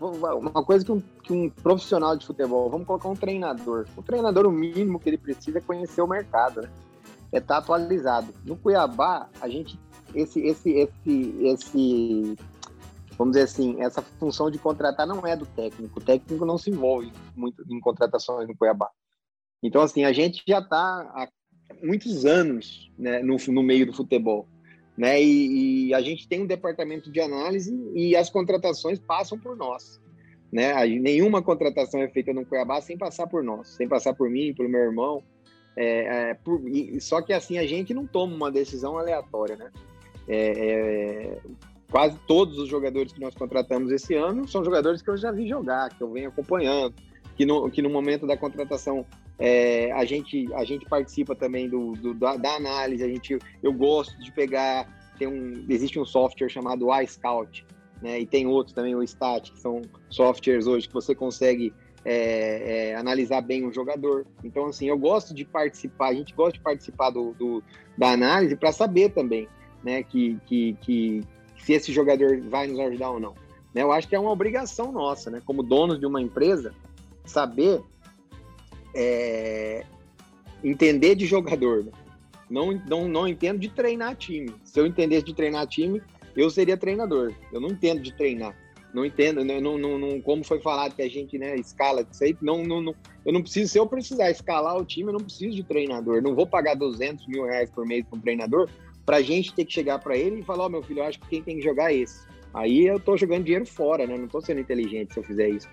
uma 0.00 0.64
coisa 0.64 0.84
que 0.84 0.92
um, 0.92 1.02
que 1.22 1.32
um 1.32 1.50
profissional 1.50 2.16
de 2.16 2.24
futebol, 2.24 2.70
vamos 2.70 2.86
colocar 2.86 3.08
um 3.08 3.16
treinador. 3.16 3.86
O 3.96 4.02
treinador, 4.02 4.46
o 4.46 4.52
mínimo 4.52 5.00
que 5.00 5.10
ele 5.10 5.18
precisa 5.18 5.58
é 5.58 5.60
conhecer 5.60 6.00
o 6.00 6.06
mercado, 6.06 6.62
né? 6.62 6.70
É 7.32 7.38
estar 7.38 7.54
tá 7.54 7.58
atualizado. 7.58 8.34
No 8.44 8.56
Cuiabá, 8.56 9.28
a 9.40 9.48
gente, 9.48 9.78
esse, 10.14 10.40
esse, 10.40 10.70
esse, 10.70 11.34
esse, 11.44 12.36
vamos 13.16 13.32
dizer 13.32 13.44
assim, 13.44 13.80
essa 13.80 14.02
função 14.02 14.50
de 14.50 14.58
contratar 14.58 15.06
não 15.06 15.26
é 15.26 15.36
do 15.36 15.46
técnico. 15.46 16.00
O 16.00 16.02
técnico 16.02 16.44
não 16.44 16.58
se 16.58 16.70
envolve 16.70 17.12
muito 17.36 17.62
em 17.70 17.80
contratações 17.80 18.48
no 18.48 18.56
Cuiabá. 18.56 18.90
Então, 19.62 19.82
assim, 19.82 20.04
a 20.04 20.12
gente 20.12 20.42
já 20.46 20.58
está 20.58 20.78
há 20.78 21.28
muitos 21.82 22.24
anos 22.24 22.90
né, 22.98 23.22
no, 23.22 23.36
no 23.48 23.62
meio 23.62 23.86
do 23.86 23.92
futebol 23.92 24.48
né? 25.00 25.22
E, 25.22 25.88
e, 25.88 25.94
a 25.94 26.02
gente 26.02 26.28
tem 26.28 26.42
um 26.42 26.46
departamento 26.46 27.10
de 27.10 27.20
análise 27.20 27.74
e 27.94 28.14
as 28.14 28.28
contratações 28.28 28.98
passam 28.98 29.38
por 29.38 29.56
nós, 29.56 29.98
né? 30.52 30.74
Nenhuma 30.86 31.42
contratação 31.42 32.02
é 32.02 32.08
feita 32.08 32.34
no 32.34 32.44
Cuiabá 32.44 32.82
sem 32.82 32.98
passar 32.98 33.26
por 33.26 33.42
nós, 33.42 33.68
sem 33.68 33.88
passar 33.88 34.12
por 34.12 34.28
mim, 34.28 34.52
pelo 34.52 34.68
meu 34.68 34.82
irmão. 34.82 35.22
É, 35.76 36.30
é, 36.30 36.34
por, 36.34 36.66
e, 36.68 37.00
só 37.00 37.22
que 37.22 37.32
assim 37.32 37.58
a 37.58 37.66
gente 37.66 37.94
não 37.94 38.06
toma 38.06 38.34
uma 38.34 38.50
decisão 38.50 38.98
aleatória, 38.98 39.56
né? 39.56 39.70
É, 40.28 40.36
é, 40.36 41.38
quase 41.90 42.16
todos 42.26 42.58
os 42.58 42.68
jogadores 42.68 43.12
que 43.12 43.20
nós 43.20 43.34
contratamos 43.34 43.90
esse 43.90 44.14
ano 44.14 44.46
são 44.46 44.64
jogadores 44.64 45.02
que 45.02 45.10
eu 45.10 45.16
já 45.16 45.32
vi 45.32 45.48
jogar, 45.48 45.88
que 45.90 46.02
eu 46.02 46.10
venho 46.10 46.28
acompanhando, 46.28 46.94
que 47.36 47.44
no, 47.44 47.70
que 47.70 47.82
no 47.82 47.90
momento 47.90 48.26
da 48.26 48.36
contratação 48.36 49.04
é, 49.38 49.90
a, 49.92 50.04
gente, 50.04 50.52
a 50.54 50.64
gente 50.64 50.84
participa 50.86 51.34
também 51.34 51.68
do, 51.68 51.92
do 51.92 52.14
da, 52.14 52.36
da, 52.36 52.54
análise, 52.54 53.02
a 53.02 53.08
gente, 53.08 53.38
eu 53.62 53.72
gosto 53.72 54.16
de 54.20 54.30
pegar, 54.30 54.86
tem 55.18 55.26
um, 55.26 55.64
existe 55.68 55.98
um 55.98 56.04
software 56.04 56.48
chamado 56.48 56.86
iScout, 57.02 57.64
né, 58.02 58.20
e 58.20 58.26
tem 58.26 58.46
outros 58.46 58.74
também, 58.74 58.94
o 58.94 59.02
Stat, 59.02 59.50
que 59.50 59.58
são 59.58 59.82
softwares 60.08 60.66
hoje 60.66 60.86
que 60.86 60.94
você 60.94 61.14
consegue 61.14 61.72
é, 62.04 62.90
é, 62.90 62.94
analisar 62.96 63.40
bem 63.40 63.66
o 63.66 63.72
jogador. 63.72 64.26
Então, 64.42 64.66
assim, 64.66 64.88
eu 64.88 64.98
gosto 64.98 65.34
de 65.34 65.44
participar, 65.44 66.08
a 66.08 66.14
gente 66.14 66.34
gosta 66.34 66.52
de 66.52 66.60
participar 66.60 67.10
do, 67.10 67.32
do 67.34 67.62
da 67.96 68.12
análise 68.12 68.56
para 68.56 68.72
saber 68.72 69.10
também, 69.10 69.48
né, 69.82 70.02
que, 70.02 70.38
que, 70.46 70.76
que 70.80 71.22
se 71.58 71.72
esse 71.72 71.92
jogador 71.92 72.40
vai 72.40 72.66
nos 72.66 72.78
ajudar 72.80 73.10
ou 73.10 73.20
não. 73.20 73.34
Né, 73.74 73.82
eu 73.82 73.92
acho 73.92 74.08
que 74.08 74.14
é 74.14 74.18
uma 74.18 74.30
obrigação 74.30 74.90
nossa, 74.90 75.30
né, 75.30 75.42
como 75.44 75.62
donos 75.62 76.00
de 76.00 76.06
uma 76.06 76.20
empresa, 76.20 76.72
saber 77.24 77.82
é, 78.94 79.84
entender 80.64 81.14
de 81.14 81.26
jogador. 81.26 81.84
Né? 81.84 81.92
Não, 82.48 82.72
não, 82.72 83.08
não 83.08 83.28
entendo 83.28 83.58
de 83.58 83.68
treinar 83.68 84.16
time. 84.16 84.52
Se 84.64 84.80
eu 84.80 84.86
entendesse 84.86 85.26
de 85.26 85.34
treinar 85.34 85.66
time, 85.66 86.02
eu 86.34 86.50
seria 86.50 86.76
treinador. 86.76 87.32
Eu 87.52 87.60
não 87.60 87.68
entendo 87.68 88.00
de 88.00 88.12
treinar. 88.12 88.56
Não 88.92 89.04
entendo, 89.04 89.44
não, 89.44 89.78
não, 89.78 89.98
não, 89.98 90.20
como 90.20 90.42
foi 90.42 90.60
falado 90.60 90.96
que 90.96 91.02
a 91.02 91.08
gente 91.08 91.38
né, 91.38 91.54
escala 91.54 92.04
isso 92.10 92.24
aí, 92.24 92.36
não, 92.42 92.64
não, 92.64 92.82
não, 92.82 92.94
eu 93.24 93.32
não 93.32 93.40
preciso, 93.40 93.70
se 93.70 93.78
eu 93.78 93.86
precisar 93.86 94.30
escalar 94.30 94.76
o 94.76 94.84
time, 94.84 95.10
eu 95.10 95.12
não 95.12 95.24
preciso 95.24 95.54
de 95.54 95.62
treinador. 95.62 96.20
não 96.20 96.34
vou 96.34 96.46
pagar 96.46 96.74
200 96.74 97.26
mil 97.28 97.44
reais 97.44 97.70
por 97.70 97.86
mês 97.86 98.04
para 98.04 98.18
um 98.18 98.20
treinador 98.20 98.68
para 99.06 99.18
a 99.18 99.22
gente 99.22 99.52
ter 99.54 99.64
que 99.64 99.72
chegar 99.72 99.98
para 99.98 100.16
ele 100.16 100.40
e 100.40 100.44
falar: 100.44 100.64
Ó, 100.64 100.66
oh, 100.66 100.70
meu 100.70 100.82
filho, 100.82 101.00
eu 101.00 101.04
acho 101.04 101.20
que 101.20 101.28
quem 101.28 101.42
tem 101.42 101.56
que 101.56 101.62
jogar 101.62 101.92
é 101.92 101.96
esse. 101.96 102.24
Aí 102.54 102.86
eu 102.86 102.96
estou 102.96 103.16
jogando 103.16 103.44
dinheiro 103.44 103.66
fora, 103.66 104.06
né? 104.06 104.16
Não 104.16 104.26
estou 104.26 104.40
sendo 104.40 104.60
inteligente 104.60 105.12
se 105.12 105.18
eu 105.18 105.24
fizer 105.24 105.48
isso. 105.48 105.68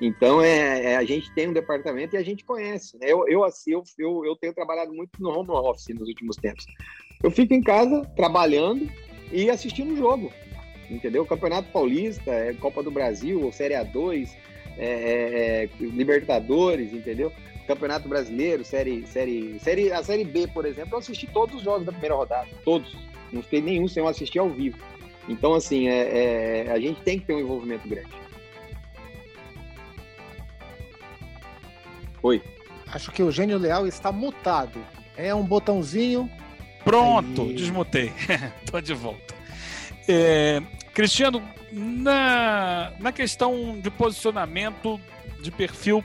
Então, 0.00 0.42
é, 0.42 0.92
é, 0.92 0.96
a 0.96 1.04
gente 1.04 1.32
tem 1.32 1.48
um 1.48 1.52
departamento 1.52 2.16
e 2.16 2.18
a 2.18 2.24
gente 2.24 2.44
conhece. 2.44 2.98
Né? 2.98 3.06
Eu, 3.08 3.28
eu, 3.28 3.44
assim, 3.44 3.72
eu, 3.72 3.84
eu, 3.98 4.24
eu 4.24 4.36
tenho 4.36 4.52
trabalhado 4.52 4.92
muito 4.92 5.10
no 5.20 5.30
home 5.30 5.50
office 5.50 5.94
nos 5.94 6.08
últimos 6.08 6.36
tempos. 6.36 6.64
Eu 7.22 7.30
fico 7.30 7.54
em 7.54 7.62
casa 7.62 8.04
trabalhando 8.16 8.90
e 9.30 9.48
assistindo 9.48 9.92
o 9.92 9.96
jogo, 9.96 10.32
entendeu? 10.90 11.24
Campeonato 11.24 11.68
Paulista, 11.72 12.30
é, 12.30 12.52
Copa 12.54 12.82
do 12.82 12.90
Brasil, 12.90 13.50
Série 13.52 13.74
A2, 13.74 14.30
é, 14.78 14.84
é, 14.86 15.64
é, 15.64 15.68
Libertadores, 15.80 16.92
entendeu? 16.92 17.32
Campeonato 17.66 18.08
Brasileiro, 18.08 18.64
série, 18.64 19.06
série, 19.06 19.58
série, 19.58 19.92
a 19.92 20.02
Série 20.02 20.24
B, 20.24 20.48
por 20.48 20.66
exemplo, 20.66 20.94
eu 20.94 20.98
assisti 20.98 21.26
todos 21.26 21.56
os 21.56 21.62
jogos 21.62 21.86
da 21.86 21.92
primeira 21.92 22.16
rodada, 22.16 22.48
todos. 22.64 22.96
Não 23.32 23.42
fiquei 23.42 23.60
nenhum 23.60 23.88
sem 23.88 24.02
eu 24.02 24.08
assistir 24.08 24.38
ao 24.38 24.50
vivo. 24.50 24.78
Então, 25.28 25.54
assim, 25.54 25.88
é, 25.88 26.64
é, 26.66 26.70
a 26.70 26.78
gente 26.78 27.00
tem 27.02 27.18
que 27.18 27.26
ter 27.26 27.34
um 27.34 27.40
envolvimento 27.40 27.88
grande. 27.88 28.10
Oi. 32.22 32.42
Acho 32.86 33.10
que 33.10 33.22
o 33.22 33.30
Gênio 33.30 33.58
Leal 33.58 33.86
está 33.86 34.12
mutado. 34.12 34.78
É 35.16 35.34
um 35.34 35.44
botãozinho. 35.44 36.30
Pronto, 36.84 37.42
Aí... 37.42 37.54
desmutei. 37.54 38.12
Tô 38.70 38.80
de 38.80 38.94
volta. 38.94 39.31
É, 40.08 40.62
Cristiano, 40.94 41.42
na, 41.70 42.92
na 42.98 43.12
questão 43.12 43.78
de 43.80 43.90
posicionamento 43.90 45.00
de 45.40 45.50
perfil 45.50 46.04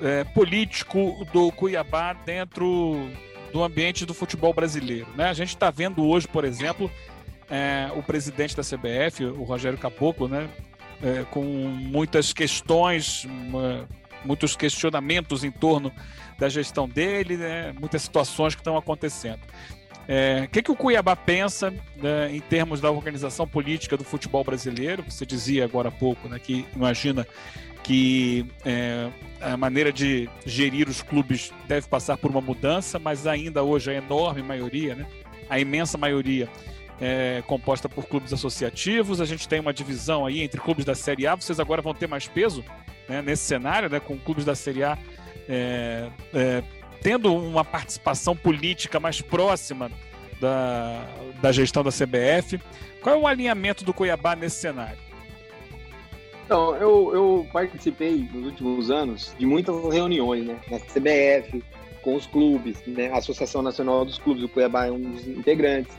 é, 0.00 0.24
político 0.24 1.26
do 1.32 1.50
Cuiabá 1.52 2.12
dentro 2.12 3.08
do 3.52 3.62
ambiente 3.62 4.06
do 4.06 4.14
futebol 4.14 4.52
brasileiro. 4.52 5.06
Né? 5.14 5.28
A 5.28 5.34
gente 5.34 5.50
está 5.50 5.70
vendo 5.70 6.06
hoje, 6.06 6.26
por 6.26 6.44
exemplo, 6.44 6.90
é, 7.50 7.90
o 7.94 8.02
presidente 8.02 8.56
da 8.56 8.62
CBF, 8.62 9.24
o 9.24 9.42
Rogério 9.42 9.78
Caboclo, 9.78 10.26
né, 10.26 10.48
é, 11.02 11.24
com 11.30 11.42
muitas 11.42 12.32
questões, 12.32 13.24
uma, 13.24 13.86
muitos 14.24 14.56
questionamentos 14.56 15.44
em 15.44 15.50
torno 15.50 15.92
da 16.38 16.48
gestão 16.48 16.88
dele, 16.88 17.36
né? 17.36 17.72
muitas 17.78 18.02
situações 18.02 18.54
que 18.54 18.60
estão 18.60 18.76
acontecendo. 18.76 19.40
É, 20.14 20.42
o 20.44 20.48
que, 20.50 20.62
que 20.62 20.70
o 20.70 20.76
Cuiabá 20.76 21.16
pensa 21.16 21.72
né, 21.96 22.36
em 22.36 22.40
termos 22.40 22.82
da 22.82 22.90
organização 22.90 23.48
política 23.48 23.96
do 23.96 24.04
futebol 24.04 24.44
brasileiro? 24.44 25.02
Você 25.08 25.24
dizia 25.24 25.64
agora 25.64 25.88
há 25.88 25.90
pouco 25.90 26.28
né, 26.28 26.38
que 26.38 26.66
imagina 26.76 27.26
que 27.82 28.44
é, 28.62 29.08
a 29.40 29.56
maneira 29.56 29.90
de 29.90 30.28
gerir 30.44 30.86
os 30.86 31.00
clubes 31.00 31.50
deve 31.66 31.88
passar 31.88 32.18
por 32.18 32.30
uma 32.30 32.42
mudança, 32.42 32.98
mas 32.98 33.26
ainda 33.26 33.62
hoje 33.62 33.90
a 33.90 33.94
enorme 33.94 34.42
maioria, 34.42 34.94
né, 34.94 35.06
a 35.48 35.58
imensa 35.58 35.96
maioria, 35.96 36.46
é 37.00 37.42
composta 37.46 37.88
por 37.88 38.04
clubes 38.04 38.34
associativos. 38.34 39.18
A 39.18 39.24
gente 39.24 39.48
tem 39.48 39.60
uma 39.60 39.72
divisão 39.72 40.26
aí 40.26 40.42
entre 40.42 40.60
clubes 40.60 40.84
da 40.84 40.94
Série 40.94 41.26
A. 41.26 41.34
Vocês 41.36 41.58
agora 41.58 41.80
vão 41.80 41.94
ter 41.94 42.06
mais 42.06 42.28
peso 42.28 42.62
né, 43.08 43.22
nesse 43.22 43.44
cenário, 43.44 43.88
né, 43.88 43.98
com 43.98 44.18
clubes 44.18 44.44
da 44.44 44.54
Série 44.54 44.84
A 44.84 44.98
é, 45.48 46.10
é, 46.34 46.62
tendo 47.02 47.34
uma 47.34 47.64
participação 47.64 48.36
política 48.36 49.00
mais 49.00 49.20
próxima 49.20 49.90
da, 50.40 51.04
da 51.40 51.52
gestão 51.52 51.82
da 51.82 51.90
CBF. 51.90 52.60
Qual 53.00 53.14
é 53.14 53.18
o 53.18 53.26
alinhamento 53.26 53.84
do 53.84 53.92
Cuiabá 53.92 54.36
nesse 54.36 54.56
cenário? 54.56 54.98
Então, 56.44 56.76
eu, 56.76 57.14
eu 57.14 57.46
participei 57.52 58.28
nos 58.32 58.46
últimos 58.46 58.90
anos 58.90 59.34
de 59.38 59.46
muitas 59.46 59.74
reuniões 59.92 60.44
né, 60.44 60.60
na 60.70 60.78
CBF, 60.78 61.62
com 62.02 62.16
os 62.16 62.26
clubes, 62.26 62.84
né, 62.86 63.10
a 63.12 63.18
Associação 63.18 63.62
Nacional 63.62 64.04
dos 64.04 64.18
Clubes, 64.18 64.42
o 64.42 64.48
Cuiabá 64.48 64.86
é 64.86 64.90
um 64.90 65.00
dos 65.00 65.26
integrantes. 65.26 65.96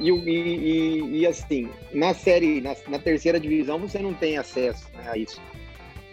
E, 0.00 0.10
e, 0.10 1.18
e, 1.20 1.26
assim, 1.26 1.68
na 1.92 2.14
série, 2.14 2.60
na, 2.60 2.74
na, 2.88 2.98
terceira 2.98 3.38
divisão, 3.38 3.78
você 3.78 3.98
não 3.98 4.14
tem 4.14 4.38
acesso 4.38 4.86
a 5.06 5.16
isso. 5.16 5.40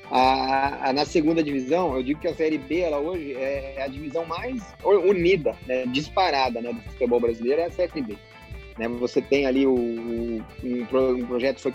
A, 0.10 0.90
a, 0.90 0.94
na 0.94 1.04
segunda 1.04 1.44
divisão, 1.44 1.96
eu 1.96 2.02
digo 2.02 2.20
que 2.20 2.28
a 2.28 2.34
Série 2.34 2.58
B, 2.58 2.80
ela 2.80 2.98
hoje 2.98 3.34
é 3.34 3.84
a 3.84 3.88
divisão 3.88 4.26
mais 4.26 4.64
unida, 4.84 5.56
né, 5.66 5.86
disparada 5.88 6.62
né, 6.62 6.72
do 6.72 6.82
futebol 6.92 7.20
brasileiro, 7.20 7.62
é 7.62 7.66
a 7.66 7.72
Série 7.72 8.02
B. 8.02 8.18
Né, 8.78 8.88
você 8.88 9.22
tem 9.22 9.46
ali 9.46 9.68
o, 9.68 9.74
o 9.74 10.46
um, 10.64 10.86
um, 10.94 11.26
projeto 11.26 11.58
que 11.58 11.64
foi 11.64 11.74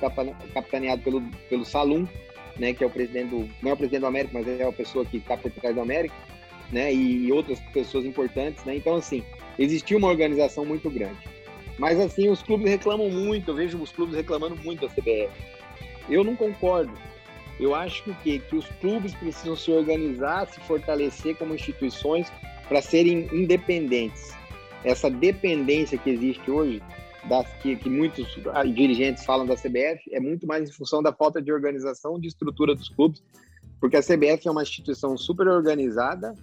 capitaneado 0.54 1.02
pelo, 1.02 1.22
pelo 1.50 1.64
Salum, 1.64 2.06
né, 2.58 2.72
que 2.72 2.82
é 2.82 2.86
o 2.86 2.90
presidente 2.90 3.30
do, 3.30 3.48
não 3.62 3.70
é 3.70 3.74
o 3.74 3.76
presidente 3.76 4.00
do 4.00 4.06
América, 4.06 4.32
mas 4.32 4.48
é 4.48 4.64
a 4.64 4.72
pessoa 4.72 5.04
que 5.04 5.18
está 5.18 5.36
por 5.36 5.50
trás 5.50 5.74
do 5.74 5.82
América, 5.82 6.14
né, 6.70 6.92
e 6.92 7.30
outras 7.30 7.60
pessoas 7.74 8.06
importantes. 8.06 8.64
Né, 8.64 8.76
então, 8.76 8.96
assim, 8.96 9.22
existiu 9.58 9.98
uma 9.98 10.08
organização 10.08 10.64
muito 10.64 10.88
grande. 10.88 11.18
Mas, 11.78 12.00
assim, 12.00 12.30
os 12.30 12.42
clubes 12.42 12.70
reclamam 12.70 13.10
muito, 13.10 13.50
eu 13.50 13.54
vejo 13.54 13.78
os 13.78 13.92
clubes 13.92 14.14
reclamando 14.14 14.56
muito 14.56 14.86
da 14.86 14.88
CBF. 14.88 15.30
Eu 16.08 16.24
não 16.24 16.34
concordo. 16.34 16.92
Eu 17.62 17.76
acho 17.76 18.02
que, 18.24 18.40
que 18.40 18.56
os 18.56 18.66
clubes 18.80 19.14
precisam 19.14 19.54
se 19.54 19.70
organizar, 19.70 20.48
se 20.48 20.58
fortalecer 20.62 21.36
como 21.36 21.54
instituições 21.54 22.26
para 22.68 22.82
serem 22.82 23.28
independentes. 23.32 24.32
Essa 24.82 25.08
dependência 25.08 25.96
que 25.96 26.10
existe 26.10 26.50
hoje, 26.50 26.82
das, 27.28 27.46
que, 27.62 27.76
que 27.76 27.88
muitos 27.88 28.26
dirigentes 28.74 29.24
falam 29.24 29.46
da 29.46 29.54
CBF, 29.54 30.10
é 30.10 30.18
muito 30.18 30.44
mais 30.44 30.68
em 30.68 30.72
função 30.72 31.00
da 31.00 31.12
falta 31.12 31.40
de 31.40 31.52
organização, 31.52 32.18
de 32.18 32.26
estrutura 32.26 32.74
dos 32.74 32.88
clubes, 32.88 33.22
porque 33.78 33.96
a 33.96 34.02
CBF 34.02 34.48
é 34.48 34.50
uma 34.50 34.64
instituição 34.64 35.16
super 35.16 35.46
organizada, 35.46 36.34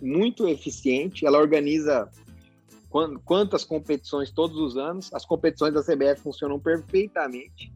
muito 0.00 0.46
eficiente, 0.46 1.26
ela 1.26 1.40
organiza 1.40 2.08
quantas 3.24 3.64
competições 3.64 4.30
todos 4.30 4.56
os 4.56 4.76
anos, 4.76 5.12
as 5.12 5.24
competições 5.24 5.74
da 5.74 5.82
CBF 5.82 6.22
funcionam 6.22 6.60
perfeitamente, 6.60 7.72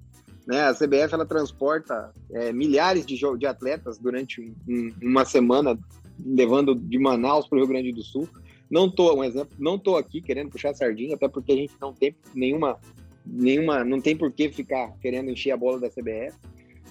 né? 0.51 0.63
A 0.63 0.75
CBF 0.75 1.15
ela 1.15 1.25
transporta 1.25 2.13
é, 2.33 2.53
milhares 2.53 3.07
de, 3.07 3.17
de 3.39 3.47
atletas 3.47 3.99
durante 3.99 4.53
um, 4.69 4.91
uma 5.01 5.25
semana, 5.25 5.79
levando 6.27 6.75
de 6.75 6.99
Manaus 6.99 7.47
para 7.47 7.57
o 7.57 7.61
Rio 7.61 7.69
Grande 7.69 7.93
do 7.93 8.03
Sul. 8.03 8.29
Não 8.69 8.91
tô, 8.91 9.15
um 9.15 9.23
exemplo, 9.23 9.57
não 9.61 9.79
tô 9.79 9.97
aqui 9.97 10.21
querendo 10.21 10.51
puxar 10.51 10.75
sardinha, 10.75 11.15
até 11.15 11.29
porque 11.29 11.53
a 11.53 11.57
gente 11.57 11.75
não 11.81 11.93
tem 11.93 12.17
nenhuma 12.35 12.79
nenhuma, 13.25 13.85
não 13.85 14.01
tem 14.01 14.17
por 14.17 14.33
que 14.33 14.51
ficar 14.51 14.93
querendo 15.01 15.31
encher 15.31 15.53
a 15.53 15.57
bola 15.57 15.79
da 15.79 15.89
CBF. 15.89 16.37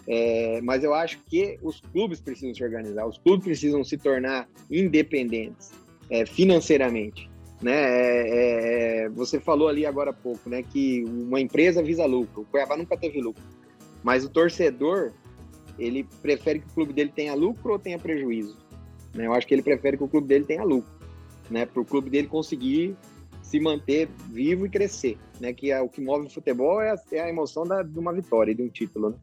É, 0.08 0.62
mas 0.62 0.82
eu 0.82 0.94
acho 0.94 1.20
que 1.28 1.60
os 1.62 1.82
clubes 1.82 2.22
precisam 2.22 2.56
se 2.56 2.64
organizar, 2.64 3.06
os 3.06 3.18
clubes 3.18 3.44
precisam 3.44 3.84
se 3.84 3.98
tornar 3.98 4.48
independentes 4.72 5.72
é, 6.10 6.26
financeiramente. 6.26 7.30
Né? 7.62 7.74
É, 7.74 9.04
é 9.04 9.10
você 9.10 9.40
falou 9.40 9.68
ali 9.68 9.86
agora 9.86 10.12
há 10.12 10.14
pouco 10.14 10.50
né, 10.50 10.64
que 10.64 11.04
uma 11.06 11.42
empresa 11.42 11.84
visa 11.84 12.06
lucro, 12.06 12.44
o 12.44 12.46
Cuiabá 12.46 12.78
nunca 12.78 12.96
teve 12.96 13.22
lucro, 13.22 13.44
mas 14.04 14.24
o 14.24 14.30
torcedor 14.30 15.12
ele 15.78 16.06
prefere 16.22 16.60
que 16.60 16.68
o 16.68 16.74
clube 16.74 16.94
dele 16.94 17.12
tenha 17.14 17.34
lucro 17.34 17.74
ou 17.74 17.80
tenha 17.80 17.98
prejuízo. 17.98 18.58
Né? 19.14 19.26
Eu 19.26 19.34
acho 19.34 19.48
que 19.48 19.54
ele 19.54 19.62
prefere 19.62 19.98
que 19.98 20.04
o 20.04 20.08
clube 20.08 20.28
dele 20.28 20.46
tenha 20.46 20.64
lucro, 20.64 20.92
né? 21.50 21.66
para 21.66 21.82
o 21.82 21.86
clube 21.86 22.10
dele 22.10 22.28
conseguir 22.28 22.96
se 23.42 23.60
manter 23.60 24.08
vivo 24.30 24.66
e 24.66 24.70
crescer. 24.70 25.18
Né? 25.40 25.54
Que 25.54 25.72
é, 25.72 25.82
o 25.82 25.90
que 25.90 26.02
move 26.02 26.28
o 26.28 26.30
futebol 26.30 26.82
é 26.82 26.92
a, 26.92 26.96
é 27.12 27.22
a 27.22 27.30
emoção 27.30 27.64
da, 27.64 27.82
de 27.82 27.98
uma 27.98 28.14
vitória, 28.14 28.54
de 28.54 28.62
um 28.62 28.70
título. 28.70 29.10
Né? 29.10 29.16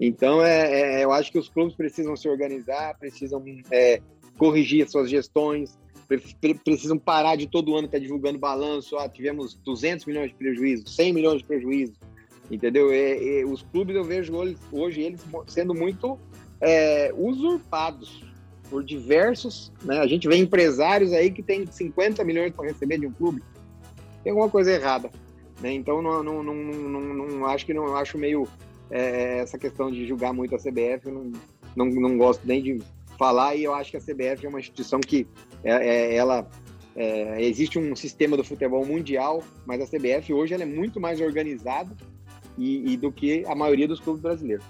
Então, 0.00 0.42
é, 0.42 1.00
é, 1.00 1.04
eu 1.04 1.12
acho 1.12 1.30
que 1.30 1.38
os 1.38 1.48
clubes 1.48 1.74
precisam 1.74 2.16
se 2.16 2.28
organizar, 2.28 2.98
precisam 2.98 3.42
é, 3.70 4.00
corrigir 4.36 4.84
as 4.84 4.90
suas 4.90 5.08
gestões, 5.08 5.78
precisam 6.64 6.98
parar 6.98 7.36
de 7.36 7.46
todo 7.46 7.74
ano 7.76 7.86
estar 7.86 7.98
tá 7.98 8.02
divulgando 8.02 8.38
balanço. 8.38 8.96
Ah, 8.96 9.08
tivemos 9.08 9.54
200 9.54 10.06
milhões 10.06 10.30
de 10.30 10.34
prejuízo, 10.36 10.88
100 10.88 11.12
milhões 11.12 11.38
de 11.38 11.44
prejuízo, 11.44 11.94
entendeu? 12.50 12.88
os 13.48 13.62
clubes 13.62 13.96
eu 13.96 14.04
vejo 14.04 14.34
hoje, 14.34 14.56
hoje 14.70 15.00
eles 15.02 15.20
sendo 15.46 15.74
muito 15.74 16.18
é, 16.60 17.12
usurpados 17.16 18.24
por 18.70 18.82
diversos. 18.82 19.70
Né? 19.84 19.98
A 19.98 20.06
gente 20.06 20.26
vê 20.26 20.36
empresários 20.36 21.12
aí 21.12 21.30
que 21.30 21.42
tem 21.42 21.66
50 21.66 22.24
milhões 22.24 22.52
para 22.54 22.66
receber 22.66 22.98
de 22.98 23.06
um 23.06 23.12
clube. 23.12 23.42
Tem 24.24 24.30
alguma 24.30 24.48
coisa 24.48 24.72
errada. 24.72 25.10
Né? 25.60 25.72
Então, 25.72 26.00
não, 26.00 26.22
não, 26.22 26.42
não, 26.42 27.00
não, 27.00 27.46
acho 27.46 27.66
que 27.66 27.74
não 27.74 27.94
acho 27.94 28.16
meio 28.16 28.48
é, 28.90 29.40
essa 29.40 29.58
questão 29.58 29.90
de 29.90 30.06
julgar 30.06 30.32
muito 30.32 30.54
a 30.54 30.58
CBF, 30.58 31.10
não, 31.10 31.32
não, 31.76 31.86
não 31.86 32.16
gosto 32.16 32.46
nem 32.46 32.62
de 32.62 32.82
falar, 33.18 33.54
e 33.54 33.64
eu 33.64 33.74
acho 33.74 33.90
que 33.90 33.96
a 33.96 34.00
CBF 34.00 34.44
é 34.44 34.48
uma 34.48 34.60
instituição 34.60 35.00
que 35.00 35.26
é, 35.64 35.72
é, 35.72 36.14
ela 36.14 36.48
é, 36.94 37.42
existe 37.42 37.78
um 37.78 37.94
sistema 37.96 38.36
do 38.36 38.44
futebol 38.44 38.84
mundial, 38.84 39.42
mas 39.66 39.80
a 39.80 39.86
CBF 39.86 40.32
hoje 40.32 40.54
ela 40.54 40.62
é 40.62 40.66
muito 40.66 41.00
mais 41.00 41.20
organizada 41.20 41.94
e, 42.58 42.92
e 42.92 42.96
do 42.96 43.10
que 43.10 43.44
a 43.46 43.54
maioria 43.54 43.88
dos 43.88 44.00
clubes 44.00 44.22
brasileiros. 44.22 44.64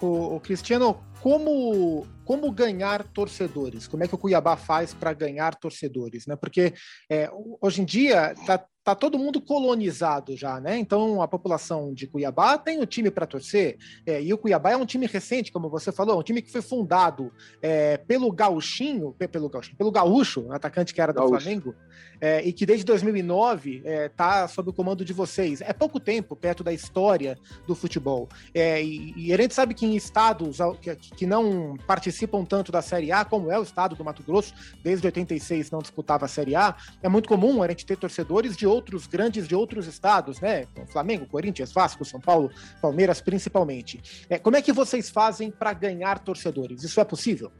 O, 0.00 0.36
o, 0.36 0.40
Cristiano, 0.40 1.00
como, 1.22 2.06
como 2.24 2.52
ganhar 2.52 3.02
torcedores? 3.02 3.88
Como 3.88 4.04
é 4.04 4.08
que 4.08 4.14
o 4.14 4.18
Cuiabá 4.18 4.56
faz 4.56 4.92
para 4.92 5.14
ganhar 5.14 5.54
torcedores? 5.54 6.26
Né? 6.26 6.36
Porque 6.36 6.74
é, 7.10 7.30
hoje 7.60 7.80
em 7.80 7.84
dia 7.84 8.32
está 8.32 8.62
tá 8.86 8.94
todo 8.94 9.18
mundo 9.18 9.40
colonizado 9.40 10.36
já, 10.36 10.60
né? 10.60 10.78
Então 10.78 11.20
a 11.20 11.26
população 11.26 11.92
de 11.92 12.06
Cuiabá 12.06 12.56
tem 12.56 12.80
o 12.80 12.86
time 12.86 13.10
para 13.10 13.26
torcer, 13.26 13.76
é, 14.06 14.22
e 14.22 14.32
o 14.32 14.38
Cuiabá 14.38 14.70
é 14.70 14.76
um 14.76 14.86
time 14.86 15.06
recente, 15.06 15.50
como 15.50 15.68
você 15.68 15.90
falou, 15.90 16.20
um 16.20 16.22
time 16.22 16.40
que 16.40 16.52
foi 16.52 16.62
fundado 16.62 17.32
é, 17.60 17.96
pelo 17.96 18.30
Gauchinho, 18.30 19.12
pelo 19.12 19.48
Gauchinho, 19.48 19.76
pelo 19.76 19.90
Gaúcho, 19.90 20.52
atacante 20.52 20.94
que 20.94 21.00
era 21.00 21.12
do 21.12 21.18
Gaúcho. 21.18 21.40
Flamengo, 21.40 21.74
é, 22.20 22.42
e 22.42 22.52
que 22.52 22.64
desde 22.64 22.84
2009 22.84 23.82
está 23.84 24.44
é, 24.44 24.48
sob 24.48 24.70
o 24.70 24.72
comando 24.72 25.04
de 25.04 25.12
vocês. 25.12 25.60
É 25.60 25.72
pouco 25.72 26.00
tempo 26.00 26.34
perto 26.34 26.64
da 26.64 26.72
história 26.72 27.38
do 27.66 27.74
futebol. 27.74 28.28
É, 28.54 28.82
e, 28.82 29.12
e, 29.16 29.32
a 29.32 29.36
gente 29.36 29.54
sabe 29.54 29.74
que 29.74 29.86
em 29.86 29.96
estados 29.96 30.58
que, 30.80 30.94
que 30.94 31.26
não 31.26 31.76
participam 31.86 32.44
tanto 32.44 32.72
da 32.72 32.82
Série 32.82 33.12
A, 33.12 33.24
como 33.24 33.50
é 33.50 33.58
o 33.58 33.62
estado 33.62 33.94
do 33.94 34.04
Mato 34.04 34.22
Grosso, 34.22 34.54
desde 34.82 35.06
86 35.06 35.70
não 35.70 35.80
disputava 35.80 36.24
a 36.24 36.28
Série 36.28 36.54
A, 36.54 36.76
é 37.02 37.08
muito 37.08 37.28
comum 37.28 37.62
a 37.62 37.68
gente 37.68 37.84
ter 37.84 37.96
torcedores 37.96 38.56
de 38.56 38.66
outros 38.76 39.06
grandes 39.06 39.48
de 39.48 39.54
outros 39.54 39.86
estados, 39.86 40.40
né? 40.40 40.66
Flamengo, 40.88 41.26
Corinthians, 41.26 41.72
Vasco, 41.72 42.04
São 42.04 42.20
Paulo, 42.20 42.50
Palmeiras 42.80 43.20
principalmente. 43.20 44.26
É, 44.28 44.38
como 44.38 44.56
é 44.56 44.62
que 44.62 44.72
vocês 44.72 45.10
fazem 45.10 45.50
para 45.50 45.72
ganhar 45.72 46.18
torcedores? 46.18 46.82
Isso 46.84 47.00
é 47.00 47.04
possível? 47.04 47.50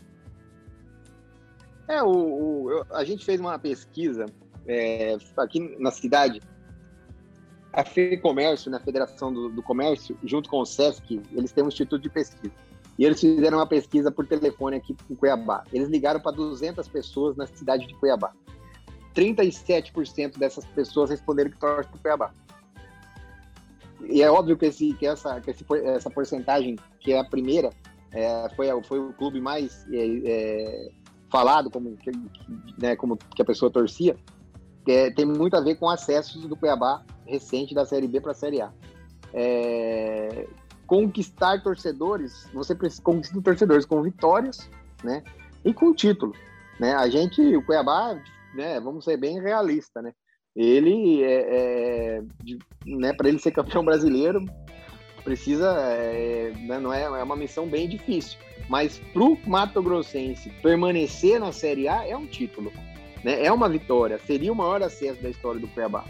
É, 1.89 2.03
o, 2.03 2.09
o, 2.09 2.85
a 2.91 3.05
gente 3.05 3.25
fez 3.25 3.41
uma 3.41 3.59
pesquisa 3.59 4.27
é, 4.67 5.17
aqui 5.37 5.77
na 5.79 5.91
cidade. 5.91 6.41
A 7.73 7.85
FEComércio, 7.85 8.71
na 8.71 8.79
né, 8.79 8.85
Federação 8.85 9.33
do, 9.33 9.49
do 9.51 9.63
Comércio, 9.63 10.19
junto 10.25 10.49
com 10.49 10.61
o 10.61 10.67
SESC, 10.67 11.21
eles 11.33 11.53
têm 11.53 11.63
um 11.63 11.69
instituto 11.69 12.01
de 12.01 12.09
pesquisa. 12.09 12.53
E 12.99 13.05
eles 13.05 13.21
fizeram 13.21 13.59
uma 13.59 13.67
pesquisa 13.67 14.11
por 14.11 14.27
telefone 14.27 14.77
aqui 14.77 14.97
em 15.11 15.15
Cuiabá. 15.15 15.65
Eles 15.73 15.89
ligaram 15.89 16.19
para 16.19 16.33
200 16.33 16.89
pessoas 16.89 17.37
na 17.37 17.47
cidade 17.47 17.87
de 17.87 17.95
Cuiabá. 17.95 18.33
37% 19.17 20.39
dessas 20.39 20.65
pessoas 20.67 21.11
responderam 21.11 21.51
que 21.51 21.59
torcem 21.59 21.91
para 21.91 22.01
Cuiabá. 22.01 22.33
E 24.05 24.23
é 24.23 24.31
óbvio 24.31 24.57
que, 24.57 24.67
esse, 24.67 24.93
que, 24.93 25.07
essa, 25.07 25.41
que 25.41 25.51
esse, 25.51 25.65
essa 25.85 26.11
porcentagem, 26.11 26.77
que 27.01 27.13
é 27.13 27.19
a 27.19 27.25
primeira, 27.25 27.71
é, 28.13 28.49
foi, 28.55 28.69
foi 28.83 29.01
o 29.01 29.13
clube 29.15 29.41
mais 29.41 29.87
é, 29.91 30.21
é, 30.25 30.91
falado, 31.31 31.71
como, 31.71 31.97
que, 31.97 32.13
né, 32.79 32.95
como 32.95 33.17
que 33.17 33.41
a 33.41 33.45
pessoa 33.45 33.71
torcia, 33.71 34.17
é, 34.87 35.11
tem 35.11 35.25
muito 35.25 35.57
a 35.57 35.61
ver 35.61 35.77
com 35.77 35.89
acessos 35.89 36.47
do 36.47 36.55
Cuiabá 36.55 37.03
recente 37.27 37.75
da 37.75 37.85
Série 37.85 38.07
B 38.07 38.21
para 38.21 38.33
a 38.33 38.35
Série 38.35 38.61
A. 38.61 38.71
É, 39.33 40.47
conquistar 40.87 41.63
torcedores, 41.63 42.49
você 42.53 42.75
precisa 42.75 43.03
conquistar 43.03 43.41
torcedores 43.41 43.85
com 43.85 44.03
vitórias, 44.03 44.71
né, 45.03 45.25
e 45.65 45.75
com 45.75 45.93
título, 45.93 46.33
né? 46.79 46.95
A 46.95 47.09
gente, 47.09 47.41
o 47.57 47.65
Cuiabá 47.65 48.17
né, 48.57 48.81
vamos 48.81 49.05
ser 49.05 49.17
bem 49.17 49.41
realista, 49.41 50.03
né? 50.03 50.13
Ele 50.55 51.23
é, 51.23 52.19
é 52.19 52.23
né, 52.87 53.13
para 53.13 53.29
ele 53.29 53.39
ser 53.39 53.53
campeão 53.53 53.85
brasileiro 53.85 54.43
precisa, 55.27 55.67
é, 55.81 56.53
né, 56.57 56.79
não 56.79 56.93
é, 56.93 57.03
é 57.03 57.23
uma 57.23 57.35
missão 57.35 57.67
bem 57.67 57.89
difícil, 57.89 58.39
mas 58.69 59.01
para 59.13 59.25
o 59.25 59.37
Mato 59.45 59.83
Grossense 59.83 60.49
permanecer 60.63 61.41
na 61.41 61.51
Série 61.51 61.89
A 61.89 62.07
é 62.07 62.17
um 62.17 62.27
título, 62.27 62.73
né? 63.25 63.45
É 63.45 63.51
uma 63.51 63.69
vitória, 63.69 64.21
seria 64.25 64.53
o 64.53 64.57
maior 64.57 64.81
acesso 64.85 65.21
da 65.21 65.29
história 65.29 65.61
do 65.61 65.67
Cuiabá. 65.67 66.05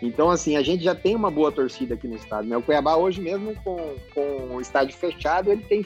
Então, 0.00 0.30
assim, 0.30 0.56
a 0.56 0.62
gente 0.62 0.84
já 0.84 0.94
tem 0.94 1.16
uma 1.16 1.30
boa 1.30 1.50
torcida 1.50 1.94
aqui 1.94 2.06
no 2.06 2.16
estado. 2.16 2.46
Né? 2.46 2.56
O 2.56 2.62
Cuiabá 2.62 2.96
hoje 2.96 3.20
mesmo, 3.20 3.54
com, 3.62 3.96
com 4.14 4.56
o 4.56 4.60
estádio 4.60 4.96
fechado, 4.96 5.50
ele 5.50 5.62
tem 5.62 5.84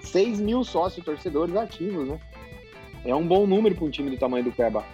6 0.00 0.40
mil 0.40 0.62
sócios 0.62 1.04
torcedores 1.04 1.54
ativos, 1.56 2.06
né? 2.06 2.18
É 3.04 3.14
um 3.14 3.26
bom 3.26 3.46
número 3.46 3.74
para 3.74 3.84
um 3.84 3.90
time 3.90 4.10
do 4.10 4.18
tamanho 4.18 4.44
do 4.44 4.52
Cuiabá 4.52 4.84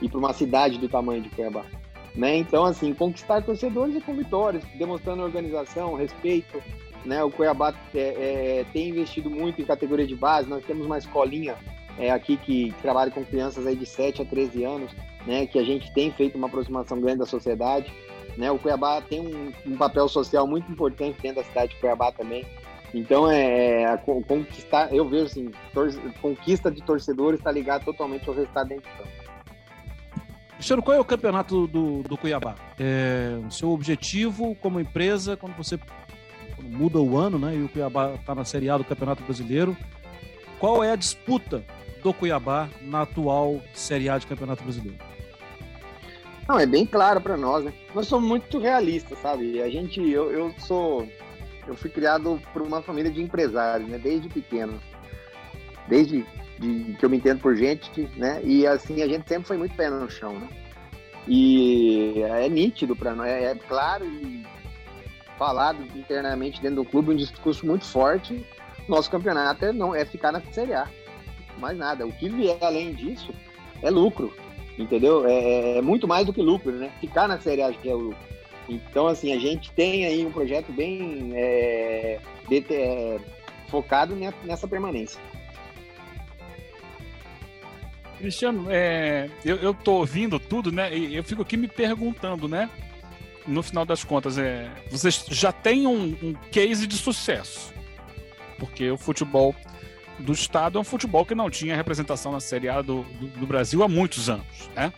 e 0.00 0.08
para 0.08 0.18
uma 0.18 0.32
cidade 0.32 0.78
do 0.78 0.88
tamanho 0.88 1.22
de 1.22 1.28
Cuiabá. 1.30 1.64
Né? 2.14 2.38
Então, 2.38 2.64
assim, 2.64 2.94
conquistar 2.94 3.42
torcedores 3.42 3.94
é 3.94 4.00
com 4.00 4.14
vitórias, 4.14 4.64
demonstrando 4.74 5.22
organização, 5.22 5.94
respeito. 5.94 6.62
Né? 7.04 7.22
O 7.22 7.30
Cuiabá 7.30 7.74
é, 7.94 8.00
é, 8.00 8.66
tem 8.72 8.88
investido 8.88 9.30
muito 9.30 9.60
em 9.60 9.64
categoria 9.64 10.06
de 10.06 10.16
base, 10.16 10.48
nós 10.48 10.64
temos 10.64 10.86
uma 10.86 10.98
escolinha 10.98 11.56
é, 11.98 12.10
aqui 12.10 12.36
que, 12.36 12.74
trabalha 12.80 13.10
com 13.10 13.24
crianças 13.24 13.66
aí 13.66 13.76
de 13.76 13.86
7 13.86 14.22
a 14.22 14.24
13 14.24 14.64
anos, 14.64 14.90
né? 15.26 15.46
que 15.46 15.58
a 15.58 15.62
gente 15.62 15.92
tem 15.92 16.10
feito 16.10 16.36
uma 16.36 16.46
aproximação 16.46 17.00
grande 17.00 17.18
da 17.18 17.26
sociedade. 17.26 17.92
Né? 18.36 18.50
O 18.50 18.58
Cuiabá 18.58 19.00
tem 19.02 19.20
um, 19.20 19.52
um 19.66 19.76
papel 19.76 20.08
social 20.08 20.46
muito 20.46 20.70
importante 20.70 21.20
dentro 21.20 21.42
da 21.42 21.44
cidade 21.44 21.74
de 21.74 21.80
Cuiabá 21.80 22.12
também. 22.12 22.46
Então, 22.94 23.30
é, 23.30 23.82
é 23.82 23.96
conquistar, 23.96 24.94
eu 24.94 25.06
vejo 25.06 25.26
assim, 25.26 25.50
conquista 26.22 26.70
de 26.70 26.82
torcedores 26.82 27.40
está 27.40 27.50
ligado 27.50 27.84
totalmente 27.84 28.26
ao 28.26 28.34
resultado 28.34 28.68
dentro 28.68 28.90
de 28.90 28.96
campo. 28.96 29.25
Cristiano, 30.56 30.82
qual 30.82 30.96
é 30.96 31.00
o 31.00 31.04
campeonato 31.04 31.66
do, 31.66 32.02
do 32.02 32.16
Cuiabá? 32.16 32.54
É, 32.78 33.38
o 33.46 33.50
seu 33.50 33.70
objetivo 33.70 34.56
como 34.56 34.80
empresa, 34.80 35.36
quando 35.36 35.54
você 35.54 35.78
quando 36.56 36.70
muda 36.70 36.98
o 36.98 37.18
ano, 37.18 37.38
né? 37.38 37.54
E 37.54 37.62
o 37.62 37.68
Cuiabá 37.68 38.14
está 38.14 38.34
na 38.34 38.44
Série 38.44 38.70
A 38.70 38.78
do 38.78 38.84
Campeonato 38.84 39.22
Brasileiro. 39.22 39.76
Qual 40.58 40.82
é 40.82 40.90
a 40.90 40.96
disputa 40.96 41.62
do 42.02 42.12
Cuiabá 42.14 42.68
na 42.80 43.02
atual 43.02 43.60
Série 43.74 44.08
A 44.08 44.16
de 44.16 44.26
Campeonato 44.26 44.62
Brasileiro? 44.62 44.98
Não, 46.48 46.58
é 46.58 46.64
bem 46.64 46.86
claro 46.86 47.20
para 47.20 47.36
nós, 47.36 47.64
né? 47.64 47.72
Nós 47.94 48.06
somos 48.06 48.26
muito 48.26 48.58
realistas, 48.58 49.18
sabe? 49.18 49.60
A 49.60 49.68
gente, 49.68 50.00
eu, 50.00 50.30
eu 50.32 50.54
sou, 50.58 51.06
eu 51.66 51.74
fui 51.74 51.90
criado 51.90 52.40
por 52.52 52.62
uma 52.62 52.80
família 52.80 53.10
de 53.10 53.20
empresários, 53.20 53.90
né? 53.90 53.98
Desde 53.98 54.28
pequeno, 54.28 54.80
desde 55.86 56.24
de, 56.58 56.94
que 56.94 57.04
eu 57.04 57.10
me 57.10 57.16
entendo 57.16 57.40
por 57.40 57.56
gente, 57.56 58.08
né? 58.16 58.40
E 58.44 58.66
assim, 58.66 59.02
a 59.02 59.08
gente 59.08 59.28
sempre 59.28 59.46
foi 59.46 59.56
muito 59.56 59.74
pé 59.74 59.90
no 59.90 60.10
chão, 60.10 60.38
né? 60.38 60.48
E 61.28 62.22
é 62.22 62.48
nítido 62.48 62.94
para 62.94 63.14
nós, 63.14 63.28
é, 63.28 63.44
é, 63.44 63.54
claro 63.54 64.04
e 64.04 64.44
falado 65.36 65.82
internamente 65.96 66.60
dentro 66.62 66.82
do 66.82 66.84
clube 66.84 67.12
um 67.12 67.16
discurso 67.16 67.66
muito 67.66 67.84
forte. 67.84 68.44
Nosso 68.88 69.10
campeonato 69.10 69.64
é, 69.64 69.72
não, 69.72 69.94
é 69.94 70.04
ficar 70.04 70.32
na 70.32 70.40
Série 70.52 70.74
A. 70.74 70.88
Mais 71.58 71.76
nada. 71.76 72.06
O 72.06 72.12
que 72.12 72.28
vier 72.28 72.58
além 72.60 72.94
disso 72.94 73.32
é 73.82 73.90
lucro, 73.90 74.32
entendeu? 74.78 75.26
É, 75.26 75.32
é, 75.32 75.78
é 75.78 75.82
muito 75.82 76.06
mais 76.06 76.24
do 76.26 76.32
que 76.32 76.40
lucro, 76.40 76.72
né? 76.72 76.92
Ficar 77.00 77.26
na 77.26 77.40
Série 77.40 77.62
A 77.62 77.72
que 77.72 77.88
é 77.88 77.94
o 77.94 77.98
lucro. 77.98 78.26
Então, 78.68 79.06
assim, 79.06 79.32
a 79.32 79.38
gente 79.38 79.70
tem 79.72 80.04
aí 80.06 80.24
um 80.24 80.32
projeto 80.32 80.72
bem 80.72 81.30
é, 81.34 82.18
de, 82.48 82.64
é, 82.70 83.18
focado 83.68 84.16
nessa 84.44 84.66
permanência. 84.66 85.20
Cristiano, 88.18 88.66
é, 88.70 89.28
eu, 89.44 89.56
eu 89.56 89.74
tô 89.74 89.94
ouvindo 89.94 90.38
tudo, 90.38 90.72
né? 90.72 90.96
E 90.96 91.14
eu 91.14 91.22
fico 91.22 91.42
aqui 91.42 91.56
me 91.56 91.68
perguntando, 91.68 92.48
né? 92.48 92.70
no 93.46 93.62
final 93.62 93.84
das 93.84 94.02
contas, 94.02 94.38
é, 94.38 94.68
vocês 94.90 95.24
já 95.28 95.52
têm 95.52 95.86
um, 95.86 96.16
um 96.22 96.34
case 96.50 96.86
de 96.86 96.96
sucesso. 96.96 97.72
Porque 98.58 98.90
o 98.90 98.96
futebol 98.96 99.54
do 100.18 100.32
Estado 100.32 100.78
é 100.78 100.80
um 100.80 100.84
futebol 100.84 101.24
que 101.24 101.34
não 101.34 101.50
tinha 101.50 101.76
representação 101.76 102.32
na 102.32 102.40
Série 102.40 102.68
A 102.68 102.82
do, 102.82 103.02
do, 103.02 103.26
do 103.28 103.46
Brasil 103.46 103.82
há 103.82 103.88
muitos 103.88 104.28
anos. 104.28 104.70
Né? 104.74 104.92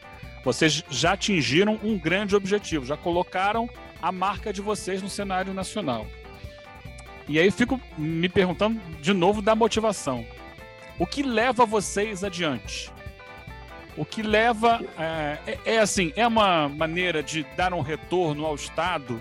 Vocês 0.44 0.84
já 0.88 1.12
atingiram 1.12 1.78
um 1.82 1.98
grande 1.98 2.34
objetivo, 2.34 2.86
já 2.86 2.96
colocaram 2.96 3.68
a 4.00 4.12
marca 4.12 4.52
de 4.52 4.62
vocês 4.62 5.02
no 5.02 5.08
cenário 5.08 5.52
nacional. 5.52 6.06
E 7.28 7.38
aí 7.38 7.50
fico 7.50 7.80
me 7.98 8.28
perguntando 8.28 8.80
de 9.02 9.12
novo 9.12 9.42
da 9.42 9.54
motivação. 9.54 10.24
O 10.98 11.06
que 11.06 11.22
leva 11.22 11.66
vocês 11.66 12.24
adiante? 12.24 12.90
O 13.98 14.04
que 14.04 14.22
leva. 14.22 14.80
É, 14.96 15.38
é, 15.46 15.74
é, 15.74 15.78
assim, 15.78 16.12
é 16.14 16.26
uma 16.26 16.68
maneira 16.68 17.22
de 17.22 17.42
dar 17.56 17.74
um 17.74 17.80
retorno 17.80 18.46
ao 18.46 18.54
Estado 18.54 19.20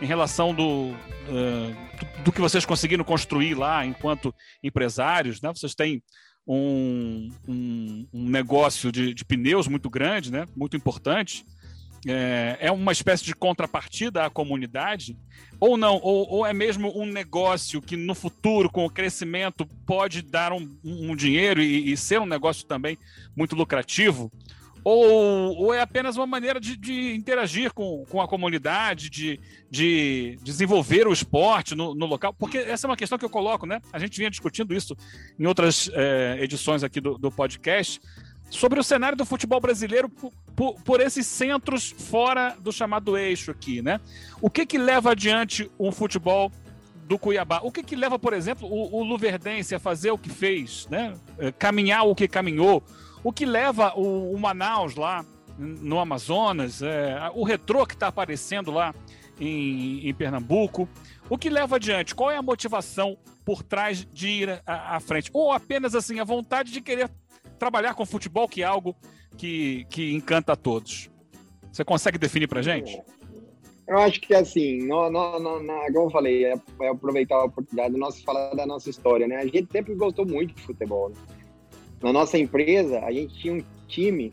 em 0.00 0.06
relação 0.06 0.54
do, 0.54 0.90
uh, 0.90 1.76
do 2.24 2.32
que 2.32 2.40
vocês 2.40 2.64
conseguiram 2.64 3.04
construir 3.04 3.54
lá 3.54 3.84
enquanto 3.84 4.34
empresários, 4.62 5.40
né? 5.42 5.52
Vocês 5.54 5.74
têm 5.74 6.02
um, 6.46 7.28
um, 7.46 8.08
um 8.12 8.28
negócio 8.28 8.90
de, 8.90 9.12
de, 9.12 9.24
pneus 9.24 9.68
muito 9.68 9.90
grande, 9.90 10.32
né? 10.32 10.46
Muito 10.56 10.76
importante. 10.76 11.44
É, 12.08 12.58
é, 12.60 12.72
uma 12.72 12.92
espécie 12.92 13.24
de 13.24 13.34
contrapartida 13.34 14.24
à 14.24 14.30
comunidade, 14.30 15.16
ou 15.58 15.76
não, 15.76 15.96
ou, 15.96 16.28
ou, 16.30 16.46
é 16.46 16.52
mesmo 16.52 16.92
um 16.96 17.04
negócio 17.04 17.82
que 17.82 17.96
no 17.96 18.14
futuro, 18.14 18.70
com 18.70 18.84
o 18.84 18.90
crescimento, 18.90 19.66
pode 19.84 20.22
dar 20.22 20.52
um, 20.52 20.76
um 20.84 21.16
dinheiro 21.16 21.60
e, 21.60 21.90
e, 21.90 21.96
ser 21.96 22.20
um 22.20 22.26
negócio 22.26 22.64
também 22.64 22.96
muito 23.34 23.56
lucrativo, 23.56 24.30
ou, 24.84 25.56
ou 25.56 25.74
é 25.74 25.80
apenas 25.80 26.16
uma 26.16 26.28
maneira 26.28 26.60
de, 26.60 26.76
de 26.76 27.12
interagir 27.16 27.72
com, 27.72 28.04
com 28.08 28.22
a 28.22 28.28
comunidade, 28.28 29.10
de, 29.10 29.40
de 29.68 30.38
desenvolver 30.44 31.08
o 31.08 31.12
esporte 31.12 31.74
no, 31.74 31.92
no, 31.92 32.06
local? 32.06 32.32
Porque 32.32 32.58
essa 32.58 32.86
é 32.86 32.88
uma 32.90 32.96
questão 32.96 33.18
que 33.18 33.24
eu 33.24 33.30
coloco, 33.30 33.66
né? 33.66 33.82
A 33.92 33.98
gente 33.98 34.16
vinha 34.16 34.30
discutindo 34.30 34.72
isso 34.72 34.96
em 35.36 35.44
outras 35.44 35.90
é, 35.92 36.38
edições 36.40 36.84
aqui 36.84 37.00
do, 37.00 37.18
do 37.18 37.32
podcast, 37.32 38.00
sobre 38.48 38.78
o 38.78 38.84
cenário 38.84 39.18
do 39.18 39.26
futebol 39.26 39.60
brasileiro 39.60 40.08
por, 40.56 40.74
por, 40.82 41.00
esses 41.02 41.26
centros 41.26 41.90
fora 41.90 42.56
do 42.58 42.72
chamado 42.72 43.16
eixo 43.16 43.50
aqui, 43.50 43.82
né? 43.82 44.00
O 44.40 44.48
que 44.48 44.64
que 44.64 44.78
leva 44.78 45.12
adiante 45.12 45.70
um 45.78 45.92
futebol 45.92 46.50
do 47.04 47.18
Cuiabá? 47.18 47.60
O 47.62 47.70
que 47.70 47.82
que 47.82 47.94
leva, 47.94 48.18
por 48.18 48.32
exemplo, 48.32 48.66
o, 48.66 48.96
o 48.96 49.04
Luverdense 49.04 49.74
a 49.74 49.78
fazer 49.78 50.10
o 50.10 50.18
que 50.18 50.30
fez, 50.30 50.88
né? 50.90 51.14
É, 51.38 51.52
caminhar 51.52 52.06
o 52.06 52.14
que 52.14 52.26
caminhou? 52.26 52.82
O 53.22 53.32
que 53.32 53.44
leva 53.44 53.92
o, 53.94 54.32
o 54.32 54.40
Manaus 54.40 54.96
lá 54.96 55.24
no 55.58 55.98
Amazonas? 56.00 56.80
É, 56.80 57.30
o 57.34 57.44
retrô 57.44 57.86
que 57.86 57.94
está 57.94 58.08
aparecendo 58.08 58.70
lá 58.70 58.94
em, 59.38 60.08
em, 60.08 60.14
Pernambuco? 60.14 60.88
O 61.28 61.36
que 61.36 61.50
leva 61.50 61.76
adiante? 61.76 62.14
Qual 62.14 62.30
é 62.30 62.36
a 62.38 62.42
motivação 62.42 63.18
por 63.44 63.62
trás 63.62 64.06
de 64.10 64.28
ir 64.28 64.62
à, 64.64 64.96
à 64.96 65.00
frente? 65.00 65.30
Ou 65.34 65.52
apenas 65.52 65.94
assim 65.94 66.18
a 66.18 66.24
vontade 66.24 66.72
de 66.72 66.80
querer 66.80 67.10
trabalhar 67.58 67.94
com 67.94 68.06
futebol, 68.06 68.48
que 68.48 68.62
é 68.62 68.66
algo 68.66 68.96
que, 69.36 69.86
que 69.90 70.14
encanta 70.14 70.52
a 70.52 70.56
todos. 70.56 71.10
Você 71.70 71.84
consegue 71.84 72.18
definir 72.18 72.48
para 72.48 72.62
gente? 72.62 73.00
Eu 73.86 73.98
acho 73.98 74.20
que 74.20 74.34
assim, 74.34 74.78
no, 74.86 75.08
no, 75.10 75.38
no, 75.38 75.62
no, 75.62 75.72
como 75.92 76.06
eu 76.06 76.10
falei, 76.10 76.44
é, 76.44 76.54
é, 76.80 76.88
aproveitar 76.88 77.36
a 77.36 77.44
oportunidade 77.44 77.94
de 77.94 78.00
nós 78.00 78.20
falar 78.22 78.52
da 78.54 78.66
nossa 78.66 78.90
história, 78.90 79.28
né? 79.28 79.36
A 79.36 79.44
gente 79.44 79.68
sempre 79.70 79.94
gostou 79.94 80.26
muito 80.26 80.54
de 80.54 80.62
futebol. 80.62 81.10
Né? 81.10 81.16
Na 82.02 82.12
nossa 82.12 82.36
empresa, 82.36 82.98
a 83.00 83.12
gente 83.12 83.34
tinha 83.34 83.54
um 83.54 83.64
time 83.86 84.32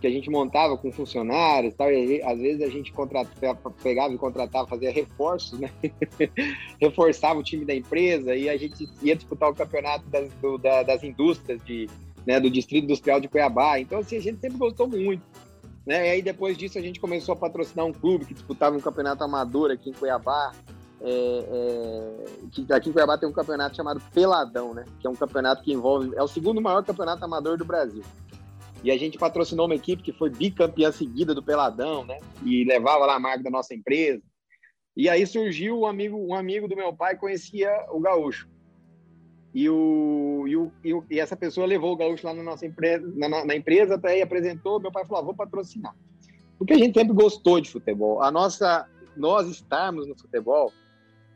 que 0.00 0.06
a 0.06 0.10
gente 0.10 0.28
montava 0.30 0.76
com 0.76 0.90
funcionários, 0.90 1.74
tal, 1.74 1.90
e 1.90 2.20
às 2.22 2.38
vezes 2.38 2.60
a 2.62 2.68
gente 2.68 2.92
contratava, 2.92 3.70
pegava 3.82 4.12
e 4.12 4.18
contratava, 4.18 4.68
fazia 4.68 4.90
reforços, 4.92 5.58
né? 5.58 5.70
Reforçava 6.80 7.38
o 7.38 7.42
time 7.42 7.64
da 7.64 7.74
empresa 7.74 8.34
e 8.34 8.48
a 8.48 8.56
gente 8.56 8.88
ia 9.00 9.16
disputar 9.16 9.48
o 9.48 9.54
campeonato 9.54 10.04
das, 10.10 10.32
do, 10.34 10.58
da, 10.58 10.82
das 10.82 11.02
indústrias 11.04 11.62
de, 11.64 11.88
né, 12.26 12.40
do 12.40 12.50
Distrito 12.50 12.84
Industrial 12.84 13.20
de 13.20 13.28
Cuiabá. 13.28 13.78
Então, 13.78 13.98
assim, 13.98 14.16
a 14.16 14.20
gente 14.20 14.40
sempre 14.40 14.58
gostou 14.58 14.88
muito. 14.88 15.22
Né? 15.86 16.08
E 16.08 16.10
aí, 16.10 16.22
depois 16.22 16.56
disso, 16.56 16.78
a 16.78 16.82
gente 16.82 17.00
começou 17.00 17.32
a 17.32 17.36
patrocinar 17.36 17.84
um 17.84 17.92
clube 17.92 18.24
que 18.24 18.34
disputava 18.34 18.76
um 18.76 18.80
campeonato 18.80 19.24
amador 19.24 19.70
aqui 19.70 19.90
em 19.90 19.92
Cuiabá. 19.92 20.52
É, 21.04 21.10
é, 21.10 22.24
que 22.52 22.72
aqui 22.72 22.90
em 22.90 22.92
Cuiabá 22.92 23.18
tem 23.18 23.28
um 23.28 23.32
campeonato 23.32 23.74
chamado 23.74 24.00
Peladão, 24.14 24.72
né? 24.72 24.84
Que 25.00 25.06
é 25.06 25.10
um 25.10 25.16
campeonato 25.16 25.62
que 25.62 25.72
envolve. 25.72 26.12
É 26.14 26.22
o 26.22 26.28
segundo 26.28 26.60
maior 26.60 26.84
campeonato 26.84 27.24
amador 27.24 27.58
do 27.58 27.64
Brasil. 27.64 28.04
E 28.84 28.90
a 28.90 28.96
gente 28.96 29.18
patrocinou 29.18 29.66
uma 29.66 29.74
equipe 29.74 30.02
que 30.02 30.12
foi 30.12 30.30
bicampeã 30.30 30.90
seguida 30.90 31.34
do 31.34 31.42
Peladão, 31.42 32.04
né? 32.04 32.18
E 32.44 32.64
levava 32.64 33.06
lá 33.06 33.16
a 33.16 33.20
marca 33.20 33.42
da 33.42 33.50
nossa 33.50 33.74
empresa. 33.74 34.22
E 34.96 35.08
aí 35.08 35.26
surgiu 35.26 35.80
um 35.80 35.86
amigo, 35.86 36.16
um 36.16 36.34
amigo 36.34 36.68
do 36.68 36.76
meu 36.76 36.92
pai 36.92 37.16
conhecia 37.16 37.70
o 37.90 38.00
Gaúcho. 38.00 38.48
E, 39.54 39.68
o, 39.68 39.74
e, 40.52 40.56
o, 40.56 40.70
e, 40.84 40.92
o, 40.92 41.04
e, 41.10 41.18
essa 41.18 41.34
pessoa 41.34 41.66
levou 41.66 41.92
o 41.92 41.96
gaúcho 41.96 42.26
lá 42.26 42.34
na 42.34 42.42
nossa 42.42 42.66
empresa, 42.66 43.10
na, 43.16 43.44
na 43.44 43.56
empresa, 43.56 43.94
até 43.94 44.10
aí 44.10 44.22
apresentou. 44.22 44.78
Meu 44.78 44.92
pai 44.92 45.04
falou: 45.06 45.22
ah, 45.22 45.24
vou 45.24 45.34
patrocinar. 45.34 45.94
Porque 46.58 46.74
a 46.74 46.78
gente 46.78 46.98
sempre 46.98 47.14
gostou 47.14 47.58
de 47.58 47.70
futebol. 47.70 48.22
A 48.22 48.30
nossa, 48.30 48.86
nós 49.16 49.48
estarmos 49.48 50.06
no 50.06 50.14
futebol, 50.14 50.70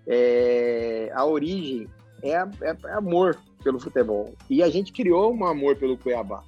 é, 0.06 1.10
a 1.14 1.24
origem 1.24 1.88
é, 2.22 2.32
é, 2.32 2.76
é, 2.84 2.92
amor 2.92 3.38
pelo 3.64 3.80
futebol. 3.80 4.34
E 4.50 4.62
a 4.62 4.68
gente 4.68 4.92
criou 4.92 5.32
um 5.32 5.46
amor 5.46 5.76
pelo 5.76 5.96
Cuiabá. 5.96 6.44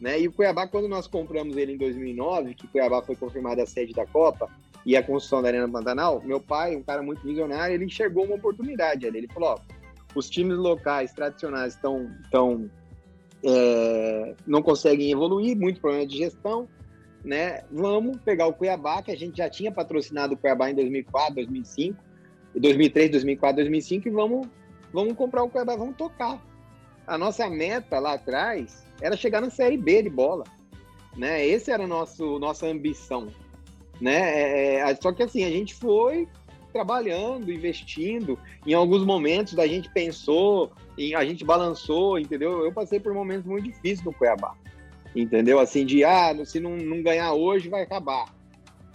Né? 0.00 0.22
E 0.22 0.28
o 0.28 0.32
Cuiabá, 0.32 0.66
quando 0.66 0.88
nós 0.88 1.06
compramos 1.06 1.54
ele 1.58 1.74
em 1.74 1.76
2009, 1.76 2.54
que 2.54 2.66
Cuiabá 2.66 3.02
foi 3.02 3.14
confirmada 3.14 3.62
a 3.62 3.66
sede 3.66 3.92
da 3.92 4.06
Copa 4.06 4.48
e 4.86 4.96
a 4.96 5.02
construção 5.02 5.42
da 5.42 5.48
Arena 5.48 5.68
Pantanal, 5.68 6.22
meu 6.24 6.40
pai, 6.40 6.74
um 6.74 6.82
cara 6.82 7.02
muito 7.02 7.22
visionário, 7.22 7.74
ele 7.74 7.84
enxergou 7.84 8.24
uma 8.24 8.36
oportunidade 8.36 9.06
ali. 9.06 9.18
Ele 9.18 9.28
falou: 9.28 9.50
ó, 9.50 9.79
os 10.14 10.28
times 10.28 10.56
locais 10.56 11.12
tradicionais 11.12 11.74
estão, 11.74 12.10
estão 12.22 12.70
é, 13.42 14.34
não 14.46 14.62
conseguem 14.62 15.10
evoluir, 15.10 15.56
muito 15.56 15.80
problema 15.80 16.06
de 16.06 16.18
gestão, 16.18 16.68
né? 17.24 17.62
Vamos 17.70 18.18
pegar 18.18 18.46
o 18.46 18.52
Cuiabá, 18.52 19.02
que 19.02 19.10
a 19.10 19.16
gente 19.16 19.38
já 19.38 19.48
tinha 19.48 19.72
patrocinado 19.72 20.34
o 20.34 20.36
Cuiabá 20.36 20.70
em 20.70 20.74
2004, 20.74 21.34
2005, 21.34 22.02
2003, 22.54 23.10
2004, 23.10 23.56
2005 23.56 24.08
e 24.08 24.10
vamos, 24.10 24.48
vamos 24.92 25.14
comprar 25.14 25.42
o 25.42 25.48
Cuiabá, 25.48 25.76
vamos 25.76 25.96
tocar. 25.96 26.40
A 27.06 27.18
nossa 27.18 27.48
meta 27.48 27.98
lá 27.98 28.14
atrás 28.14 28.84
era 29.00 29.16
chegar 29.16 29.40
na 29.40 29.50
Série 29.50 29.76
B 29.76 30.02
de 30.02 30.10
bola, 30.10 30.44
né? 31.16 31.46
Esse 31.46 31.70
era 31.70 31.84
a 31.84 31.88
nosso, 31.88 32.38
nossa 32.38 32.66
ambição, 32.66 33.28
né? 34.00 34.16
É, 34.16 34.90
é 34.90 34.94
só 34.96 35.12
que 35.12 35.22
assim, 35.22 35.44
a 35.44 35.50
gente 35.50 35.74
foi, 35.74 36.28
trabalhando, 36.70 37.52
investindo. 37.52 38.38
Em 38.66 38.74
alguns 38.74 39.04
momentos 39.04 39.58
a 39.58 39.66
gente 39.66 39.90
pensou, 39.90 40.72
a 41.16 41.24
gente 41.24 41.44
balançou, 41.44 42.18
entendeu? 42.18 42.64
Eu 42.64 42.72
passei 42.72 43.00
por 43.00 43.12
momentos 43.12 43.46
muito 43.46 43.64
difíceis 43.64 44.02
no 44.02 44.12
Cuiabá, 44.12 44.54
entendeu? 45.14 45.58
Assim, 45.58 45.84
de, 45.84 46.04
ah, 46.04 46.34
se 46.44 46.60
não, 46.60 46.76
não 46.76 47.02
ganhar 47.02 47.32
hoje, 47.32 47.68
vai 47.68 47.82
acabar. 47.82 48.26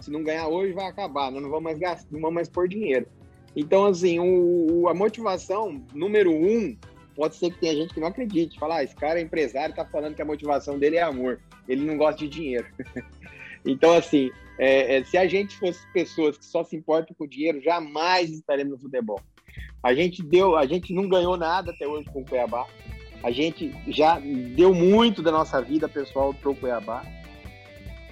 Se 0.00 0.10
não 0.10 0.22
ganhar 0.22 0.48
hoje, 0.48 0.72
vai 0.72 0.86
acabar. 0.86 1.30
Nós 1.30 1.42
não 1.42 1.50
vamos 1.50 1.64
mais 1.64 1.78
gastar, 1.78 2.06
não 2.10 2.20
vamos 2.20 2.34
mais 2.34 2.48
pôr 2.48 2.68
dinheiro. 2.68 3.06
Então, 3.56 3.86
assim, 3.86 4.18
o, 4.20 4.86
a 4.88 4.94
motivação 4.94 5.82
número 5.94 6.30
um, 6.30 6.76
pode 7.14 7.36
ser 7.36 7.50
que 7.50 7.58
tenha 7.58 7.74
gente 7.74 7.94
que 7.94 8.00
não 8.00 8.08
acredite. 8.08 8.58
Falar, 8.58 8.76
ah, 8.76 8.84
esse 8.84 8.94
cara 8.94 9.18
é 9.18 9.22
empresário, 9.22 9.74
tá 9.74 9.84
falando 9.84 10.14
que 10.14 10.22
a 10.22 10.26
motivação 10.26 10.78
dele 10.78 10.96
é 10.96 11.02
amor. 11.02 11.40
Ele 11.66 11.84
não 11.84 11.96
gosta 11.96 12.20
de 12.20 12.28
dinheiro. 12.28 12.66
então, 13.64 13.94
assim, 13.94 14.30
é, 14.58 14.96
é, 14.96 15.04
se 15.04 15.16
a 15.18 15.26
gente 15.26 15.56
fosse 15.56 15.80
pessoas 15.92 16.38
que 16.38 16.44
só 16.44 16.64
se 16.64 16.76
importam 16.76 17.14
com 17.18 17.26
dinheiro, 17.26 17.60
jamais 17.60 18.30
estaremos 18.30 18.74
no 18.74 18.78
futebol. 18.78 19.20
A 19.82 19.94
gente 19.94 20.22
deu, 20.22 20.56
a 20.56 20.66
gente 20.66 20.92
não 20.92 21.08
ganhou 21.08 21.36
nada 21.36 21.70
até 21.70 21.86
hoje 21.86 22.08
com 22.12 22.20
o 22.20 22.24
Cuiabá. 22.24 22.66
A 23.22 23.30
gente 23.30 23.74
já 23.88 24.18
deu 24.54 24.74
muito 24.74 25.22
da 25.22 25.30
nossa 25.30 25.60
vida 25.60 25.88
pessoal 25.88 26.32
para 26.32 26.50
o 26.50 26.54
Cuiabá. 26.54 27.04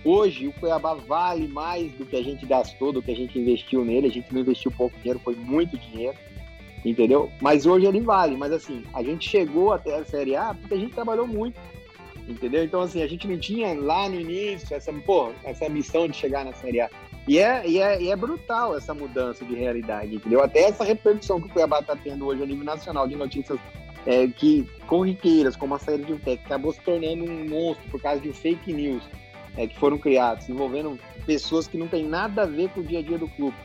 Hoje 0.05 0.49
o 0.49 0.53
Cuiabá 0.53 0.95
vale 0.95 1.49
mais 1.49 1.91
do 1.93 2.05
que 2.05 2.17
a 2.17 2.23
gente 2.23 2.45
gastou, 2.45 2.93
do 2.93 3.03
que 3.03 3.11
a 3.11 3.17
gente 3.17 3.39
investiu 3.39 3.85
nele. 3.85 4.09
A 4.09 4.11
gente 4.11 4.33
não 4.33 4.41
investiu 4.43 4.71
pouco 4.71 4.97
dinheiro, 4.99 5.19
foi 5.19 5.35
muito 5.35 5.79
dinheiro, 5.79 6.17
entendeu? 6.85 7.31
Mas 7.41 7.65
hoje 7.65 7.87
ele 7.87 8.01
vale. 8.01 8.37
Mas 8.37 8.53
assim, 8.53 8.85
a 8.93 9.03
gente 9.03 9.29
chegou 9.29 9.73
até 9.73 9.97
a 9.97 10.05
Série 10.05 10.37
A 10.37 10.55
porque 10.55 10.75
a 10.75 10.79
gente 10.79 10.93
trabalhou 10.93 11.27
muito 11.27 11.59
entendeu? 12.29 12.65
Então, 12.65 12.81
assim, 12.81 13.03
a 13.03 13.07
gente 13.07 13.27
não 13.27 13.39
tinha 13.39 13.75
lá 13.75 14.09
no 14.09 14.21
início 14.21 14.75
essa, 14.75 14.93
pô, 14.93 15.33
essa 15.45 15.69
missão 15.69 16.09
de 16.09 16.17
chegar 16.17 16.45
na 16.45 16.53
Série 16.53 16.81
A. 16.81 16.91
E 17.27 17.39
é, 17.39 17.67
e, 17.67 17.79
é, 17.79 18.03
e 18.03 18.11
é 18.11 18.17
brutal 18.17 18.77
essa 18.77 18.93
mudança 18.93 19.45
de 19.45 19.55
realidade, 19.55 20.15
entendeu? 20.15 20.43
Até 20.43 20.65
essa 20.65 20.85
repercussão 20.85 21.41
que 21.41 21.47
o 21.47 21.51
Cuiabá 21.51 21.81
está 21.81 21.97
tendo 21.97 22.27
hoje 22.27 22.43
a 22.43 22.47
nível 22.47 22.65
nacional 22.65 23.09
de 23.09 23.17
notícias 23.17 23.59
é, 24.07 24.27
que 24.29 24.69
corriqueiras, 24.87 25.57
como 25.57 25.75
a 25.75 25.79
saída 25.79 26.05
de 26.05 26.13
um 26.13 26.19
técnico, 26.19 26.45
acabou 26.47 26.73
se 26.73 26.81
tornando 26.81 27.25
um 27.25 27.49
monstro 27.49 27.89
por 27.91 28.01
causa 28.01 28.21
de 28.21 28.33
fake 28.33 28.73
news 28.73 29.03
é, 29.57 29.67
que 29.67 29.79
foram 29.79 29.99
criados, 29.99 30.49
envolvendo 30.49 30.99
pessoas 31.25 31.67
que 31.67 31.79
não 31.79 31.89
têm 31.89 32.07
nada 32.07 32.43
a 32.43 32.47
ver 32.47 32.69
com 32.71 32.81
o 32.81 32.85
dia 32.85 32.99
a 32.99 33.03
dia 33.03 33.19
do 33.19 33.29
clube, 33.29 33.57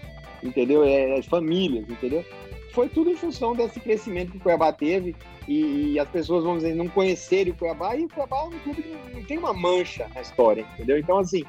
entendeu? 0.42 0.84
É, 0.84 1.20
é 1.20 1.22
famílias, 1.22 1.90
entendeu? 1.90 2.24
Foi 2.72 2.88
tudo 2.88 3.10
em 3.10 3.16
função 3.16 3.56
desse 3.56 3.80
crescimento 3.80 4.32
que 4.32 4.38
o 4.38 4.42
Cuiabá 4.42 4.72
teve 4.72 5.16
e, 5.48 5.94
e, 5.94 6.00
as 6.00 6.08
pessoas, 6.10 6.44
vamos 6.44 6.64
dizer, 6.64 6.76
não 6.76 6.88
conhecerem 6.88 7.52
o 7.52 7.56
Cuiabá, 7.56 7.96
e 7.96 8.06
o 8.06 8.10
Cuiabá 8.10 8.38
é 8.38 8.44
um 8.44 8.60
clube 8.60 8.84
que 8.84 9.16
não 9.16 9.24
tem 9.24 9.38
uma 9.38 9.54
mancha 9.54 10.08
na 10.14 10.22
história, 10.22 10.66
entendeu? 10.74 10.98
Então, 10.98 11.18
assim, 11.18 11.44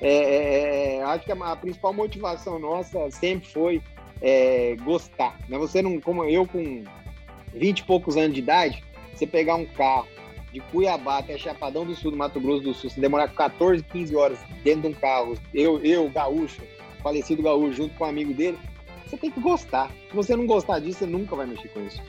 É, 0.00 0.12
é, 0.12 0.96
é, 0.96 1.02
acho 1.02 1.24
que 1.24 1.32
a, 1.32 1.34
a, 1.34 1.56
principal 1.56 1.92
motivação 1.92 2.58
nossa 2.58 3.10
sempre 3.10 3.48
foi 3.48 3.82
é, 4.20 4.76
gostar. 4.84 5.36
Né? 5.48 5.58
Você 5.58 5.82
não, 5.82 6.00
como 6.00 6.24
eu 6.24 6.46
com 6.46 6.84
20 7.52 7.80
e 7.80 7.84
poucos 7.84 8.16
anos 8.16 8.34
de 8.34 8.40
idade, 8.40 8.84
você 9.12 9.26
pegar 9.26 9.56
um 9.56 9.66
carro 9.66 10.06
de 10.52 10.60
Cuiabá 10.60 11.18
até 11.18 11.36
Chapadão 11.36 11.84
do 11.84 11.94
Sul, 11.94 12.12
do 12.12 12.16
Mato 12.16 12.40
Grosso 12.40 12.62
do 12.62 12.74
Sul, 12.74 12.90
se 12.90 13.00
demorar 13.00 13.28
14, 13.28 13.82
15 13.82 14.16
horas 14.16 14.38
dentro 14.62 14.82
de 14.82 14.88
um 14.88 14.92
carro, 14.94 15.34
eu, 15.52 15.78
eu, 15.84 16.08
gaúcho, 16.08 16.62
falecido 17.02 17.42
gaúcho, 17.42 17.72
junto 17.72 17.94
com 17.96 18.04
um 18.04 18.08
amigo 18.08 18.32
dele, 18.32 18.58
você 19.08 19.16
tem 19.16 19.30
que 19.30 19.40
gostar. 19.40 19.90
Se 20.08 20.14
você 20.14 20.36
não 20.36 20.46
gostar 20.46 20.78
disso, 20.80 21.00
você 21.00 21.06
nunca 21.06 21.34
vai 21.34 21.46
mexer 21.46 21.68
com 21.68 21.80
isso. 21.80 22.02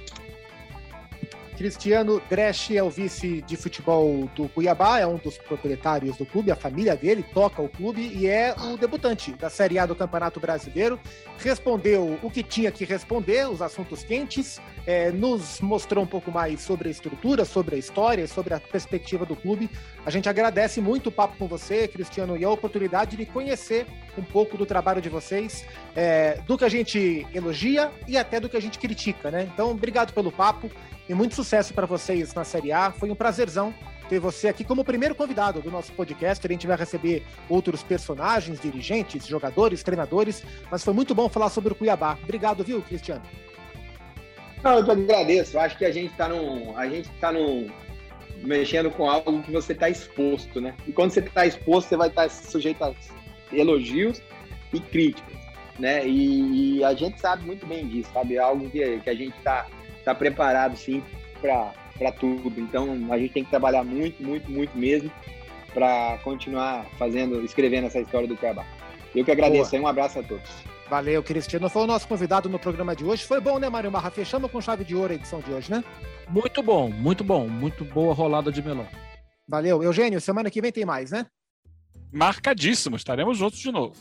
Cristiano 1.59 2.21
Dresch 2.29 2.71
é 2.71 2.81
o 2.81 2.89
vice 2.89 3.41
de 3.41 3.57
futebol 3.57 4.29
do 4.33 4.47
Cuiabá, 4.47 4.99
é 4.99 5.05
um 5.05 5.17
dos 5.17 5.37
proprietários 5.37 6.15
do 6.15 6.25
clube, 6.25 6.49
a 6.51 6.55
família 6.55 6.95
dele 6.95 7.21
toca 7.33 7.61
o 7.61 7.67
clube 7.67 7.99
e 8.15 8.27
é 8.27 8.55
o 8.57 8.77
debutante 8.77 9.33
da 9.33 9.49
Série 9.49 9.77
A 9.77 9.85
do 9.85 9.93
Campeonato 9.93 10.39
Brasileiro. 10.39 10.97
Respondeu 11.37 12.17
o 12.23 12.31
que 12.31 12.43
tinha 12.43 12.71
que 12.71 12.85
responder, 12.85 13.49
os 13.49 13.61
assuntos 13.61 14.05
quentes, 14.05 14.61
é, 14.87 15.11
nos 15.11 15.59
mostrou 15.59 16.01
um 16.01 16.07
pouco 16.07 16.31
mais 16.31 16.61
sobre 16.61 16.87
a 16.87 16.91
estrutura, 16.91 17.43
sobre 17.43 17.75
a 17.75 17.77
história, 17.77 18.25
sobre 18.25 18.53
a 18.53 18.59
perspectiva 18.61 19.25
do 19.25 19.35
clube. 19.35 19.69
A 20.05 20.09
gente 20.09 20.29
agradece 20.29 20.79
muito 20.79 21.07
o 21.07 21.11
papo 21.11 21.35
com 21.37 21.45
você, 21.45 21.89
Cristiano, 21.89 22.37
e 22.37 22.45
a 22.45 22.49
oportunidade 22.49 23.17
de 23.17 23.25
conhecer 23.25 23.85
um 24.17 24.23
pouco 24.23 24.57
do 24.57 24.65
trabalho 24.65 25.01
de 25.01 25.09
vocês, 25.09 25.65
é, 25.93 26.39
do 26.47 26.57
que 26.57 26.63
a 26.63 26.69
gente 26.69 27.27
elogia 27.33 27.91
e 28.07 28.17
até 28.17 28.39
do 28.39 28.47
que 28.47 28.55
a 28.55 28.61
gente 28.61 28.79
critica, 28.79 29.29
né? 29.29 29.49
Então, 29.53 29.71
obrigado 29.71 30.13
pelo 30.13 30.31
papo. 30.31 30.71
E 31.09 31.13
muito 31.15 31.33
sucesso 31.33 31.73
para 31.73 31.87
vocês 31.87 32.35
na 32.35 32.43
Série 32.43 32.71
A. 32.71 32.91
Foi 32.91 33.09
um 33.09 33.15
prazerzão 33.15 33.73
ter 34.07 34.19
você 34.19 34.47
aqui 34.47 34.63
como 34.63 34.85
primeiro 34.85 35.15
convidado 35.15 35.59
do 35.59 35.71
nosso 35.71 35.91
podcast. 35.93 36.45
A 36.45 36.51
gente 36.51 36.67
vai 36.67 36.77
receber 36.77 37.23
outros 37.49 37.81
personagens, 37.81 38.61
dirigentes, 38.61 39.25
jogadores, 39.25 39.81
treinadores, 39.81 40.43
mas 40.69 40.83
foi 40.83 40.93
muito 40.93 41.15
bom 41.15 41.27
falar 41.27 41.49
sobre 41.49 41.73
o 41.73 41.75
Cuiabá. 41.75 42.15
Obrigado, 42.21 42.63
viu, 42.63 42.79
Cristiano? 42.83 43.23
Não, 44.63 44.77
eu 44.77 44.91
agradeço. 44.91 45.57
Acho 45.57 45.79
que 45.79 45.85
a 45.85 45.91
gente 45.91 46.11
está 46.11 46.29
num, 46.29 46.77
a 46.77 46.87
gente 46.87 47.09
tá 47.19 47.31
num, 47.31 47.67
mexendo 48.43 48.91
com 48.91 49.09
algo 49.09 49.41
que 49.41 49.51
você 49.51 49.73
está 49.73 49.89
exposto, 49.89 50.61
né? 50.61 50.75
E 50.85 50.91
quando 50.91 51.09
você 51.09 51.21
está 51.21 51.43
exposto, 51.43 51.89
você 51.89 51.97
vai 51.97 52.09
estar 52.09 52.23
tá 52.23 52.29
sujeito 52.29 52.83
a 52.83 52.93
elogios 53.51 54.21
e 54.71 54.79
críticas, 54.79 55.35
né? 55.79 56.07
E, 56.07 56.77
e, 56.77 56.83
a 56.83 56.93
gente 56.93 57.19
sabe 57.19 57.43
muito 57.47 57.65
bem 57.65 57.87
disso, 57.87 58.11
sabe? 58.13 58.35
É 58.35 58.39
algo 58.39 58.69
que, 58.69 58.99
que 58.99 59.09
a 59.09 59.15
gente 59.15 59.35
está 59.35 59.65
tá 60.09 60.15
preparado 60.15 60.77
sim 60.77 61.03
para 61.41 62.11
tudo. 62.11 62.59
Então 62.59 63.07
a 63.11 63.17
gente 63.17 63.33
tem 63.33 63.43
que 63.43 63.49
trabalhar 63.49 63.83
muito, 63.83 64.21
muito, 64.23 64.49
muito 64.49 64.77
mesmo 64.77 65.11
para 65.73 66.17
continuar 66.23 66.85
fazendo, 66.97 67.43
escrevendo 67.43 67.87
essa 67.87 67.99
história 67.99 68.27
do 68.27 68.35
Cuiabá. 68.35 68.65
Eu 69.15 69.23
que 69.23 69.31
agradeço 69.31 69.75
aí, 69.75 69.81
um 69.81 69.87
abraço 69.87 70.19
a 70.19 70.23
todos. 70.23 70.49
Valeu, 70.89 71.21
Cristiano. 71.21 71.69
Foi 71.69 71.83
o 71.83 71.87
nosso 71.87 72.07
convidado 72.07 72.49
no 72.49 72.57
programa 72.57 72.95
de 72.95 73.03
hoje. 73.03 73.23
Foi 73.23 73.39
bom, 73.39 73.59
né, 73.59 73.69
Mário 73.69 73.91
Marra? 73.91 74.09
Fechamos 74.09 74.51
com 74.51 74.59
chave 74.59 74.83
de 74.83 74.95
ouro 74.95 75.13
a 75.13 75.15
edição 75.15 75.39
de 75.39 75.51
hoje, 75.51 75.69
né? 75.69 75.83
Muito 76.27 76.63
bom, 76.63 76.89
muito 76.89 77.23
bom. 77.23 77.47
Muito 77.47 77.85
boa 77.85 78.13
rolada 78.13 78.51
de 78.51 78.61
melão. 78.61 78.87
Valeu. 79.47 79.83
Eugênio, 79.83 80.19
semana 80.19 80.49
que 80.49 80.61
vem 80.61 80.71
tem 80.71 80.85
mais, 80.85 81.11
né? 81.11 81.27
Marcadíssimo. 82.11 82.95
Estaremos 82.95 83.37
juntos 83.37 83.59
de 83.59 83.71
novo. 83.71 83.95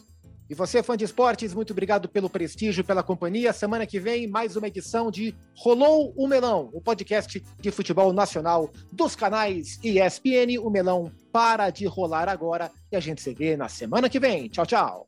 E 0.49 0.55
você, 0.55 0.83
fã 0.83 0.97
de 0.97 1.05
esportes, 1.05 1.53
muito 1.53 1.73
obrigado 1.73 2.09
pelo 2.09 2.31
prestígio, 2.31 2.83
pela 2.83 3.03
companhia. 3.03 3.53
Semana 3.53 3.87
que 3.87 4.01
vem, 4.01 4.27
mais 4.27 4.57
uma 4.57 4.67
edição 4.67 5.11
de 5.11 5.35
Rolou 5.55 6.15
o 6.17 6.27
Melão, 6.27 6.71
o 6.73 6.81
podcast 6.81 7.43
de 7.61 7.71
futebol 7.71 8.13
nacional 8.15 8.71
dos 8.91 9.15
canais 9.15 9.79
ESPN. 9.85 10.59
O 10.63 10.71
Melão 10.71 11.13
para 11.31 11.69
de 11.69 11.85
rolar 11.87 12.29
agora 12.29 12.71
e 12.91 12.97
a 12.97 13.01
gente 13.01 13.21
se 13.21 13.35
vê 13.35 13.57
na 13.57 13.69
semana 13.69 14.09
que 14.09 14.19
vem. 14.19 14.49
Tchau, 14.49 14.65
tchau. 14.65 15.07